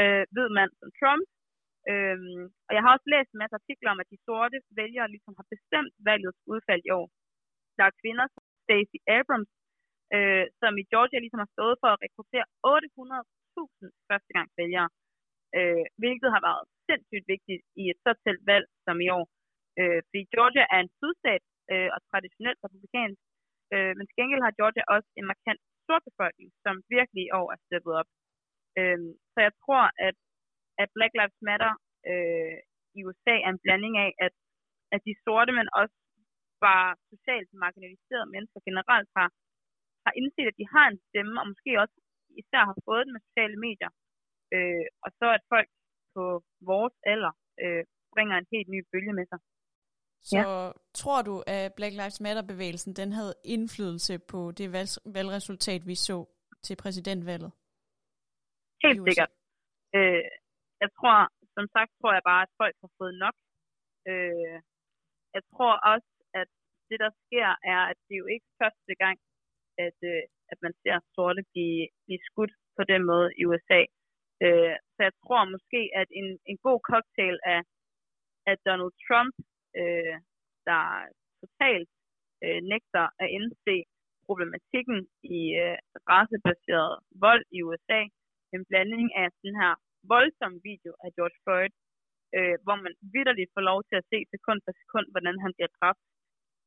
øh, 0.00 0.24
ved 0.36 0.46
mand 0.58 0.72
som 0.80 0.90
Trump. 1.00 1.26
Øh, 1.90 2.18
og 2.68 2.72
jeg 2.76 2.82
har 2.84 2.92
også 2.96 3.08
læst 3.14 3.30
en 3.30 3.42
masse 3.42 3.56
artikler 3.60 3.90
om, 3.94 4.02
at 4.02 4.10
de 4.12 4.18
sorte 4.26 4.58
vælgere 4.80 5.12
ligesom 5.14 5.34
har 5.38 5.46
bestemt 5.54 5.94
valgets 6.08 6.40
udfald 6.52 6.82
i 6.88 6.94
år. 7.00 7.06
Der 7.78 7.84
er 7.86 7.98
kvinder 8.02 8.26
som 8.34 8.44
Stacey 8.64 9.00
Abrams, 9.18 9.50
øh, 10.16 10.46
som 10.60 10.72
i 10.82 10.84
Georgia 10.92 11.18
ligesom 11.20 11.42
har 11.44 11.50
stået 11.56 11.76
for 11.82 11.90
at 11.92 12.00
rekruttere 12.04 12.46
800.000 12.74 13.88
førstegangsvælgere, 14.08 14.88
øh, 15.58 15.84
hvilket 16.00 16.28
har 16.34 16.42
været 16.48 16.64
sindssygt 16.88 17.26
vigtigt 17.34 17.62
i 17.80 17.82
et 17.92 17.98
så 18.04 18.12
tæt 18.24 18.40
valg 18.50 18.66
som 18.86 18.96
i 19.06 19.08
år. 19.18 19.26
Øh, 19.78 20.00
fordi 20.06 20.22
Georgia 20.34 20.64
er 20.74 20.80
en 20.80 20.94
sydstat 21.00 21.42
øh, 21.72 21.88
og 21.94 22.00
traditionelt 22.10 22.60
republikansk, 22.64 23.22
øh, 23.74 23.92
men 23.96 24.04
til 24.06 24.18
gengæld 24.18 24.42
har 24.46 24.58
Georgia 24.58 24.84
også 24.94 25.10
en 25.18 25.26
markant 25.32 25.60
stor 25.84 25.98
befolkning, 26.08 26.48
som 26.64 26.74
virkelig 26.96 27.22
i 27.26 27.34
år 27.40 27.48
er 27.54 27.60
steppet 27.66 27.92
op. 28.00 28.08
Øh, 28.78 29.00
så 29.32 29.38
jeg 29.46 29.54
tror, 29.62 29.84
at, 30.08 30.16
at 30.82 30.88
Black 30.96 31.12
Lives 31.18 31.40
Matter 31.48 31.72
øh, 32.10 32.58
i 32.96 32.98
USA 33.06 33.34
er 33.46 33.50
en 33.52 33.62
blanding 33.64 33.94
af, 34.06 34.10
at, 34.26 34.34
at 34.94 35.00
de 35.06 35.14
sorte, 35.24 35.52
men 35.58 35.68
også 35.80 35.96
bare 36.66 36.90
socialt 37.12 37.50
marginaliserede 37.64 38.32
mennesker 38.34 38.60
generelt 38.68 39.08
har, 39.16 39.28
har 40.06 40.12
indset, 40.20 40.46
at 40.50 40.58
de 40.60 40.66
har 40.74 40.86
en 40.88 41.00
stemme, 41.08 41.34
og 41.40 41.46
måske 41.52 41.70
også 41.82 41.96
især 42.42 42.62
har 42.70 42.76
fået 42.86 43.04
den 43.04 43.12
med 43.14 43.22
sociale 43.28 43.58
medier. 43.66 43.90
Øh, 44.54 44.86
og 45.04 45.10
så 45.18 45.26
at 45.36 45.42
folk 45.52 45.68
på 46.14 46.24
vores 46.70 46.94
alder 47.12 47.32
øh, 47.62 47.84
bringer 48.14 48.36
en 48.36 48.50
helt 48.54 48.68
ny 48.74 48.80
bølge 48.92 49.12
med 49.18 49.26
sig. 49.30 49.40
Så 50.20 50.38
ja. 50.38 50.72
tror 50.94 51.22
du, 51.22 51.42
at 51.46 51.74
Black 51.76 51.94
Lives 52.00 52.20
Matter-bevægelsen 52.20 52.92
den 52.94 53.12
havde 53.12 53.34
indflydelse 53.44 54.18
på 54.18 54.50
det 54.58 54.72
valg- 54.72 55.02
valgresultat, 55.14 55.86
vi 55.86 55.94
så 55.94 56.16
til 56.62 56.76
præsidentvalget? 56.82 57.52
Helt 58.84 59.00
sikkert. 59.08 59.32
Øh, 59.96 60.24
jeg 60.82 60.90
tror, 60.98 61.16
som 61.56 61.66
sagt, 61.74 61.90
tror 62.00 62.12
jeg 62.18 62.24
bare, 62.32 62.42
at 62.46 62.52
folk 62.62 62.76
har 62.82 62.90
fået 62.98 63.14
nok. 63.24 63.36
Øh, 64.10 64.56
jeg 65.36 65.42
tror 65.52 65.74
også, 65.92 66.10
at 66.40 66.48
det, 66.88 66.98
der 67.04 67.10
sker, 67.24 67.48
er, 67.74 67.80
at 67.90 67.96
det 68.06 68.14
er 68.14 68.22
jo 68.24 68.30
ikke 68.36 68.48
første 68.62 68.92
gang, 69.02 69.16
at, 69.86 69.98
øh, 70.12 70.22
at 70.52 70.58
man 70.64 70.72
ser 70.82 70.96
sorte 71.14 71.42
blive, 71.52 71.82
blive 72.04 72.20
skudt 72.28 72.52
på 72.76 72.82
den 72.92 73.02
måde 73.10 73.28
i 73.40 73.42
USA. 73.50 73.80
Øh, 74.44 74.74
så 74.94 75.00
jeg 75.08 75.14
tror 75.22 75.52
måske, 75.54 75.80
at 76.00 76.08
en, 76.20 76.28
en 76.50 76.58
god 76.66 76.80
cocktail 76.90 77.36
af, 77.54 77.60
af 78.50 78.56
Donald 78.66 78.94
Trump, 79.06 79.34
øh, 79.80 80.16
der 80.68 80.82
totalt 81.40 81.90
øh, 82.44 82.60
nægter 82.72 83.04
at 83.22 83.28
indse 83.36 83.76
problematikken 84.26 84.98
i 85.38 85.40
øh, 85.64 85.78
racebaseret 86.12 86.92
vold 87.24 87.44
i 87.56 87.58
USA, 87.66 88.00
en 88.54 88.62
blanding 88.68 89.08
af 89.22 89.28
den 89.44 89.54
her 89.62 89.72
voldsomme 90.12 90.58
video 90.70 90.92
af 91.04 91.08
George 91.16 91.38
Floyd, 91.44 91.72
øh, 92.36 92.56
hvor 92.64 92.76
man 92.84 92.94
vidderligt 93.14 93.54
får 93.54 93.64
lov 93.70 93.80
til 93.88 93.96
at 94.00 94.08
se 94.12 94.18
sekund 94.34 94.60
for 94.64 94.72
sekund, 94.80 95.06
hvordan 95.12 95.36
han 95.44 95.52
bliver 95.56 95.72
dræbt. 95.78 96.02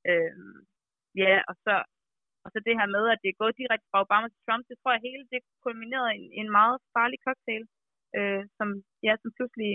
Øh, 0.09 0.33
ja, 1.21 1.33
og 1.49 1.55
så, 1.65 1.75
og 2.43 2.49
så 2.53 2.57
det 2.67 2.79
her 2.79 2.87
med, 2.95 3.03
at 3.13 3.21
det 3.23 3.29
er 3.29 3.41
gået 3.41 3.59
direkte 3.61 3.87
fra 3.91 4.01
Obama 4.05 4.27
til 4.29 4.43
Trump, 4.45 4.63
det 4.69 4.77
tror 4.77 4.91
jeg 4.93 5.05
hele 5.07 5.25
det 5.33 5.41
kulminerede 5.63 6.11
i 6.13 6.19
en, 6.19 6.25
en 6.39 6.49
meget 6.59 6.77
farlig 6.95 7.19
cocktail, 7.27 7.63
øh, 8.17 8.43
som, 8.57 8.67
ja, 9.07 9.13
som 9.21 9.29
pludselig 9.37 9.71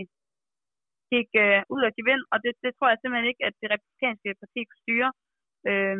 gik 1.13 1.31
øh, 1.45 1.61
ud 1.75 1.83
af 1.89 1.93
vind, 2.11 2.25
og 2.33 2.39
det, 2.45 2.53
det 2.65 2.73
tror 2.75 2.89
jeg 2.91 2.99
simpelthen 3.01 3.31
ikke, 3.33 3.45
at 3.49 3.55
det 3.61 3.69
republikanske 3.75 4.41
parti 4.43 4.61
kunne 4.65 4.85
styre. 4.85 5.11
Øh, 5.71 5.99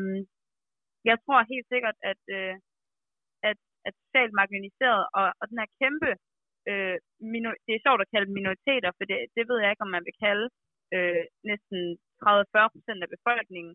jeg 1.11 1.17
tror 1.25 1.51
helt 1.53 1.69
sikkert, 1.73 1.97
at, 2.11 2.23
øh, 2.39 2.55
at, 3.51 3.59
at 3.87 3.93
socialt 4.03 4.35
marginaliseret 4.41 5.03
og, 5.19 5.27
og 5.41 5.45
den 5.51 5.59
her 5.63 5.71
kæmpe, 5.81 6.11
øh, 6.71 6.97
minor- 7.33 7.61
det 7.67 7.73
er 7.75 7.85
sjovt 7.87 8.03
at 8.03 8.13
kalde 8.15 8.37
minoriteter, 8.39 8.91
for 8.97 9.05
det, 9.11 9.19
det 9.37 9.45
ved 9.49 9.59
jeg 9.61 9.71
ikke, 9.71 9.87
om 9.87 9.95
man 9.97 10.07
vil 10.09 10.17
kalde 10.27 10.47
øh, 10.95 11.25
næsten 11.51 11.79
30-40 12.23 12.75
procent 12.75 13.01
af 13.05 13.11
befolkningen. 13.17 13.75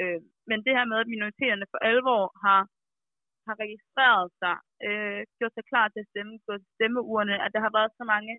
Øh, 0.00 0.20
men 0.50 0.58
det 0.66 0.72
her 0.76 0.86
med, 0.90 0.98
at 1.00 1.12
minoriteterne 1.14 1.66
for 1.72 1.80
alvor 1.90 2.22
har, 2.44 2.60
har 3.46 3.56
registreret 3.64 4.26
sig, 4.42 4.56
øh, 4.86 5.20
gjort 5.38 5.54
sig 5.56 5.64
klar 5.70 5.86
til 5.88 6.00
at 6.04 6.10
stemme, 6.12 6.32
gået 6.46 6.60
til 6.62 6.74
stemmeurene, 6.76 7.36
at 7.44 7.50
der 7.54 7.60
har 7.66 7.72
været 7.78 7.92
så 8.00 8.04
mange 8.14 8.34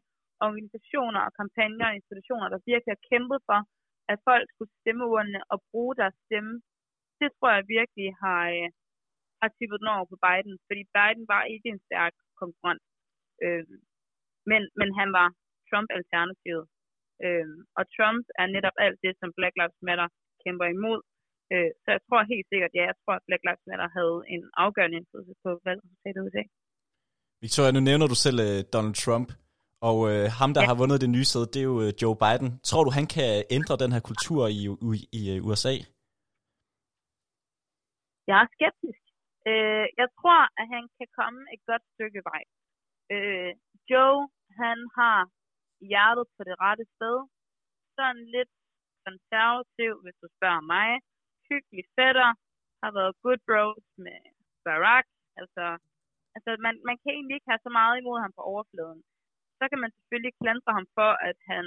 organisationer 0.48 1.22
og 1.28 1.32
kampagner 1.40 1.88
og 1.90 1.98
institutioner, 2.00 2.48
der 2.50 2.68
virkelig 2.72 2.92
har 2.96 3.08
kæmpet 3.12 3.40
for, 3.50 3.60
at 4.12 4.18
folk 4.30 4.46
skulle 4.54 4.74
stemme 4.82 5.04
urnene 5.14 5.42
og 5.54 5.58
bruge 5.72 5.94
deres 6.02 6.18
stemme. 6.26 6.54
Det 7.22 7.30
tror 7.38 7.52
jeg 7.58 7.74
virkelig 7.78 8.10
har, 8.24 8.42
øh, 8.56 8.68
har 9.42 9.50
tippet 9.58 9.78
den 9.82 9.94
over 9.96 10.06
på 10.12 10.18
Biden, 10.26 10.56
fordi 10.68 10.82
Biden 10.98 11.26
var 11.34 11.52
ikke 11.54 11.68
en 11.74 11.82
stærk 11.88 12.14
konkurrent. 12.42 12.84
Øh, 13.44 13.66
men, 14.50 14.62
men 14.80 14.90
han 15.00 15.10
var 15.20 15.28
Trump-alternativet. 15.70 16.66
Øh, 17.26 17.48
og 17.78 17.84
Trump 17.96 18.26
er 18.42 18.48
netop 18.56 18.78
alt 18.86 19.00
det, 19.06 19.14
som 19.22 19.30
Black 19.38 19.56
Lives 19.60 19.82
Matter 19.88 20.08
kæmper 20.44 20.68
imod. 20.78 21.00
Øh, 21.54 21.72
så 21.82 21.88
jeg 21.96 22.02
tror 22.08 22.32
helt 22.34 22.48
sikkert, 22.52 22.72
ja, 22.78 22.84
jeg 22.92 22.98
tror, 23.02 23.16
at 23.20 23.26
Black 23.28 23.44
Lives 23.48 23.66
Matter 23.70 23.88
havde 23.98 24.18
en 24.34 24.44
afgørende 24.64 24.98
indflydelse 25.00 25.36
på 25.44 25.50
valgresultatet 25.68 26.24
i 26.30 26.36
dag. 26.38 26.48
Victoria, 27.46 27.72
nu 27.72 27.82
nævner 27.90 28.08
du 28.14 28.18
selv 28.26 28.40
øh, 28.48 28.58
Donald 28.76 28.98
Trump, 29.06 29.30
og 29.90 29.98
øh, 30.12 30.26
ham, 30.40 30.52
der 30.54 30.62
ja. 30.62 30.68
Har 30.70 30.78
vundet 30.82 31.04
det 31.04 31.12
nye 31.16 31.28
sæde, 31.32 31.52
det 31.54 31.60
er 31.62 31.70
jo 31.74 31.78
øh, 31.86 31.92
Joe 32.02 32.18
Biden. 32.24 32.50
Tror 32.70 32.84
du, 32.86 32.92
han 33.00 33.08
kan 33.16 33.30
ændre 33.58 33.82
den 33.84 33.92
her 33.96 34.04
kultur 34.10 34.42
i, 34.60 34.62
i, 34.98 35.00
i 35.20 35.22
øh, 35.34 35.48
USA? 35.48 35.74
Jeg 38.30 38.38
er 38.44 38.48
skeptisk. 38.56 39.04
Øh, 39.50 39.86
jeg 40.02 40.10
tror, 40.18 40.42
at 40.60 40.66
han 40.76 40.84
kan 40.98 41.10
komme 41.20 41.40
et 41.56 41.62
godt 41.70 41.84
stykke 41.94 42.22
vej. 42.30 42.44
Øh, 43.14 43.52
Joe, 43.90 44.20
han 44.62 44.78
har 45.00 45.20
hjertet 45.92 46.26
på 46.36 46.42
det 46.48 46.56
rette 46.66 46.86
sted. 46.96 47.18
Sådan 47.98 48.24
lidt 48.36 48.52
konservativ, 49.08 49.92
hvis 50.04 50.18
du 50.22 50.28
spørger 50.38 50.64
mig. 50.76 50.90
Hyggelig 51.50 51.86
fætter. 51.98 52.30
Har 52.84 52.92
været 52.98 53.20
good 53.24 53.42
bros 53.48 53.86
med 54.06 54.20
Barack. 54.66 55.08
Altså, 55.42 55.66
altså 56.36 56.50
man, 56.66 56.74
man 56.90 56.98
kan 57.02 57.12
egentlig 57.18 57.36
ikke 57.36 57.52
have 57.52 57.66
så 57.68 57.72
meget 57.80 57.96
imod 58.02 58.18
ham 58.24 58.34
på 58.38 58.42
overfladen. 58.52 59.02
Så 59.62 59.66
kan 59.72 59.80
man 59.84 59.92
selvfølgelig 59.98 60.34
klandre 60.42 60.72
ham 60.78 60.88
for, 60.98 61.12
at 61.30 61.38
han 61.52 61.66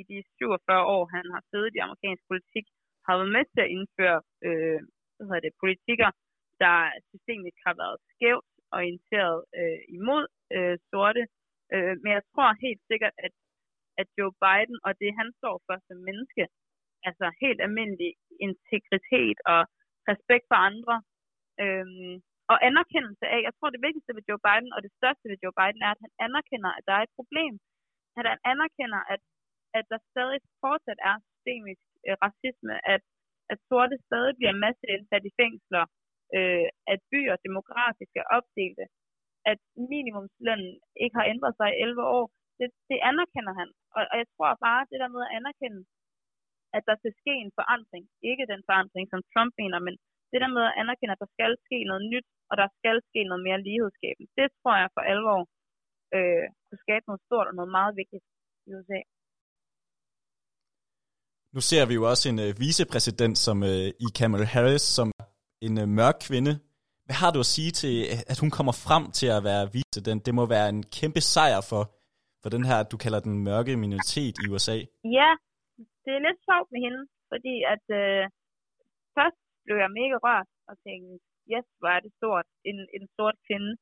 i 0.00 0.02
de 0.10 0.18
47 0.38 0.84
år, 0.96 1.04
han 1.16 1.26
har 1.34 1.42
siddet 1.50 1.70
i 1.74 1.84
amerikansk 1.86 2.24
politik, 2.30 2.66
har 3.06 3.14
været 3.18 3.34
med 3.36 3.44
til 3.52 3.60
at 3.64 3.72
indføre 3.76 4.18
øh, 4.46 4.80
hvad 5.14 5.26
hedder 5.28 5.46
det, 5.46 5.60
politikker, 5.64 6.10
der 6.62 6.76
systemisk 7.10 7.58
har 7.66 7.74
været 7.82 7.98
skævt 8.12 8.48
orienteret 8.78 9.38
øh, 9.58 9.80
imod 9.98 10.24
øh, 10.56 10.76
sorte. 10.90 11.22
Øh, 11.74 11.94
men 12.02 12.10
jeg 12.16 12.24
tror 12.32 12.62
helt 12.66 12.82
sikkert, 12.90 13.14
at, 13.26 13.34
at 14.00 14.08
Joe 14.16 14.34
Biden 14.42 14.78
og 14.86 14.92
det, 15.02 15.10
han 15.20 15.28
står 15.40 15.56
for 15.66 15.76
som 15.86 15.98
menneske, 16.08 16.44
altså 17.08 17.26
helt 17.44 17.60
almindelig 17.66 18.10
integritet 18.46 19.38
og 19.52 19.60
respekt 20.10 20.44
for 20.50 20.58
andre, 20.70 20.96
øh, 21.62 21.86
og 22.52 22.56
anerkendelse 22.68 23.24
af, 23.34 23.38
jeg 23.46 23.54
tror 23.54 23.70
det 23.70 23.84
vigtigste 23.86 24.16
ved 24.16 24.24
Joe 24.28 24.44
Biden, 24.46 24.70
og 24.76 24.80
det 24.86 24.92
største 24.98 25.26
ved 25.30 25.38
Joe 25.42 25.56
Biden, 25.60 25.80
er, 25.86 25.92
at 25.94 26.02
han 26.04 26.12
anerkender, 26.26 26.70
at 26.78 26.84
der 26.88 26.94
er 26.96 27.04
et 27.04 27.16
problem. 27.18 27.54
At 28.18 28.24
han 28.32 28.40
anerkender, 28.52 29.00
at, 29.14 29.22
at 29.78 29.84
der 29.92 30.00
stadig 30.12 30.40
fortsat 30.62 31.00
er 31.10 31.16
systemisk 31.28 31.84
øh, 32.06 32.16
racisme, 32.24 32.74
at, 32.94 33.02
at 33.52 33.58
sorte 33.68 33.96
stadig 34.08 34.32
bliver 34.38 34.54
masseindsat 34.64 35.24
i 35.30 35.36
fængsler, 35.40 35.84
øh, 36.36 36.68
at 36.92 37.00
byer 37.12 37.36
demografisk 37.46 38.12
er 38.22 38.30
opdelte, 38.38 38.84
at 39.50 39.60
minimumslønnen 39.92 40.72
ikke 41.02 41.16
har 41.20 41.30
ændret 41.32 41.52
sig 41.56 41.68
i 41.70 41.80
11 41.84 42.02
år, 42.18 42.26
det, 42.58 42.68
det 42.90 42.98
anerkender 43.10 43.54
han. 43.60 43.68
Og, 43.96 44.02
og 44.12 44.16
jeg 44.22 44.28
tror 44.34 44.50
bare, 44.66 44.88
det 44.90 44.98
der 45.02 45.10
med 45.14 45.22
at 45.26 45.34
anerkende, 45.38 45.80
at 46.76 46.82
der 46.88 46.96
skal 46.98 47.14
ske 47.20 47.34
en 47.44 47.52
forandring, 47.58 48.04
ikke 48.30 48.50
den 48.52 48.62
forandring, 48.68 49.04
som 49.12 49.20
Trump 49.32 49.52
mener, 49.62 49.78
men 49.86 49.94
det 50.30 50.38
der 50.42 50.50
med 50.56 50.64
at 50.68 50.76
anerkende, 50.82 51.14
at 51.14 51.22
der 51.24 51.30
skal 51.36 51.52
ske 51.66 51.78
noget 51.90 52.02
nyt, 52.12 52.28
og 52.50 52.54
der 52.60 52.68
skal 52.78 52.96
ske 53.08 53.20
noget 53.30 53.42
mere 53.46 53.64
lighedsskabende, 53.68 54.28
det 54.38 54.48
tror 54.58 54.74
jeg 54.82 54.88
for 54.94 55.02
alvor 55.12 55.40
øh, 56.16 56.44
kunne 56.66 56.82
skabe 56.86 57.04
noget 57.08 57.22
stort 57.26 57.46
og 57.50 57.54
noget 57.58 57.70
meget 57.78 57.92
vigtigt 58.00 58.24
i 58.66 58.68
USA. 58.76 59.00
Nu 61.54 61.60
ser 61.70 61.84
vi 61.88 61.94
jo 61.98 62.04
også 62.12 62.24
en 62.32 62.38
øh, 62.46 62.52
vicepræsident 62.64 63.36
som 63.46 63.56
øh, 63.70 63.88
i 64.04 64.08
Kamala 64.18 64.46
Harris, 64.54 64.86
som 64.96 65.08
en 65.66 65.74
øh, 65.82 65.88
mørk 65.98 66.18
kvinde. 66.28 66.52
Hvad 67.06 67.18
har 67.22 67.30
du 67.34 67.40
at 67.44 67.52
sige 67.56 67.72
til, 67.80 67.94
at 68.32 68.38
hun 68.42 68.50
kommer 68.56 68.74
frem 68.86 69.04
til 69.18 69.28
at 69.36 69.44
være 69.48 69.62
vicepræsident? 69.74 70.26
Det 70.26 70.34
må 70.38 70.44
være 70.56 70.68
en 70.74 70.82
kæmpe 70.98 71.20
sejr 71.34 71.60
for, 71.70 71.82
for 72.42 72.48
den 72.54 72.64
her, 72.68 72.78
du 72.92 72.96
kalder 73.04 73.20
den 73.26 73.34
mørke 73.48 73.72
minoritet 73.84 74.34
i 74.42 74.44
USA. 74.52 74.76
Ja, 75.18 75.30
det 76.04 76.12
er 76.16 76.22
lidt 76.26 76.40
sjovt 76.48 76.68
med 76.72 76.80
hende, 76.86 77.00
fordi 77.30 77.54
at 77.74 77.84
øh, 78.00 78.22
først 79.16 79.38
blev 79.64 79.76
jeg 79.84 79.90
mega 80.00 80.16
rørt 80.26 80.48
og 80.70 80.74
tænkte, 80.86 81.14
yes, 81.52 81.66
hvor 81.78 81.90
er 81.96 82.00
det 82.00 82.12
stort, 82.18 82.46
en, 82.70 82.78
en 82.96 83.04
sort 83.16 83.36
kvinde 83.46 83.72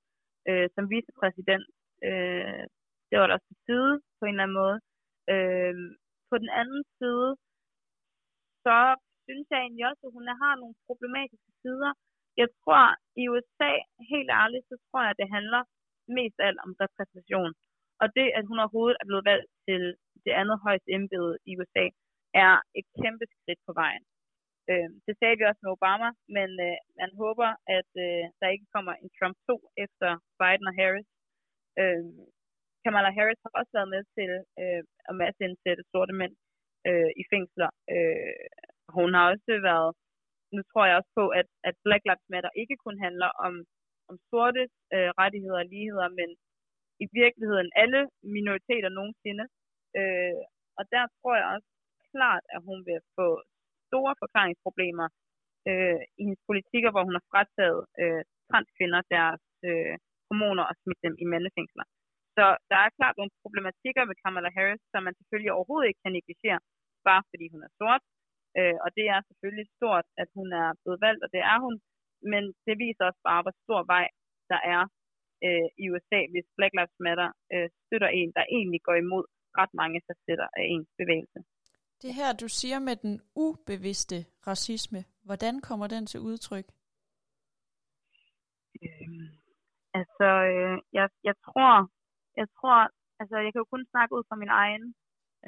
øh, 0.49 0.67
som 0.75 0.85
vicepræsident. 0.93 1.67
Øh, 2.09 2.63
det 3.09 3.15
var 3.19 3.27
der 3.27 3.35
også 3.37 3.49
på 3.53 3.57
side 3.67 3.93
på 4.19 4.23
en 4.25 4.35
eller 4.35 4.47
anden 4.47 4.61
måde. 4.63 4.79
Øh, 5.33 5.75
på 6.31 6.35
den 6.43 6.51
anden 6.61 6.83
side, 6.99 7.31
så 8.65 8.79
synes 9.27 9.47
jeg 9.51 9.61
egentlig 9.61 9.87
også, 9.91 10.03
at 10.07 10.15
hun 10.17 10.27
har 10.43 10.55
nogle 10.63 10.77
problematiske 10.89 11.53
sider. 11.63 11.93
Jeg 12.43 12.49
tror, 12.61 12.85
i 13.21 13.23
USA, 13.33 13.73
helt 14.13 14.31
ærligt, 14.43 14.65
så 14.71 14.77
tror 14.87 15.01
jeg, 15.03 15.13
at 15.13 15.21
det 15.23 15.35
handler 15.37 15.63
mest 16.19 16.39
alt 16.47 16.61
om 16.67 16.73
repræsentation. 16.83 17.53
Og 18.03 18.07
det, 18.17 18.27
at 18.39 18.45
hun 18.49 18.59
overhovedet 18.63 18.97
er 19.01 19.07
blevet 19.09 19.25
valgt 19.33 19.51
til 19.67 19.83
det 20.27 20.35
andet 20.41 20.57
højeste 20.65 20.91
embede 20.97 21.33
i 21.51 21.53
USA, 21.61 21.87
er 22.45 22.55
et 22.79 22.87
kæmpe 23.01 23.25
skridt 23.35 23.61
på 23.67 23.73
vejen. 23.83 24.05
Øh, 24.71 24.89
det 25.07 25.15
sagde 25.17 25.37
vi 25.39 25.45
også 25.51 25.63
med 25.65 25.75
Obama, 25.77 26.09
men 26.37 26.51
øh, 26.67 26.79
man 27.01 27.11
håber, 27.23 27.51
at 27.79 27.91
øh, 28.07 28.25
der 28.41 28.49
ikke 28.55 28.69
kommer 28.75 28.93
en 29.03 29.11
Trump 29.19 29.37
2 29.49 29.55
efter 29.85 30.09
Biden 30.41 30.71
og 30.71 30.75
Harris. 30.81 31.09
Øh, 31.81 32.05
Kamala 32.85 33.11
Harris 33.19 33.45
har 33.45 33.53
også 33.61 33.73
været 33.79 33.93
med 33.95 34.03
til 34.17 34.31
øh, 34.63 34.83
at 35.09 35.15
masseindsætte 35.21 35.83
sorte 35.93 36.15
mænd 36.21 36.35
øh, 36.89 37.11
i 37.21 37.23
fængsler. 37.33 37.71
Øh, 37.95 38.45
hun 38.97 39.11
har 39.17 39.25
også 39.33 39.53
været, 39.69 39.91
nu 40.55 40.61
tror 40.71 40.85
jeg 40.87 40.97
også 41.01 41.13
på, 41.21 41.25
at, 41.41 41.49
at 41.69 41.75
Black 41.85 42.03
Lives 42.09 42.29
Matter 42.33 42.53
ikke 42.63 42.77
kun 42.85 42.97
handler 43.07 43.31
om, 43.47 43.55
om 44.11 44.17
sorte 44.31 44.63
øh, 44.95 45.11
rettigheder 45.21 45.61
og 45.65 45.71
ligheder, 45.75 46.09
men 46.19 46.29
i 47.05 47.07
virkeligheden 47.21 47.71
alle 47.83 48.01
minoriteter 48.37 48.91
nogensinde. 48.99 49.45
Øh, 49.99 50.41
og 50.79 50.85
der 50.95 51.05
tror 51.19 51.35
jeg 51.41 51.47
også 51.55 51.69
klart, 52.13 52.45
at 52.55 52.61
hun 52.69 52.79
vil 52.89 53.01
få 53.19 53.29
store 53.89 54.13
forklaringsproblemer 54.23 55.09
øh, 55.69 56.01
i 56.19 56.23
hendes 56.27 56.43
politikker, 56.51 56.91
hvor 56.93 57.05
hun 57.07 57.17
har 57.19 57.27
frataget 57.31 57.83
øh, 58.03 58.23
transkvinder 58.51 59.01
deres 59.15 59.45
øh, 59.69 59.95
hormoner 60.29 60.65
og 60.71 60.75
smidt 60.83 61.01
dem 61.07 61.15
i 61.23 61.25
mandefængsler. 61.33 61.87
Så 62.37 62.45
der 62.71 62.79
er 62.85 62.97
klart 62.99 63.17
nogle 63.17 63.37
problematikker 63.45 64.03
med 64.07 64.17
Kamala 64.23 64.51
Harris, 64.57 64.83
som 64.93 65.01
man 65.07 65.15
selvfølgelig 65.19 65.53
overhovedet 65.57 65.89
ikke 65.89 66.03
kan 66.05 66.15
negligere, 66.19 66.61
bare 67.09 67.23
fordi 67.31 67.47
hun 67.55 67.63
er 67.67 67.73
sort. 67.81 68.03
Øh, 68.59 68.77
og 68.85 68.89
det 68.97 69.07
er 69.15 69.21
selvfølgelig 69.29 69.69
stort, 69.77 70.07
at 70.23 70.29
hun 70.39 70.49
er 70.63 70.69
blevet 70.83 71.01
valgt, 71.07 71.23
og 71.25 71.31
det 71.35 71.43
er 71.53 71.59
hun. 71.65 71.75
Men 72.33 72.43
det 72.67 72.75
viser 72.85 73.05
også 73.09 73.23
bare, 73.29 73.43
hvor 73.45 73.55
stor 73.65 73.81
vej 73.95 74.07
der 74.53 74.61
er 74.75 74.83
øh, 75.47 75.69
i 75.83 75.85
USA, 75.93 76.21
hvis 76.33 76.47
Black 76.57 76.73
Lives 76.79 76.99
Matter 77.07 77.29
øh, 77.55 77.69
støtter 77.85 78.11
en, 78.21 78.31
der 78.37 78.45
egentlig 78.57 78.81
går 78.89 78.97
imod 79.05 79.25
ret 79.61 79.73
mange 79.81 79.99
facetter 80.07 80.49
af 80.59 80.65
ens 80.75 80.91
bevægelse. 81.01 81.39
Det 82.03 82.15
her, 82.15 82.31
du 82.43 82.49
siger 82.49 82.79
med 82.79 82.97
den 82.97 83.21
ubevidste 83.35 84.19
racisme, 84.47 85.01
hvordan 85.27 85.55
kommer 85.61 85.87
den 85.87 86.07
til 86.07 86.21
udtryk? 86.21 86.67
Øhm, 88.83 89.27
altså, 89.99 90.29
øh, 90.53 90.77
jeg, 90.99 91.07
jeg 91.29 91.37
tror, 91.47 91.73
jeg 92.41 92.49
tror, 92.59 92.79
altså 93.21 93.37
jeg 93.45 93.51
kan 93.53 93.63
jo 93.63 93.73
kun 93.75 93.85
snakke 93.93 94.15
ud 94.17 94.25
fra 94.29 94.37
min 94.43 94.53
egen 94.65 94.85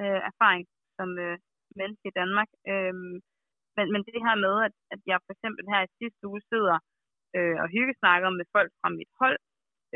øh, 0.01 0.21
erfaring 0.31 0.67
som 0.97 1.09
øh, 1.25 1.39
menneske 1.81 2.07
i 2.09 2.17
Danmark. 2.21 2.51
Øh, 2.71 2.95
men, 3.77 3.87
men 3.93 4.01
det 4.09 4.19
her 4.27 4.37
med, 4.47 4.55
at, 4.67 4.75
at 4.95 5.01
jeg 5.11 5.19
for 5.27 5.33
eksempel 5.37 5.65
her 5.73 5.81
i 5.85 5.95
sidste 6.01 6.23
uge 6.31 6.43
sidder 6.53 6.79
øh, 7.37 7.57
og 7.63 7.67
hyggesnakker 7.75 8.31
med 8.39 8.47
folk 8.57 8.71
fra 8.81 8.89
mit 8.99 9.13
hold, 9.21 9.39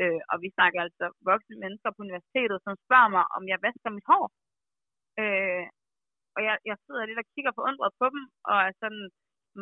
øh, 0.01 0.21
og 0.31 0.35
vi 0.43 0.49
snakker 0.57 0.79
altså 0.85 1.05
voksne 1.29 1.55
mennesker 1.63 1.89
på 1.91 1.99
universitetet, 2.07 2.57
som 2.65 2.73
spørger 2.85 3.11
mig, 3.17 3.25
om 3.37 3.43
jeg 3.51 3.59
vasker 3.65 3.89
mit 3.97 4.09
hår. 4.11 4.25
Øh, 5.21 5.65
og 6.35 6.39
jeg, 6.47 6.55
jeg 6.69 6.77
sidder 6.83 7.03
lidt 7.05 7.23
og 7.23 7.27
kigger 7.33 7.53
forundret 7.59 7.91
på 7.99 8.05
dem, 8.13 8.23
og 8.49 8.57
er 8.67 8.73
sådan, 8.83 9.05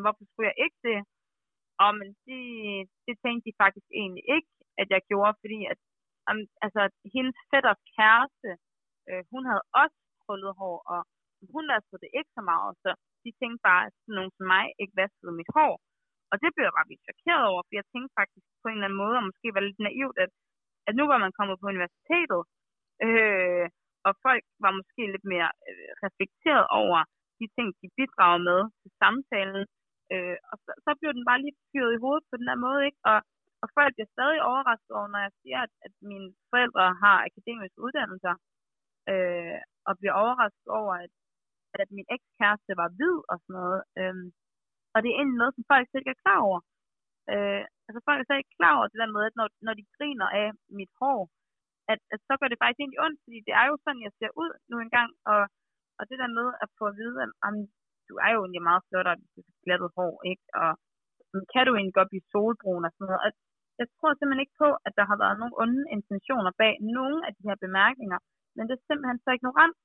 hvorfor 0.03 0.23
skulle 0.25 0.49
jeg 0.51 0.57
ikke 0.65 0.79
det? 0.89 0.99
Og 1.83 1.89
men 1.99 2.09
de, 2.27 2.39
det 3.05 3.15
tænkte 3.23 3.45
de 3.47 3.59
faktisk 3.63 3.87
egentlig 4.01 4.25
ikke, 4.35 4.51
at 4.81 4.87
jeg 4.93 5.01
gjorde, 5.11 5.33
fordi 5.43 5.59
at, 5.71 5.79
um, 6.29 6.41
altså, 6.65 6.81
hendes 7.15 7.37
fætters 7.51 7.81
kæreste, 7.97 8.49
øh, 9.09 9.21
hun 9.31 9.43
havde 9.49 9.63
også 9.81 9.97
krøllet 10.23 10.53
hår, 10.61 10.77
og 10.93 10.99
hun 11.53 11.65
vaskede 11.73 12.01
det 12.03 12.11
ikke 12.19 12.31
så 12.37 12.43
meget, 12.51 12.71
så 12.83 12.89
de 13.23 13.31
tænkte 13.41 13.61
bare, 13.69 13.83
at 13.87 13.93
sådan 13.99 14.17
nogen 14.17 14.33
som 14.37 14.45
mig 14.53 14.65
ikke 14.81 14.95
vaskede 15.01 15.33
mit 15.39 15.51
hår. 15.57 15.73
Og 16.31 16.35
det 16.41 16.49
blev 16.53 16.65
jeg 16.65 16.75
bare 16.77 16.89
lidt 16.91 17.07
chokeret 17.07 17.43
over, 17.51 17.61
for 17.63 17.73
jeg 17.79 17.85
tænkte 17.93 18.17
faktisk 18.19 18.45
på 18.61 18.65
en 18.67 18.77
eller 18.77 18.87
anden 18.87 19.01
måde, 19.03 19.15
og 19.19 19.27
måske 19.29 19.47
var 19.55 19.63
lidt 19.67 19.81
naivt, 19.89 20.17
at, 20.25 20.31
at 20.87 20.93
nu 20.99 21.03
var 21.11 21.19
man 21.23 21.35
kommet 21.37 21.55
på 21.59 21.65
universitetet, 21.73 22.41
øh, 23.05 23.65
og 24.07 24.13
folk 24.25 24.43
var 24.65 24.71
måske 24.79 25.01
lidt 25.13 25.25
mere 25.33 25.51
øh, 25.69 25.89
reflekteret 26.05 26.65
over 26.81 26.99
de 27.39 27.47
ting, 27.55 27.67
de 27.81 27.87
bidrager 27.97 28.41
med 28.49 28.61
til 28.81 28.91
samtalen. 29.01 29.63
Øh, 30.13 30.37
og 30.51 30.55
så, 30.63 30.71
så 30.85 30.91
blev 30.99 31.11
den 31.17 31.25
bare 31.29 31.41
lige 31.43 31.59
fyret 31.71 31.91
i 31.93 32.01
hovedet 32.03 32.25
på 32.29 32.35
den 32.39 32.47
der 32.49 32.63
måde, 32.65 32.81
ikke? 32.89 33.01
Og, 33.11 33.19
og 33.63 33.67
folk 33.77 33.91
bliver 33.95 34.13
stadig 34.15 34.39
overrasket 34.49 34.93
over, 34.99 35.09
når 35.13 35.21
jeg 35.27 35.33
siger, 35.41 35.59
at, 35.65 35.73
at 35.85 35.93
mine 36.11 36.29
forældre 36.51 36.85
har 37.03 37.17
akademiske 37.29 37.79
uddannelser, 37.85 38.35
øh, 39.11 39.59
og 39.87 39.93
bliver 39.99 40.15
overrasket 40.23 40.69
over, 40.79 40.93
at, 41.05 41.13
at 41.83 41.89
min 41.97 42.07
ekskæreste 42.15 42.71
var 42.81 42.89
hvid 42.97 43.17
og 43.31 43.37
sådan 43.41 43.55
noget. 43.59 43.81
Øh, 43.99 44.15
og 44.93 44.97
det 45.01 45.09
er 45.09 45.17
egentlig 45.17 45.41
noget, 45.41 45.55
som 45.55 45.69
folk 45.71 45.85
slet 45.85 46.01
ikke 46.01 46.15
er 46.15 46.23
klar 46.25 46.39
over. 46.49 46.59
Øh, 47.33 47.63
altså 47.87 47.99
folk 48.07 48.19
er 48.19 48.25
slet 48.27 48.41
ikke 48.41 48.57
klar 48.59 48.73
over 48.77 48.87
det 48.91 48.99
der 49.01 49.15
med, 49.15 49.23
at 49.29 49.35
når, 49.39 49.47
når 49.67 49.73
de 49.79 49.85
griner 49.97 50.29
af 50.41 50.47
mit 50.79 50.91
hår, 50.99 51.19
at, 51.91 51.99
at 52.13 52.19
så 52.27 52.33
gør 52.39 52.49
det 52.49 52.61
faktisk 52.61 52.81
egentlig 52.81 53.03
ondt, 53.05 53.19
fordi 53.25 53.39
det 53.47 53.53
er 53.61 53.65
jo 53.71 53.75
sådan, 53.83 54.05
jeg 54.07 54.13
ser 54.19 54.31
ud 54.43 54.51
nu 54.71 54.75
engang, 54.85 55.09
og, 55.31 55.41
og 55.99 56.03
det 56.09 56.17
der 56.21 56.37
med 56.39 56.47
at 56.63 56.69
få 56.77 56.83
at 56.91 56.97
vide, 57.01 57.17
at 57.23 57.29
jamen, 57.43 57.63
du 58.09 58.13
er 58.25 58.31
jo 58.35 58.39
egentlig 58.41 58.67
meget 58.69 58.85
flot, 58.87 59.07
og 59.11 59.15
du 59.33 59.39
har 59.47 59.55
glattet 59.65 59.89
hår, 59.97 60.13
ikke? 60.31 60.45
Og 60.61 60.71
kan 61.53 61.63
du 61.65 61.71
egentlig 61.73 61.97
godt 61.99 62.11
blive 62.11 62.29
solbrun 62.31 62.87
og 62.87 62.91
sådan 62.93 63.07
noget? 63.09 63.23
Og 63.25 63.31
jeg 63.81 63.87
tror 63.95 64.11
simpelthen 64.13 64.45
ikke 64.45 64.61
på, 64.63 64.69
at 64.87 64.93
der 64.99 65.05
har 65.09 65.17
været 65.23 65.39
nogen 65.41 65.55
onde 65.63 65.83
intentioner 65.97 66.51
bag 66.61 66.73
nogen 66.97 67.21
af 67.27 67.31
de 67.37 67.45
her 67.47 67.57
bemærkninger. 67.65 68.19
men 68.55 68.63
det 68.67 68.73
er 68.75 68.87
simpelthen 68.87 69.19
så 69.25 69.31
ignorant. 69.37 69.75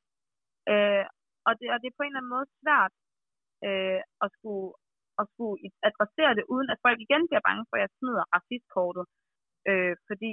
Øh, 0.73 1.05
og, 1.49 1.53
det, 1.59 1.67
og 1.75 1.79
det 1.81 1.89
er 1.89 1.97
på 1.97 2.03
en 2.05 2.13
eller 2.13 2.23
anden 2.23 2.35
måde 2.37 2.49
svært 2.61 2.93
øh, 3.67 4.01
at, 4.25 4.29
skulle, 4.37 4.69
at 5.21 5.25
skulle 5.33 5.57
adressere 5.89 6.33
det, 6.39 6.45
uden 6.55 6.69
at 6.75 6.83
folk 6.87 6.99
igen 7.07 7.23
bliver 7.29 7.47
bange 7.49 7.65
for, 7.69 7.77
at 7.77 7.83
jeg 7.85 7.93
smider 7.99 8.25
racistkortet. 8.35 9.05
Øh, 9.71 9.95
fordi 10.09 10.33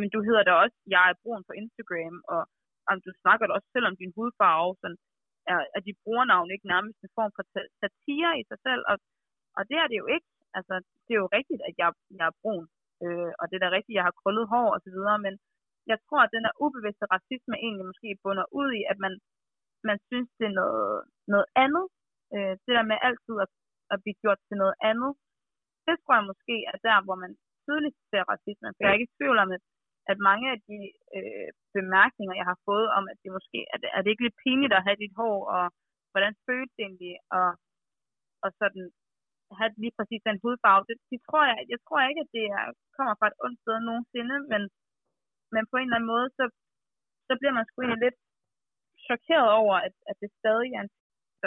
men 0.00 0.08
du 0.14 0.20
hedder 0.26 0.42
da 0.44 0.52
også, 0.64 0.78
jeg 0.94 1.04
er 1.10 1.20
brun 1.22 1.42
på 1.48 1.52
Instagram, 1.62 2.16
og 2.34 2.42
om 2.90 2.96
du 3.04 3.10
snakker 3.22 3.44
da 3.46 3.52
også 3.58 3.70
selv 3.72 3.86
om 3.90 3.96
din 4.00 4.12
hudfarve, 4.16 4.70
sådan, 4.82 5.00
er, 5.52 5.58
er 5.76 5.80
de 5.86 5.98
brugernavn 6.02 6.48
ikke 6.54 6.70
nærmest 6.74 6.98
en 7.00 7.16
form 7.18 7.32
for 7.36 7.44
satire 7.82 8.32
i 8.40 8.44
sig 8.50 8.58
selv, 8.66 8.82
og, 8.90 8.96
og 9.58 9.62
det 9.68 9.76
er 9.82 9.86
det 9.90 9.98
jo 10.02 10.06
ikke. 10.16 10.28
Altså, 10.58 10.74
det 11.04 11.12
er 11.14 11.22
jo 11.24 11.34
rigtigt, 11.38 11.62
at 11.68 11.74
jeg, 11.80 11.88
jeg 12.18 12.26
er 12.30 12.38
brun, 12.42 12.66
øh, 13.04 13.32
og 13.40 13.44
det 13.48 13.54
er 13.56 13.64
da 13.64 13.70
rigtigt, 13.70 13.94
at 13.94 13.98
jeg 14.00 14.08
har 14.08 14.18
krøllet 14.20 14.50
hår 14.52 14.68
og 14.76 14.80
så 14.84 14.90
videre, 14.96 15.18
men 15.26 15.34
jeg 15.90 15.98
tror, 16.06 16.20
at 16.22 16.34
den 16.36 16.44
der 16.46 16.54
ubevidste 16.64 17.06
racisme 17.14 17.56
egentlig 17.66 17.86
måske 17.90 18.20
bunder 18.22 18.46
ud 18.60 18.68
i, 18.80 18.82
at 18.92 18.98
man, 19.04 19.14
man 19.88 19.98
synes, 20.08 20.28
det 20.38 20.46
er 20.50 20.56
noget, 20.62 20.96
noget 21.34 21.48
andet. 21.64 21.86
Øh, 22.34 22.54
det 22.64 22.72
der 22.76 22.86
med 22.90 22.98
altid 23.08 23.36
at, 23.44 23.50
at 23.92 23.98
blive 24.02 24.20
gjort 24.22 24.40
til 24.48 24.56
noget 24.62 24.76
andet, 24.90 25.12
det 25.86 25.96
tror 25.98 26.14
jeg 26.18 26.30
måske 26.32 26.56
er 26.72 26.78
der, 26.88 26.98
hvor 27.06 27.16
man 27.24 27.32
tydeligt 27.64 27.96
ser 28.10 28.24
racisme. 28.32 28.68
For 28.74 28.80
jeg 28.80 28.90
er 28.90 28.98
ikke 28.98 29.10
i 29.10 29.16
tvivl 29.18 29.38
om, 29.44 29.50
at, 29.56 29.62
at 30.10 30.18
mange 30.28 30.46
af 30.54 30.58
de 30.68 30.78
øh, 31.16 31.48
bemærkninger, 31.76 32.34
jeg 32.40 32.48
har 32.52 32.58
fået 32.68 32.88
om, 32.98 33.04
at 33.12 33.18
det 33.22 33.30
måske 33.38 33.58
at, 33.74 33.80
er 33.96 34.00
det 34.02 34.10
ikke 34.10 34.26
lidt 34.26 34.42
pinligt 34.44 34.76
at 34.78 34.86
have 34.86 35.02
dit 35.04 35.14
hår, 35.20 35.38
og 35.56 35.64
hvordan 36.12 36.34
føles 36.46 36.70
det 36.76 36.82
egentlig, 36.84 37.14
og, 37.38 37.48
og 38.44 38.50
sådan 38.60 38.84
have 39.60 39.70
lige 39.82 39.96
præcis 39.98 40.22
den 40.28 40.38
hudfarve, 40.42 40.84
det, 40.88 40.96
det 41.10 41.20
tror 41.26 41.42
jeg, 41.50 41.58
jeg 41.72 41.80
tror 41.86 42.00
ikke, 42.10 42.22
at 42.24 42.30
det 42.36 42.44
er, 42.58 42.64
kommer 42.96 43.14
fra 43.18 43.30
et 43.30 43.38
ondt 43.44 43.58
sted 43.62 43.76
nogensinde, 43.88 44.36
men, 44.52 44.62
men 45.54 45.62
på 45.70 45.76
en 45.76 45.86
eller 45.86 45.98
anden 45.98 46.12
måde, 46.14 46.28
så, 46.38 46.44
så 47.28 47.32
bliver 47.38 47.54
man 47.58 47.66
sgu 47.66 47.76
egentlig 47.80 48.04
lidt 48.06 48.18
chokeret 49.06 49.50
over, 49.60 49.76
at, 49.86 49.94
at 50.10 50.16
det 50.22 50.30
stadig 50.40 50.70
er 50.76 50.82
en... 50.84 50.90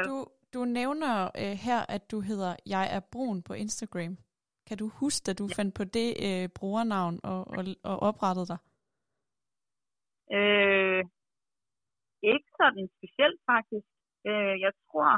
Du, 0.10 0.18
du 0.56 0.62
nævner 0.80 1.14
øh, 1.42 1.56
her, 1.68 1.82
at 1.96 2.04
du 2.12 2.18
hedder 2.30 2.52
Jeg 2.76 2.86
er 2.96 3.02
brun 3.14 3.40
på 3.48 3.54
Instagram. 3.64 4.14
Kan 4.68 4.78
du 4.78 4.88
huske, 5.02 5.32
at 5.32 5.40
du 5.40 5.48
ja. 5.50 5.54
fandt 5.58 5.74
på 5.80 5.84
det 5.98 6.10
øh, 6.28 6.50
brugernavn 6.58 7.16
og, 7.32 7.42
og, 7.58 7.62
og 7.92 7.96
oprettede 8.10 8.48
dig? 8.52 8.60
Øh, 10.38 11.04
ikke 12.34 12.50
sådan 12.60 12.86
specielt 12.98 13.40
faktisk. 13.52 13.90
Øh, 14.30 14.56
jeg 14.66 14.74
tror, 14.86 15.10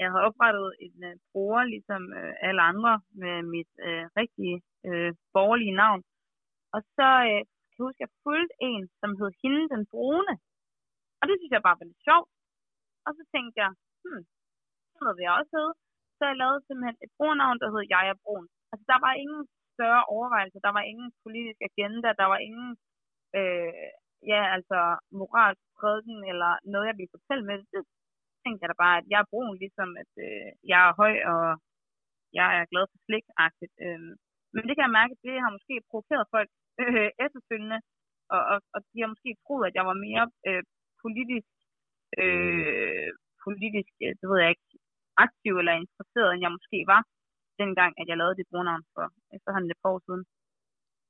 jeg 0.00 0.08
har 0.12 0.20
oprettet 0.28 0.68
en 0.86 0.98
øh, 1.10 1.16
bruger, 1.32 1.62
ligesom 1.74 2.02
øh, 2.20 2.34
alle 2.46 2.62
andre, 2.70 2.92
med 3.22 3.36
mit 3.54 3.72
øh, 3.88 4.04
rigtige 4.20 4.58
øh, 4.88 5.12
borgerlige 5.34 5.78
navn. 5.82 6.02
Og 6.74 6.80
så 6.96 7.08
øh, 7.30 7.40
kan 7.70 7.78
jeg 7.78 7.84
huske, 7.86 8.00
at 8.00 8.04
jeg 8.04 8.16
fulgte 8.24 8.54
en, 8.70 8.82
som 9.00 9.10
hed 9.18 9.30
Hende 9.42 9.64
den 9.74 9.84
Brune. 9.92 10.34
Og 11.20 11.24
det 11.28 11.34
synes 11.36 11.52
jeg 11.52 11.66
bare 11.66 11.78
var 11.80 11.88
lidt 11.90 12.06
sjovt. 12.08 12.30
Og 13.06 13.10
så 13.16 13.22
tænkte 13.34 13.56
jeg, 13.64 13.70
hmm, 14.02 14.22
sådan 14.92 15.16
vil 15.16 15.26
jeg 15.28 15.38
også 15.40 15.52
hedde. 15.58 15.74
Så 16.16 16.22
jeg 16.30 16.36
lavede 16.42 16.60
simpelthen 16.66 16.96
et 17.04 17.12
brugernavn, 17.16 17.58
der 17.60 17.68
hed 17.72 17.84
Jeg 17.94 18.04
er 18.12 18.18
Brun. 18.24 18.46
Altså, 18.70 18.84
der 18.92 18.98
var 19.06 19.12
ingen 19.22 19.42
større 19.74 20.04
overvejelser, 20.14 20.60
der 20.66 20.72
var 20.78 20.84
ingen 20.92 21.10
politisk 21.24 21.60
agenda, 21.70 22.08
der 22.20 22.26
var 22.32 22.40
ingen, 22.48 22.70
øh, 23.38 23.88
ja, 24.32 24.40
altså, 24.56 24.78
moralsk 25.18 25.64
prædiken 25.78 26.20
eller 26.32 26.52
noget, 26.72 26.86
jeg 26.90 26.96
ville 26.98 27.14
fortælle 27.16 27.44
med 27.50 27.58
det. 27.74 27.82
Tænkte 28.42 28.62
jeg 28.62 28.70
da 28.70 28.76
bare, 28.84 28.98
at 29.00 29.06
jeg 29.12 29.18
er 29.20 29.30
brun, 29.32 29.54
ligesom 29.64 29.90
at 30.02 30.12
øh, 30.26 30.48
jeg 30.72 30.80
er 30.88 30.92
høj, 31.02 31.14
og 31.32 31.44
jeg 32.38 32.48
er 32.58 32.70
glad 32.72 32.84
for 32.90 32.98
slik-agtigt. 33.06 33.74
Øh, 33.84 34.10
men 34.54 34.62
det 34.66 34.74
kan 34.74 34.86
jeg 34.86 34.98
mærke, 35.00 35.12
at 35.16 35.22
det 35.26 35.44
har 35.44 35.56
måske 35.56 35.74
provokeret 35.90 36.32
folk 36.34 36.50
øh, 36.82 37.10
efterfølgende, 37.24 37.78
og, 38.34 38.42
og, 38.52 38.58
og 38.74 38.80
de 38.90 38.96
har 39.02 39.10
måske 39.14 39.30
troet, 39.44 39.64
at 39.68 39.76
jeg 39.78 39.86
var 39.90 39.96
mere 40.06 40.24
øh, 40.48 40.62
politisk, 41.02 41.50
øh, 42.22 43.10
politisk, 43.44 43.92
øh, 44.04 44.12
det 44.20 44.26
ved 44.30 44.38
jeg 44.42 44.50
ikke, 44.54 44.68
aktiv 45.26 45.52
eller 45.60 45.74
interesseret, 45.82 46.28
end 46.30 46.42
jeg 46.44 46.56
måske 46.58 46.78
var 46.94 47.02
dengang, 47.62 47.92
at 48.00 48.06
jeg 48.10 48.16
lavede 48.20 48.36
det 48.38 48.46
brugernavn 48.50 48.84
for 48.94 49.04
efterhånden 49.36 49.70
et 49.70 49.80
par 49.82 49.90
år 49.94 50.02
siden. 50.06 50.22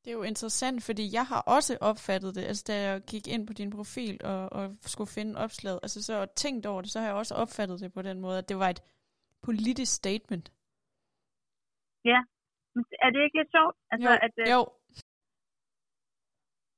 Det 0.02 0.10
er 0.10 0.18
jo 0.20 0.22
interessant, 0.22 0.82
fordi 0.88 1.04
jeg 1.12 1.26
har 1.26 1.40
også 1.56 1.78
opfattet 1.80 2.34
det, 2.34 2.44
altså 2.50 2.64
da 2.70 2.74
jeg 2.86 3.02
gik 3.12 3.28
ind 3.34 3.46
på 3.46 3.52
din 3.52 3.70
profil 3.70 4.20
og, 4.24 4.52
og 4.52 4.64
skulle 4.80 5.10
finde 5.18 5.32
opslaget, 5.44 5.80
altså 5.82 6.02
så 6.02 6.26
tænkt 6.36 6.66
over 6.66 6.80
det, 6.82 6.90
så 6.90 6.98
har 7.00 7.06
jeg 7.06 7.16
også 7.16 7.34
opfattet 7.34 7.80
det 7.80 7.92
på 7.92 8.02
den 8.02 8.20
måde, 8.20 8.38
at 8.38 8.48
det 8.48 8.58
var 8.58 8.68
et 8.68 8.82
politisk 9.42 9.92
statement. 9.94 10.46
Ja, 12.04 12.20
men 12.74 12.84
er 13.04 13.10
det 13.10 13.20
ikke 13.24 13.38
lidt 13.38 13.50
sjovt? 13.56 13.76
Altså, 13.90 14.10
jo, 14.10 14.18
at, 14.26 14.34
uh... 14.42 14.50
jo. 14.54 14.60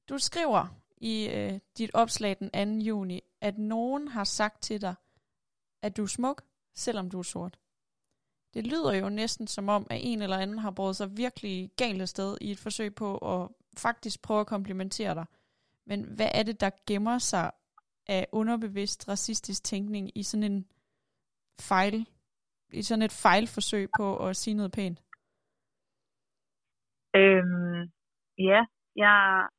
Du 0.09 0.19
skriver 0.19 0.65
i 0.97 1.15
uh, 1.37 1.59
dit 1.79 1.91
opslag 1.95 2.37
den 2.39 2.81
2. 2.81 2.85
juni, 2.85 3.21
at 3.41 3.59
nogen 3.59 4.09
har 4.09 4.25
sagt 4.25 4.63
til 4.63 4.81
dig, 4.81 4.95
at 5.83 5.97
du 5.97 6.03
er 6.03 6.07
smuk, 6.07 6.43
selvom 6.75 7.11
du 7.11 7.19
er 7.19 7.23
sort. 7.23 7.62
Det 8.55 8.67
lyder 8.67 8.93
jo 9.03 9.09
næsten 9.09 9.47
som 9.47 9.69
om, 9.69 9.87
at 9.91 9.99
en 10.03 10.23
eller 10.23 10.37
anden 10.37 10.59
har 10.59 10.71
brugt 10.71 10.97
sig 10.97 11.17
virkelig 11.17 11.71
galt 11.77 12.09
sted 12.09 12.39
i 12.41 12.51
et 12.51 12.59
forsøg 12.59 12.95
på 12.95 13.09
at 13.17 13.49
faktisk 13.79 14.23
prøve 14.23 14.41
at 14.41 14.47
komplimentere 14.47 15.15
dig. 15.15 15.27
Men 15.87 16.05
hvad 16.17 16.31
er 16.35 16.43
det, 16.43 16.61
der 16.61 16.71
gemmer 16.89 17.19
sig 17.19 17.51
af 18.09 18.27
underbevidst 18.33 19.09
racistisk 19.09 19.65
tænkning 19.65 20.19
i 20.19 20.23
sådan 20.23 20.53
en 20.53 20.67
fejl, 21.61 22.07
i 22.73 22.83
sådan 22.83 23.03
et 23.03 23.15
fejlforsøg 23.25 23.89
på 23.99 24.27
at 24.27 24.37
sige 24.37 24.55
noget 24.55 24.73
pænt? 24.73 24.99
Øhm, 27.21 27.81
ja, 28.39 28.61
jeg, 29.03 29.17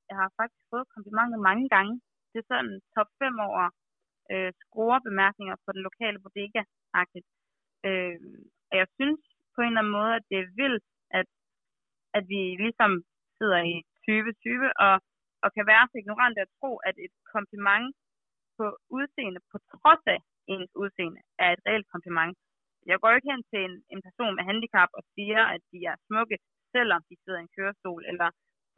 jeg 0.09 0.15
har 0.21 0.29
faktisk 0.39 0.65
fået 0.71 0.91
komplimenter 0.95 1.39
mange 1.49 1.69
gange. 1.69 2.01
Det 2.31 2.39
er 2.39 2.47
sådan 2.53 2.81
top 2.95 3.09
5 3.19 3.39
over 3.47 3.63
øh, 4.31 4.51
skruerbemærkninger 4.61 5.55
på 5.65 5.69
den 5.75 5.81
lokale 5.87 6.19
bodega-agtigt. 6.25 7.27
Øh, 7.87 8.19
og 8.73 8.79
jeg 8.81 8.89
synes 8.99 9.19
på 9.55 9.59
en 9.61 9.71
eller 9.71 9.81
anden 9.81 9.97
måde, 9.99 10.13
at 10.19 10.25
det 10.29 10.37
er 10.39 10.53
vildt, 10.61 10.85
at, 11.19 11.27
at 12.17 12.23
vi 12.33 12.41
ligesom 12.65 12.91
sidder 13.37 13.59
i 13.73 13.75
2020 14.05 14.77
og, 14.85 14.95
og 15.43 15.49
kan 15.55 15.65
være 15.71 15.85
så 15.91 15.95
ignorante 16.03 16.39
at 16.45 16.53
tro, 16.59 16.71
at 16.89 16.95
et 17.05 17.15
kompliment 17.33 17.87
på 18.57 18.65
udseende, 18.97 19.39
på 19.51 19.57
trods 19.71 20.03
af 20.13 20.19
ens 20.53 20.71
udseende, 20.81 21.21
er 21.43 21.49
et 21.51 21.61
reelt 21.67 21.87
kompliment. 21.93 22.33
Jeg 22.91 22.97
går 23.01 23.11
ikke 23.11 23.31
hen 23.31 23.43
til 23.51 23.61
en, 23.67 23.75
en 23.93 24.01
person 24.07 24.35
med 24.35 24.43
handicap 24.49 24.89
og 24.97 25.03
siger, 25.15 25.41
at 25.55 25.61
de 25.71 25.79
er 25.91 25.95
smukke, 26.07 26.37
selvom 26.75 27.01
de 27.09 27.15
sidder 27.23 27.39
i 27.39 27.45
en 27.47 27.55
kørestol, 27.57 28.01
eller 28.11 28.29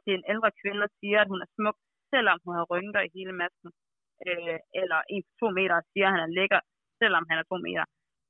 til 0.02 0.12
en 0.18 0.24
ældre 0.32 0.50
kvinde 0.60 0.82
og 0.88 0.92
siger, 1.00 1.18
at 1.20 1.30
hun 1.32 1.40
er 1.44 1.50
smuk, 1.56 1.76
selvom 2.12 2.38
hun 2.44 2.54
har 2.58 2.66
rynker 2.72 3.02
i 3.04 3.14
hele 3.16 3.34
masken, 3.42 3.70
øh, 4.26 4.58
eller 4.80 5.00
en 5.14 5.22
på 5.26 5.32
to 5.40 5.46
meter 5.58 5.76
og 5.80 5.86
siger, 5.92 6.06
at 6.08 6.14
han 6.14 6.24
er 6.26 6.34
lækker, 6.38 6.60
selvom 7.00 7.24
han 7.30 7.36
er 7.42 7.46
to 7.50 7.56
meter. 7.66 7.84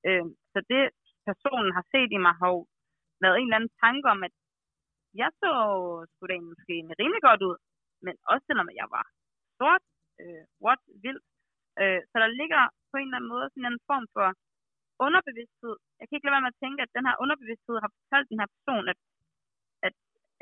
Øh, 0.06 0.26
så 0.52 0.58
det 0.72 0.82
personen 1.28 1.70
har 1.76 1.84
set 1.92 2.10
i 2.16 2.18
mig, 2.24 2.34
har 2.40 2.48
jo 2.54 2.60
været 3.22 3.36
en 3.36 3.48
eller 3.48 3.58
anden 3.58 3.76
tanke 3.84 4.06
om, 4.14 4.20
at 4.28 4.34
jeg 5.20 5.30
så 5.42 5.50
sgu 6.12 6.22
da 6.30 6.36
måske 6.50 6.74
rimelig 7.00 7.22
godt 7.28 7.42
ud, 7.48 7.56
men 8.06 8.14
også 8.30 8.44
selvom 8.46 8.68
jeg 8.80 8.88
var 8.96 9.06
sort, 9.58 9.84
øh, 10.22 10.44
what, 10.64 10.80
vild. 11.04 11.20
Øh, 11.80 12.00
så 12.10 12.16
der 12.22 12.38
ligger 12.40 12.62
på 12.90 12.94
en 12.98 13.08
eller 13.08 13.18
anden 13.18 13.32
måde 13.34 13.46
sådan 13.50 13.72
en 13.72 13.86
form 13.90 14.06
for 14.14 14.28
underbevidsthed. 15.06 15.76
Jeg 15.98 16.04
kan 16.04 16.14
ikke 16.16 16.26
lade 16.26 16.36
være 16.36 16.46
med 16.46 16.54
at 16.54 16.62
tænke, 16.64 16.80
at 16.82 16.94
den 16.96 17.06
her 17.08 17.16
underbevidsthed 17.22 17.76
har 17.84 17.90
fortalt 17.96 18.30
den 18.32 18.40
her 18.42 18.50
person, 18.56 18.84
at, 18.92 18.98
at 19.86 19.94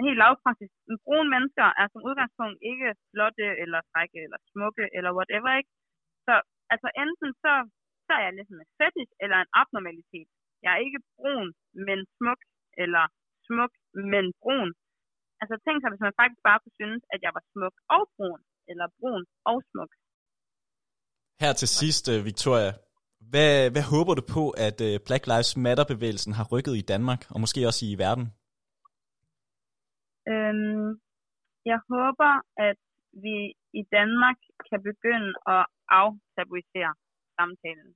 helt 0.07 0.21
lavpraktisk, 0.23 0.73
brune 1.07 1.31
mennesker 1.35 1.67
er 1.81 1.87
som 1.89 2.07
udgangspunkt 2.09 2.59
ikke 2.71 2.89
flotte, 3.13 3.47
eller 3.63 3.81
frække, 3.93 4.19
eller 4.27 4.39
smukke, 4.53 4.85
eller 4.97 5.11
whatever, 5.19 5.51
ikke? 5.61 5.73
Så 6.27 6.35
altså 6.73 6.89
enten 7.03 7.31
så, 7.45 7.53
så 8.07 8.13
er 8.19 8.23
jeg 8.27 8.35
ligesom 8.39 8.59
en 8.61 8.73
fetish, 8.79 9.13
eller 9.25 9.39
en 9.41 9.51
abnormalitet. 9.61 10.29
Jeg 10.65 10.71
er 10.77 10.81
ikke 10.87 11.01
brun, 11.17 11.49
men 11.87 11.99
smuk, 12.17 12.41
eller 12.83 13.05
smuk, 13.47 13.73
men 14.13 14.25
brun. 14.43 14.71
Altså 15.41 15.55
tænk 15.65 15.77
sig, 15.79 15.91
hvis 15.91 16.07
man 16.07 16.19
faktisk 16.21 16.43
bare 16.49 16.61
kunne 16.63 16.79
synes, 16.83 17.03
at 17.15 17.21
jeg 17.27 17.33
var 17.37 17.45
smuk 17.53 17.75
og 17.97 18.03
brun, 18.17 18.41
eller 18.71 18.87
brun 18.99 19.25
og 19.51 19.59
smuk. 19.71 19.93
Her 21.43 21.53
til 21.61 21.69
sidst, 21.79 22.05
øh, 22.13 22.19
Victoria, 22.31 22.71
hvad, 23.33 23.55
hvad 23.75 23.85
håber 23.95 24.15
du 24.21 24.25
på, 24.37 24.45
at 24.67 24.79
øh, 24.89 24.95
Black 25.07 25.25
Lives 25.31 25.53
Matter-bevægelsen 25.65 26.33
har 26.39 26.47
rykket 26.53 26.75
i 26.83 26.89
Danmark, 26.93 27.21
og 27.33 27.39
måske 27.43 27.61
også 27.71 27.83
i 27.91 27.95
verden? 28.05 28.27
Øhm, 30.33 30.89
jeg 31.71 31.79
håber, 31.93 32.33
at 32.69 32.79
vi 33.25 33.37
i 33.81 33.83
Danmark 33.97 34.39
kan 34.69 34.81
begynde 34.91 35.31
at 35.57 35.65
aftabuisere 36.03 36.93
samtalen. 37.37 37.91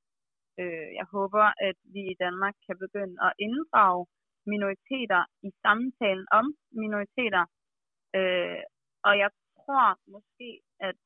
Øh, 0.61 0.89
jeg 0.99 1.07
håber, 1.17 1.47
at 1.69 1.77
vi 1.95 2.03
i 2.13 2.19
Danmark 2.25 2.55
kan 2.67 2.77
begynde 2.85 3.17
at 3.27 3.33
inddrage 3.47 4.07
minoriteter 4.53 5.23
i 5.49 5.51
samtalen 5.63 6.27
om 6.39 6.47
minoriteter. 6.83 7.45
Øh, 8.19 8.63
og 9.07 9.13
jeg 9.23 9.31
tror 9.57 9.87
måske, 10.15 10.51
at, 10.89 10.97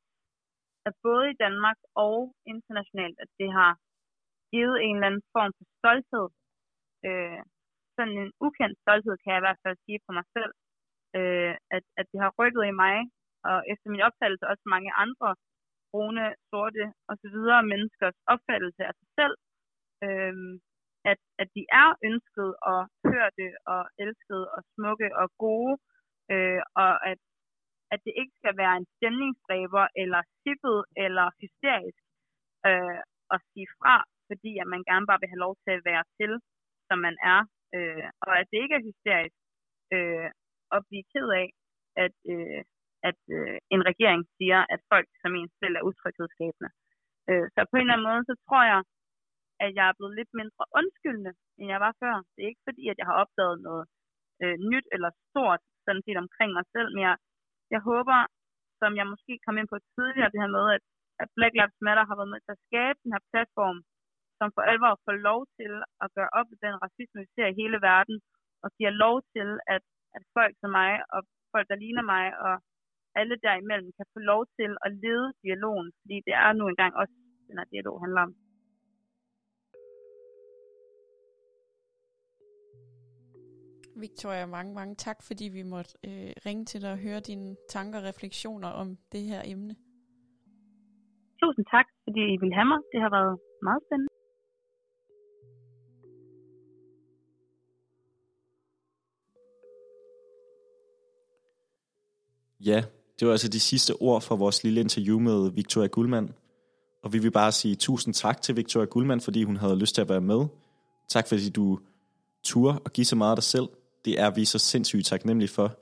at 0.86 0.94
både 1.07 1.24
i 1.30 1.38
Danmark 1.44 1.78
og 1.94 2.16
internationalt, 2.53 3.18
at 3.24 3.30
det 3.40 3.50
har 3.59 3.72
givet 4.53 4.76
en 4.86 4.96
eller 4.96 5.09
anden 5.11 5.28
form 5.36 5.53
for 5.59 5.66
stolthed. 5.78 6.26
Øh, 7.07 7.42
sådan 7.96 8.16
en 8.22 8.32
ukendt 8.46 8.76
stolthed, 8.82 9.14
kan 9.18 9.32
jeg 9.32 9.40
i 9.40 9.46
hvert 9.46 9.62
fald 9.64 9.76
sige 9.84 10.00
for 10.07 10.12
mig 10.18 10.26
selv. 10.36 10.53
Øh, 11.18 11.55
at, 11.76 11.84
at 12.00 12.07
det 12.12 12.18
har 12.24 12.32
rykket 12.40 12.62
i 12.70 12.78
mig, 12.84 12.96
og 13.48 13.59
efter 13.72 13.86
min 13.90 14.07
opfattelse 14.09 14.50
også 14.53 14.64
mange 14.74 14.90
andre 15.05 15.28
brune, 15.93 16.26
sorte 16.51 16.84
osv. 17.11 17.36
menneskers 17.72 18.18
opfattelse 18.34 18.82
af 18.90 18.95
sig 19.01 19.09
selv, 19.18 19.34
øh, 20.07 20.34
at, 21.11 21.20
at 21.43 21.49
de 21.57 21.62
er 21.82 21.88
ønsket 22.09 22.51
og 22.72 22.80
hørte 23.11 23.47
og 23.74 23.82
elsket 24.05 24.43
og 24.55 24.61
smukke 24.74 25.09
og 25.22 25.28
gode, 25.45 25.74
øh, 26.32 26.62
og 26.82 26.93
at, 27.11 27.20
at 27.93 28.01
det 28.07 28.14
ikke 28.20 28.34
skal 28.40 28.55
være 28.62 28.74
en 28.80 28.88
stemningsdræber 28.97 29.86
eller 30.03 30.20
sippet 30.43 30.78
eller 31.05 31.26
hysterisk 31.43 32.03
øh, 32.68 33.01
at 33.34 33.38
sige 33.51 33.68
fra, 33.78 33.97
fordi 34.28 34.53
at 34.62 34.68
man 34.74 34.82
gerne 34.90 35.07
bare 35.09 35.20
vil 35.20 35.32
have 35.32 35.45
lov 35.47 35.55
til 35.64 35.72
at 35.78 35.84
være 35.90 36.05
til, 36.18 36.32
som 36.88 36.99
man 37.07 37.16
er, 37.34 37.40
øh, 37.76 38.09
og 38.26 38.32
at 38.40 38.47
det 38.51 38.59
ikke 38.64 38.76
er 38.78 38.86
hysterisk 38.90 39.38
øh, 39.95 40.28
at 40.76 40.80
blive 40.88 41.05
ked 41.12 41.28
af, 41.43 41.49
at, 42.05 42.16
øh, 42.34 42.61
at 43.09 43.20
øh, 43.36 43.57
en 43.74 43.82
regering 43.90 44.22
siger, 44.36 44.61
at 44.74 44.80
folk 44.92 45.09
som 45.22 45.32
en 45.40 45.50
selv 45.61 45.74
er 45.76 45.86
utryghedsskabende. 45.88 46.70
Øh, 47.28 47.46
så 47.53 47.59
på 47.70 47.76
en 47.76 47.84
eller 47.84 47.96
anden 47.96 48.09
måde, 48.11 48.22
så 48.30 48.34
tror 48.46 48.62
jeg, 48.72 48.80
at 49.64 49.70
jeg 49.78 49.86
er 49.88 49.96
blevet 49.98 50.14
lidt 50.18 50.32
mindre 50.40 50.64
undskyldende, 50.78 51.32
end 51.59 51.66
jeg 51.74 51.80
var 51.86 51.92
før. 52.03 52.14
Det 52.32 52.40
er 52.42 52.53
ikke 52.53 52.66
fordi, 52.68 52.84
at 52.92 52.98
jeg 53.00 53.07
har 53.11 53.16
opdaget 53.22 53.59
noget 53.68 53.84
øh, 54.42 54.57
nyt 54.70 54.86
eller 54.94 55.11
stort 55.28 55.62
sådan 55.86 56.05
set 56.07 56.18
omkring 56.24 56.50
mig 56.59 56.66
selv, 56.74 56.88
men 56.94 57.03
jeg, 57.09 57.16
jeg 57.74 57.80
håber, 57.90 58.18
som 58.80 58.90
jeg 59.00 59.07
måske 59.12 59.34
kom 59.46 59.59
ind 59.59 59.68
på 59.72 59.78
tidligere, 59.94 60.32
det 60.32 60.42
her 60.42 60.53
med, 60.59 60.66
at, 60.76 60.82
at 61.22 61.28
Black 61.36 61.53
Lives 61.59 61.80
Matter 61.86 62.05
har 62.09 62.16
været 62.18 62.32
med 62.32 62.40
til 62.42 62.57
at 62.57 62.64
skabe 62.66 62.98
den 63.03 63.14
her 63.14 63.24
platform, 63.32 63.78
som 64.38 64.48
for 64.55 64.62
alvor 64.70 64.92
får 65.07 65.16
lov 65.30 65.40
til 65.59 65.72
at 66.05 66.09
gøre 66.16 66.30
op 66.38 66.46
med 66.50 66.59
den 66.66 66.74
racisme, 66.84 67.18
vi 67.24 67.28
ser 67.36 67.48
i 67.50 67.59
hele 67.62 67.78
verden, 67.90 68.16
og 68.64 68.68
giver 68.78 68.92
lov 69.05 69.16
til, 69.34 69.48
at, 69.74 69.84
at 70.16 70.22
folk 70.36 70.55
som 70.61 70.70
mig, 70.80 70.92
og 71.14 71.20
folk, 71.53 71.66
der 71.70 71.82
ligner 71.84 72.05
mig, 72.14 72.24
og 72.46 72.55
alle 73.20 73.36
derimellem, 73.46 73.90
kan 73.98 74.06
få 74.14 74.20
lov 74.32 74.42
til 74.58 74.70
at 74.86 74.90
lede 75.04 75.28
dialogen, 75.44 75.88
fordi 76.00 76.16
det 76.26 76.34
er 76.44 76.52
nu 76.52 76.64
engang 76.68 76.92
også, 77.00 77.14
den 77.48 77.58
her 77.58 77.68
dialog 77.74 77.96
handler 78.04 78.22
om. 78.26 78.32
Victoria, 83.96 84.46
mange, 84.46 84.74
mange 84.74 84.94
tak, 84.94 85.18
fordi 85.28 85.44
vi 85.58 85.62
måtte 85.62 85.92
øh, 86.08 86.32
ringe 86.46 86.64
til 86.64 86.82
dig 86.82 86.92
og 86.92 86.98
høre 86.98 87.20
dine 87.20 87.56
tanker 87.68 87.98
og 87.98 88.04
refleksioner 88.04 88.68
om 88.68 88.88
det 89.12 89.22
her 89.22 89.42
emne. 89.44 89.74
Tusind 91.42 91.66
tak, 91.74 91.86
fordi 92.04 92.20
I 92.34 92.36
ville 92.40 92.54
have 92.54 92.68
mig. 92.72 92.80
Det 92.92 93.00
har 93.00 93.10
været 93.10 93.38
meget 93.62 93.82
spændende. 93.86 94.12
Ja, 102.70 102.80
det 103.22 103.26
var 103.26 103.32
altså 103.34 103.48
de 103.48 103.60
sidste 103.60 103.94
ord 104.00 104.22
fra 104.22 104.34
vores 104.34 104.64
lille 104.64 104.80
interview 104.80 105.18
med 105.18 105.50
Victoria 105.50 105.88
Guldmand. 105.88 106.28
Og 107.02 107.12
vi 107.12 107.18
vil 107.18 107.30
bare 107.30 107.52
sige 107.52 107.74
tusind 107.74 108.14
tak 108.14 108.42
til 108.42 108.56
Victoria 108.56 108.86
Guldmand, 108.86 109.20
fordi 109.20 109.42
hun 109.42 109.56
havde 109.56 109.76
lyst 109.76 109.94
til 109.94 110.02
at 110.02 110.08
være 110.08 110.20
med. 110.20 110.46
Tak 111.08 111.28
fordi 111.28 111.48
du 111.48 111.78
turde 112.44 112.78
og 112.78 112.92
give 112.92 113.04
så 113.04 113.16
meget 113.16 113.30
af 113.30 113.36
dig 113.36 113.44
selv. 113.44 113.68
Det 114.04 114.20
er 114.20 114.30
vi 114.30 114.44
så 114.44 114.58
sindssygt 114.58 115.06
taknemmelige 115.06 115.48
for. 115.48 115.78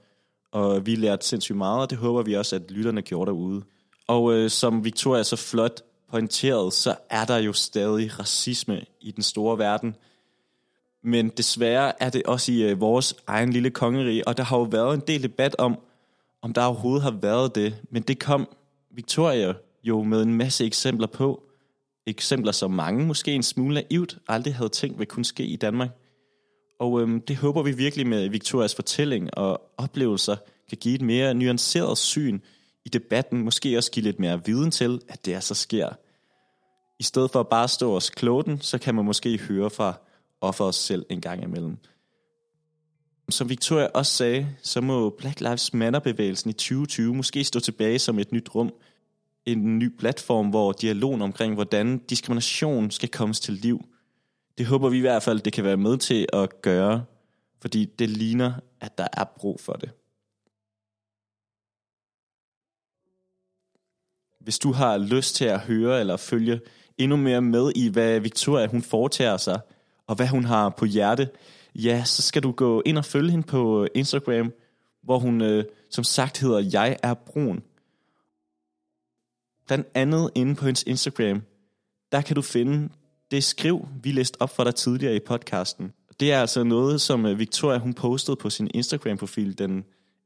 Og 0.53 0.87
vi 0.87 0.95
lærte 0.95 1.27
sindssygt 1.27 1.59
meget, 1.59 1.81
og 1.81 1.91
det 1.91 1.99
håber 1.99 2.23
vi 2.23 2.37
også, 2.37 2.57
at 2.57 2.71
lytterne 2.71 3.03
gjorde 3.03 3.29
derude. 3.29 3.63
Og 4.07 4.33
øh, 4.33 4.51
som 4.51 4.85
Victoria 4.85 5.23
så 5.23 5.37
flot 5.37 5.83
pointeret, 6.11 6.73
så 6.73 6.97
er 7.11 7.25
der 7.25 7.39
jo 7.39 7.53
stadig 7.53 8.19
racisme 8.19 8.83
i 9.01 9.11
den 9.11 9.23
store 9.23 9.59
verden. 9.59 9.97
Men 11.03 11.29
desværre 11.29 12.03
er 12.03 12.11
det 12.11 12.23
også 12.23 12.53
i 12.53 12.63
øh, 12.63 12.81
vores 12.81 13.15
egen 13.27 13.53
lille 13.53 13.71
kongerige, 13.71 14.29
og 14.29 14.37
der 14.37 14.43
har 14.43 14.57
jo 14.57 14.63
været 14.63 14.95
en 14.95 15.03
del 15.07 15.23
debat 15.23 15.57
om, 15.59 15.79
om 16.43 16.53
der 16.53 16.65
overhovedet 16.65 17.03
har 17.03 17.11
været 17.11 17.55
det. 17.55 17.83
Men 17.91 18.03
det 18.03 18.19
kom 18.19 18.49
Victoria 18.91 19.55
jo 19.83 20.03
med 20.03 20.23
en 20.23 20.35
masse 20.35 20.67
eksempler 20.67 21.07
på. 21.07 21.43
Eksempler, 22.07 22.53
som 22.53 22.71
mange 22.71 23.07
måske 23.07 23.33
en 23.33 23.43
smule 23.43 23.75
naivt 23.75 24.19
aldrig 24.29 24.55
havde 24.55 24.69
tænkt 24.69 24.99
vil 24.99 25.07
kunne 25.07 25.25
ske 25.25 25.45
i 25.45 25.57
Danmark. 25.57 25.91
Og 26.81 27.01
øhm, 27.01 27.21
det 27.21 27.37
håber 27.37 27.63
vi 27.63 27.73
virkelig 27.73 28.07
med 28.07 28.29
Victorias 28.29 28.75
fortælling 28.75 29.35
og 29.39 29.61
oplevelser 29.77 30.37
kan 30.69 30.79
give 30.79 30.95
et 30.95 31.03
mere 31.03 31.35
nuanceret 31.35 31.99
syn 31.99 32.41
i 32.85 32.89
debatten, 32.89 33.43
måske 33.43 33.77
også 33.77 33.91
give 33.91 34.05
lidt 34.05 34.19
mere 34.19 34.45
viden 34.45 34.71
til, 34.71 35.01
at 35.09 35.27
det 35.27 35.35
altså 35.35 35.55
sker. 35.55 35.89
I 36.99 37.03
stedet 37.03 37.31
for 37.31 37.41
at 37.41 37.49
bare 37.49 37.69
stå 37.69 37.95
og 37.95 38.03
kloge 38.03 38.59
så 38.61 38.79
kan 38.79 38.95
man 38.95 39.05
måske 39.05 39.39
høre 39.39 39.71
fra 39.71 39.95
offeret 40.41 40.75
selv 40.75 41.07
en 41.11 41.21
gang 41.21 41.43
imellem. 41.43 41.77
Som 43.31 43.49
Victoria 43.49 43.87
også 43.95 44.13
sagde, 44.13 44.57
så 44.63 44.81
må 44.81 45.11
Black 45.11 45.41
Lives 45.41 45.75
Matter-bevægelsen 45.75 46.51
i 46.51 46.53
2020 46.53 47.15
måske 47.15 47.45
stå 47.45 47.61
tilbage 47.61 47.99
som 47.99 48.19
et 48.19 48.33
nyt 48.33 48.55
rum, 48.55 48.73
en 49.47 49.79
ny 49.79 49.97
platform, 49.99 50.51
hvor 50.51 50.73
dialogen 50.73 51.23
omkring, 51.23 51.55
hvordan 51.55 51.99
diskrimination 51.99 52.91
skal 52.91 53.09
kommes 53.09 53.41
til 53.41 53.55
liv, 53.55 53.85
det 54.59 54.67
håber 54.67 54.89
vi 54.89 54.99
i 54.99 55.01
hvert 55.01 55.23
fald, 55.23 55.41
det 55.41 55.53
kan 55.53 55.65
være 55.65 55.77
med 55.77 55.99
til 55.99 56.27
at 56.33 56.63
gøre, 56.63 57.05
fordi 57.61 57.85
det 57.85 58.09
ligner, 58.09 58.53
at 58.81 58.99
der 58.99 59.07
er 59.13 59.25
brug 59.25 59.61
for 59.61 59.73
det. 59.73 59.91
Hvis 64.41 64.59
du 64.59 64.73
har 64.73 64.99
lyst 64.99 65.35
til 65.35 65.45
at 65.45 65.61
høre 65.61 66.01
eller 66.01 66.17
følge 66.17 66.61
endnu 66.99 67.17
mere 67.17 67.41
med 67.41 67.73
i, 67.77 67.89
hvad 67.89 68.21
Victoria 68.21 68.67
hun 68.67 68.83
foretager 68.83 69.37
sig, 69.37 69.61
og 70.07 70.17
hvad 70.17 70.29
hun 70.29 70.45
har 70.45 70.69
på 70.69 70.85
hjerte, 70.85 71.29
ja, 71.75 72.05
så 72.05 72.23
skal 72.23 72.43
du 72.43 72.53
gå 72.53 72.83
ind 72.87 72.99
og 72.99 73.05
følge 73.05 73.31
hende 73.31 73.47
på 73.47 73.83
øh, 73.83 73.89
Instagram, 73.95 74.53
hvor 75.03 75.19
hun 75.19 75.41
øh, 75.41 75.65
som 75.91 76.05
sagt 76.05 76.39
hedder 76.39 76.59
Jeg 76.73 76.97
er 77.03 77.15
brun. 77.15 77.63
Blandt 79.67 79.87
andet 79.95 80.31
inde 80.35 80.55
på 80.55 80.65
hendes 80.65 80.83
Instagram, 80.83 81.43
der 82.13 82.21
kan 82.21 82.37
du 82.37 82.43
finde 82.43 82.89
det 83.31 83.45
skriv, 83.45 83.89
vi 84.03 84.13
læste 84.13 84.43
op 84.43 84.57
for 84.57 84.65
dig 84.65 84.75
tidligere 84.75 85.17
i 85.17 85.21
podcasten. 85.27 85.93
Det 86.21 86.33
er 86.33 86.41
altså 86.41 86.65
noget, 86.65 87.01
som 87.01 87.27
øh, 87.27 87.39
Victoria 87.39 87.79
hun 87.79 87.95
postede 87.95 88.37
på 88.37 88.51
sin 88.51 88.71
Instagram-profil 88.75 89.59
den 89.59 89.85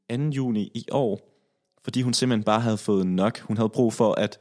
2. 0.09 0.15
juni 0.15 0.71
i 0.73 0.85
år, 0.91 1.31
fordi 1.83 2.01
hun 2.01 2.13
simpelthen 2.13 2.43
bare 2.43 2.59
havde 2.59 2.77
fået 2.77 3.07
nok. 3.07 3.39
Hun 3.39 3.57
havde 3.57 3.69
brug 3.69 3.93
for, 3.93 4.13
at, 4.13 4.39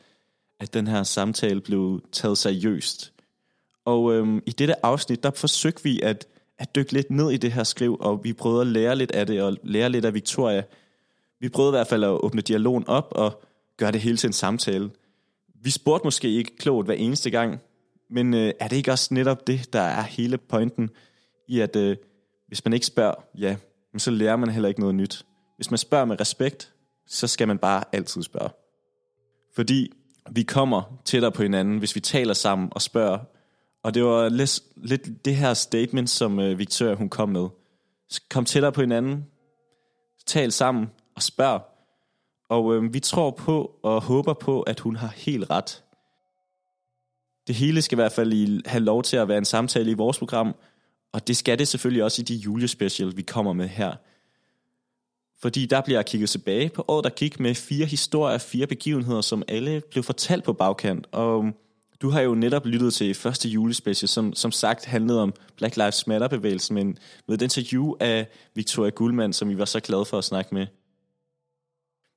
at 0.60 0.74
den 0.74 0.86
her 0.86 1.02
samtale 1.02 1.60
blev 1.60 2.02
taget 2.12 2.38
seriøst. 2.38 3.12
Og 3.84 4.14
øhm, 4.14 4.42
i 4.46 4.50
dette 4.50 4.86
afsnit, 4.86 5.22
der 5.22 5.30
forsøgte 5.30 5.84
vi 5.84 6.00
at, 6.00 6.26
at 6.58 6.74
dykke 6.74 6.92
lidt 6.92 7.10
ned 7.10 7.30
i 7.30 7.36
det 7.36 7.52
her 7.52 7.64
skriv, 7.64 7.96
og 8.00 8.24
vi 8.24 8.32
prøvede 8.32 8.60
at 8.60 8.66
lære 8.66 8.96
lidt 8.96 9.10
af 9.10 9.26
det, 9.26 9.42
og 9.42 9.56
lære 9.62 9.88
lidt 9.88 10.04
af 10.04 10.14
Victoria. 10.14 10.62
Vi 11.40 11.48
prøvede 11.48 11.70
i 11.70 11.76
hvert 11.76 11.86
fald 11.86 12.04
at 12.04 12.10
åbne 12.10 12.40
dialogen 12.40 12.88
op, 12.88 13.08
og 13.10 13.42
gøre 13.76 13.92
det 13.92 14.00
hele 14.00 14.16
til 14.16 14.26
en 14.26 14.32
samtale. 14.32 14.90
Vi 15.62 15.70
spurgte 15.70 16.06
måske 16.06 16.30
ikke 16.30 16.56
klogt 16.56 16.86
hver 16.86 16.94
eneste 16.94 17.30
gang, 17.30 17.60
men 18.10 18.34
øh, 18.34 18.52
er 18.60 18.68
det 18.68 18.76
ikke 18.76 18.92
også 18.92 19.14
netop 19.14 19.46
det, 19.46 19.72
der 19.72 19.80
er 19.80 20.02
hele 20.02 20.38
pointen 20.38 20.90
i, 21.48 21.60
at 21.60 21.76
øh, 21.76 21.96
hvis 22.48 22.64
man 22.64 22.72
ikke 22.72 22.86
spørger, 22.86 23.14
ja, 23.38 23.56
så 23.98 24.10
lærer 24.10 24.36
man 24.36 24.50
heller 24.50 24.68
ikke 24.68 24.80
noget 24.80 24.94
nyt. 24.94 25.24
Hvis 25.56 25.70
man 25.70 25.78
spørger 25.78 26.04
med 26.04 26.20
respekt, 26.20 26.72
så 27.06 27.26
skal 27.26 27.48
man 27.48 27.58
bare 27.58 27.84
altid 27.92 28.22
spørge. 28.22 28.50
Fordi 29.54 29.92
vi 30.30 30.42
kommer 30.42 31.00
tættere 31.04 31.32
på 31.32 31.42
hinanden, 31.42 31.78
hvis 31.78 31.94
vi 31.94 32.00
taler 32.00 32.34
sammen 32.34 32.68
og 32.72 32.82
spørger. 32.82 33.18
Og 33.84 33.94
det 33.94 34.04
var 34.04 34.28
lidt, 34.28 34.60
lidt 34.76 35.24
det 35.24 35.36
her 35.36 35.54
statement, 35.54 36.10
som 36.10 36.40
øh, 36.40 36.58
Victoria 36.58 36.94
hun 36.94 37.08
kom 37.08 37.28
med. 37.28 37.48
Kom 38.30 38.44
tættere 38.44 38.72
på 38.72 38.80
hinanden, 38.80 39.26
tal 40.26 40.52
sammen 40.52 40.90
og 41.14 41.22
spørg. 41.22 41.62
Og 42.48 42.74
øh, 42.74 42.94
vi 42.94 43.00
tror 43.00 43.30
på 43.30 43.78
og 43.82 44.02
håber 44.02 44.34
på, 44.34 44.62
at 44.62 44.80
hun 44.80 44.96
har 44.96 45.12
helt 45.16 45.50
ret. 45.50 45.82
Det 47.46 47.54
hele 47.54 47.82
skal 47.82 47.96
i 47.96 48.00
hvert 48.00 48.12
fald 48.12 48.68
have 48.68 48.84
lov 48.84 49.02
til 49.02 49.16
at 49.16 49.28
være 49.28 49.38
en 49.38 49.44
samtale 49.44 49.90
i 49.90 49.94
vores 49.94 50.18
program, 50.18 50.54
og 51.12 51.28
det 51.28 51.36
skal 51.36 51.58
det 51.58 51.68
selvfølgelig 51.68 52.04
også 52.04 52.22
i 52.22 52.24
de 52.24 52.34
julespecial, 52.34 53.16
vi 53.16 53.22
kommer 53.22 53.52
med 53.52 53.68
her. 53.68 53.94
Fordi 55.40 55.66
der 55.66 55.80
bliver 55.80 56.02
kigget 56.02 56.30
tilbage 56.30 56.68
på 56.68 56.84
året, 56.88 57.04
der 57.04 57.10
gik 57.10 57.40
med 57.40 57.54
fire 57.54 57.86
historier, 57.86 58.38
fire 58.38 58.66
begivenheder, 58.66 59.20
som 59.20 59.42
alle 59.48 59.82
blev 59.90 60.04
fortalt 60.04 60.44
på 60.44 60.52
bagkant. 60.52 61.06
Og 61.12 61.52
du 62.02 62.10
har 62.10 62.20
jo 62.20 62.34
netop 62.34 62.66
lyttet 62.66 62.94
til 62.94 63.14
første 63.14 63.48
julespecial, 63.48 64.08
som 64.08 64.34
som 64.34 64.52
sagt 64.52 64.84
handlede 64.84 65.22
om 65.22 65.34
Black 65.56 65.76
Lives 65.76 66.06
Matter-bevægelsen, 66.06 66.74
men 66.74 66.98
med 67.28 67.34
et 67.34 67.42
interview 67.42 67.94
af 68.00 68.26
Victoria 68.54 68.90
Guldmand, 68.90 69.32
som 69.32 69.48
vi 69.48 69.58
var 69.58 69.64
så 69.64 69.80
glade 69.80 70.04
for 70.04 70.18
at 70.18 70.24
snakke 70.24 70.54
med. 70.54 70.66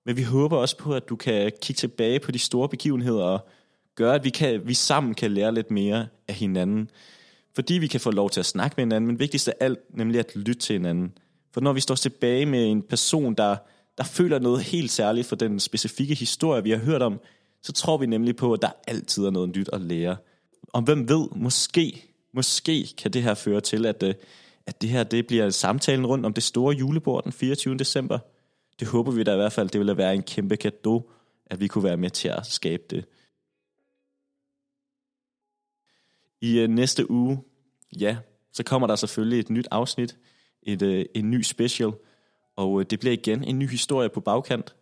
Men 0.06 0.18
vi 0.18 0.24
håber 0.24 0.58
også 0.58 0.78
på, 0.78 0.94
at 0.94 1.10
du 1.10 1.16
kan 1.16 1.52
kigge 1.62 1.78
tilbage 1.78 2.20
på 2.20 2.32
de 2.32 2.40
store 2.40 2.70
begivenheder 2.70 3.24
og 3.24 3.48
gøre, 3.96 4.16
at 4.16 4.24
vi, 4.24 4.30
kan, 4.30 4.68
vi 4.68 4.74
sammen 4.74 5.14
kan 5.14 5.32
lære 5.32 5.54
lidt 5.54 5.72
mere 5.72 6.08
af 6.28 6.34
hinanden. 6.34 6.90
Fordi 7.56 7.74
vi 7.74 7.88
kan 7.88 8.00
få 8.00 8.12
lov 8.12 8.30
til 8.30 8.40
at 8.40 8.46
snakke 8.46 8.74
med 8.78 8.86
hinanden, 8.86 9.08
men 9.08 9.20
vigtigst 9.20 9.48
af 9.48 9.54
alt, 9.60 9.80
nemlig 9.90 10.20
at 10.20 10.36
lytte 10.36 10.62
til 10.62 10.74
hinanden. 10.74 11.18
For 11.54 11.62
når 11.62 11.74
vi 11.74 11.80
står 11.80 11.96
tilbage 11.96 12.46
med 12.46 12.66
en 12.66 12.82
person, 12.82 13.36
der, 13.36 13.56
der 13.98 14.04
føler 14.04 14.40
noget 14.40 14.64
helt 14.64 14.92
særligt 14.92 15.28
for 15.28 15.36
den 15.36 15.60
specifikke 15.60 16.16
historie, 16.16 16.64
vi 16.64 16.72
har 16.72 16.78
hørt 16.78 17.02
om, 17.02 17.20
så 17.64 17.74
tror 17.74 17.97
vi 17.97 18.05
nemlig 18.05 18.36
på, 18.36 18.53
at 18.53 18.62
der 18.62 18.72
altid 18.88 19.26
er 19.26 19.30
noget 19.30 19.58
nyt 19.58 19.70
at 19.74 19.82
lære. 19.82 20.18
Og 20.68 20.82
hvem 20.82 21.10
ved, 21.10 21.28
måske, 21.36 22.03
måske 22.34 22.88
kan 22.97 23.12
det 23.12 23.24
her 23.24 23.34
føre 23.34 23.62
til, 23.62 23.86
at, 23.86 24.03
øh, 24.03 24.16
at 24.66 24.82
det 24.82 24.89
her 24.89 25.03
det 25.03 25.28
bliver 25.28 25.49
samtalen 25.49 26.05
rundt 26.05 26.26
om 26.26 26.34
det 26.34 26.43
store 26.43 26.76
julebord 26.76 27.24
den 27.24 27.32
24. 27.32 27.78
december. 27.78 28.20
Det 28.80 28.88
håber 28.88 29.12
vi 29.12 29.24
da 29.24 29.34
i 29.34 29.36
hvert 29.36 29.53
fald, 29.53 29.70
det 29.70 29.80
ville 29.80 29.97
være 29.97 30.16
en 30.16 30.24
kæmpe 30.24 30.55
gave, 30.55 31.03
at 31.45 31.60
vi 31.60 31.68
kunne 31.68 31.84
være 31.84 31.97
med 31.97 32.10
til 32.10 32.28
at 32.28 32.45
skabe 32.45 32.84
det. 32.89 33.05
I 36.41 36.60
øh, 36.60 36.70
næste 36.70 37.12
uge, 37.12 37.43
ja, 37.99 38.18
så 38.53 38.64
kommer 38.64 38.88
der 38.88 38.95
selvfølgelig 38.95 39.39
et 39.39 39.49
nyt 39.49 39.68
afsnit, 39.72 40.18
et, 40.64 40.82
øh, 40.82 41.05
en 41.16 41.32
ny 41.32 41.41
special, 41.41 41.91
og 42.55 42.80
øh, 42.80 42.86
det 42.89 42.99
bliver 42.99 43.14
igen 43.14 43.43
en 43.43 43.60
ny 43.60 43.70
historie 43.70 44.10
på 44.10 44.20
bagkant. 44.20 44.76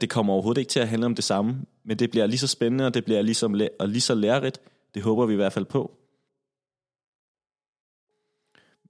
Det 0.00 0.10
kommer 0.10 0.32
overhovedet 0.32 0.60
ikke 0.60 0.70
til 0.70 0.80
at 0.80 0.88
handle 0.88 1.06
om 1.06 1.14
det 1.14 1.24
samme, 1.24 1.64
men 1.84 1.98
det 1.98 2.10
bliver 2.10 2.26
lige 2.26 2.38
så 2.38 2.46
spændende, 2.46 2.86
og 2.86 2.94
det 2.94 3.04
bliver 3.04 3.22
ligesom, 3.22 3.60
og 3.78 3.88
lige 3.88 4.00
så 4.00 4.14
lærerigt. 4.14 4.60
Det 4.94 5.02
håber 5.02 5.26
vi 5.26 5.32
i 5.32 5.36
hvert 5.36 5.52
fald 5.52 5.64
på. 5.64 5.96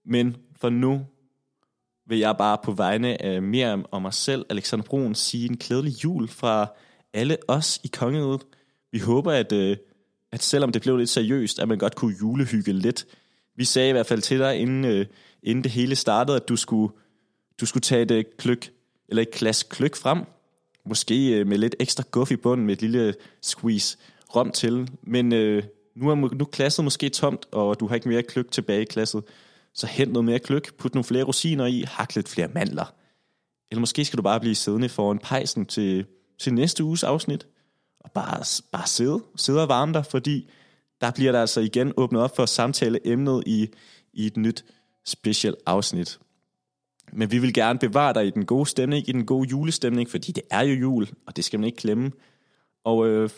Men 0.05 0.36
for 0.57 0.70
nu 0.70 1.07
vil 2.07 2.18
jeg 2.18 2.36
bare 2.38 2.59
på 2.64 2.72
vegne 2.72 3.22
af 3.22 3.43
Miriam 3.43 3.86
og 3.91 4.03
mig 4.03 4.14
selv, 4.14 4.47
Alexander 4.51 4.84
Brun, 4.84 5.14
sige 5.14 5.51
en 5.51 5.57
glædelig 5.57 6.05
jul 6.05 6.28
fra 6.28 6.66
alle 7.12 7.36
os 7.49 7.80
i 7.84 7.86
kongeriget. 7.86 8.47
Vi 8.93 8.99
håber, 8.99 9.32
at, 9.32 9.53
øh, 9.53 9.76
at 10.32 10.43
selvom 10.43 10.72
det 10.72 10.82
blev 10.82 10.97
lidt 10.97 11.11
seriøst, 11.11 11.59
at 11.59 11.68
man 11.68 11.78
godt 11.78 11.95
kunne 11.95 12.16
julehygge 12.20 12.72
lidt. 12.72 13.07
Vi 13.57 13.64
sagde 13.64 13.88
i 13.88 13.93
hvert 13.93 14.07
fald 14.07 14.22
til 14.22 14.38
dig, 14.38 14.57
inden, 14.57 14.84
øh, 14.84 15.07
inden 15.43 15.64
det 15.64 15.72
hele 15.72 15.97
startede, 15.97 16.36
at 16.36 16.49
du 16.49 16.57
skulle, 16.57 16.93
du 17.61 17.66
skulle 17.66 17.82
tage 17.82 18.03
et 18.03 18.11
øh, 18.11 18.24
kløk, 18.38 18.70
eller 19.09 19.22
et 19.22 19.30
glas 19.30 19.62
kløk 19.62 19.97
frem. 19.97 20.24
Måske 20.85 21.39
øh, 21.39 21.47
med 21.47 21.59
lidt 21.59 21.76
ekstra 21.81 22.05
guff 22.11 22.31
i 22.31 22.37
bunden, 22.37 22.66
med 22.66 22.74
et 22.74 22.83
lille 22.83 23.14
squeeze 23.43 23.99
rom 24.37 24.51
til. 24.51 24.89
Men 25.03 25.33
øh, 25.33 25.62
nu 25.97 26.11
er 26.11 26.14
nu 26.14 26.26
er 26.26 26.49
klasset 26.53 26.85
måske 26.85 27.09
tomt, 27.09 27.47
og 27.53 27.81
du 27.81 27.87
har 27.87 27.95
ikke 27.95 28.09
mere 28.09 28.22
kløk 28.22 28.51
tilbage 28.51 28.83
i 28.83 28.85
klasset. 28.85 29.24
Så 29.74 29.87
hent 29.87 30.12
noget 30.12 30.24
mere 30.24 30.39
kløk, 30.39 30.74
put 30.74 30.95
nogle 30.95 31.05
flere 31.05 31.24
rosiner 31.24 31.66
i, 31.66 31.85
hak 31.89 32.14
lidt 32.14 32.28
flere 32.28 32.49
mandler. 32.49 32.95
Eller 33.70 33.81
måske 33.81 34.05
skal 34.05 34.16
du 34.16 34.22
bare 34.22 34.41
blive 34.41 34.55
siddende 34.55 34.89
foran 34.89 35.18
pejsen 35.18 35.66
til, 35.66 36.05
til 36.39 36.55
næste 36.55 36.85
uges 36.85 37.05
afsnit, 37.05 37.47
og 38.01 38.11
bare, 38.12 38.45
bare 38.72 38.87
sidde, 38.87 39.22
sidde 39.37 39.62
og 39.62 39.68
varme 39.68 39.93
dig, 39.93 40.07
fordi 40.07 40.51
der 41.01 41.11
bliver 41.11 41.33
der 41.33 41.41
altså 41.41 41.61
igen 41.61 41.93
åbnet 41.97 42.22
op 42.22 42.37
for 42.37 42.47
samtaleemnet 42.47 43.43
i, 43.47 43.68
i 44.12 44.26
et 44.26 44.37
nyt 44.37 44.64
special 45.05 45.55
afsnit. 45.66 46.18
Men 47.12 47.30
vi 47.30 47.38
vil 47.38 47.54
gerne 47.54 47.78
bevare 47.78 48.14
dig 48.14 48.26
i 48.26 48.30
den 48.30 48.46
gode 48.46 48.66
stemning, 48.66 49.08
i 49.08 49.12
den 49.12 49.26
gode 49.26 49.48
julestemning, 49.48 50.11
fordi 50.11 50.32
det 50.32 50.42
er 50.50 50.61
jo 50.61 50.74
jul, 50.74 51.08
og 51.26 51.36
det 51.36 51.44
skal 51.44 51.61
man 51.61 51.66
ikke 51.66 51.78
klemme. 51.78 52.12
Og 52.84 53.06
øh, 53.08 53.30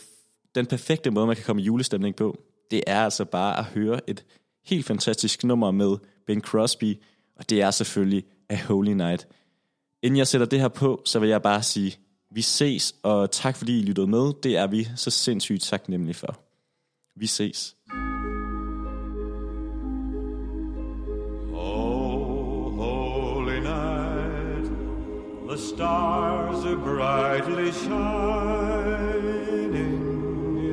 den 0.54 0.66
perfekte 0.66 1.10
måde, 1.10 1.26
man 1.26 1.36
kan 1.36 1.44
komme 1.44 1.62
i 1.62 1.64
julestemning 1.64 2.16
på, 2.16 2.38
det 2.70 2.82
er 2.86 3.04
altså 3.04 3.24
bare 3.24 3.58
at 3.58 3.64
høre 3.64 4.10
et 4.10 4.24
helt 4.64 4.86
fantastisk 4.86 5.44
nummer 5.44 5.70
med 5.70 5.96
Ben 6.26 6.40
Crosby, 6.40 6.98
og 7.36 7.50
det 7.50 7.62
er 7.62 7.70
selvfølgelig 7.70 8.24
A 8.48 8.56
Holy 8.56 8.92
Night. 8.92 9.28
Inden 10.02 10.18
jeg 10.18 10.26
sætter 10.26 10.46
det 10.46 10.60
her 10.60 10.68
på, 10.68 11.02
så 11.04 11.18
vil 11.18 11.28
jeg 11.28 11.42
bare 11.42 11.62
sige, 11.62 11.98
vi 12.30 12.42
ses, 12.42 12.94
og 13.02 13.30
tak 13.30 13.56
fordi 13.56 13.78
I 13.78 13.82
lyttede 13.82 14.06
med. 14.06 14.32
Det 14.42 14.56
er 14.56 14.66
vi 14.66 14.88
så 14.96 15.10
sindssygt 15.10 15.62
taknemmelige 15.62 16.14
for. 16.14 16.40
Vi 17.16 17.26
ses. 17.26 17.76
Stars 25.62 26.64
are 26.64 26.76
brightly 26.76 27.70
shining. 27.70 29.12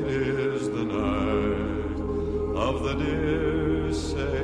It 0.08 0.40
is 0.56 0.68
the 0.70 0.84
night 0.84 2.00
of 2.58 2.84
the 2.84 2.96
dear 2.96 3.94
Savior's 3.94 4.39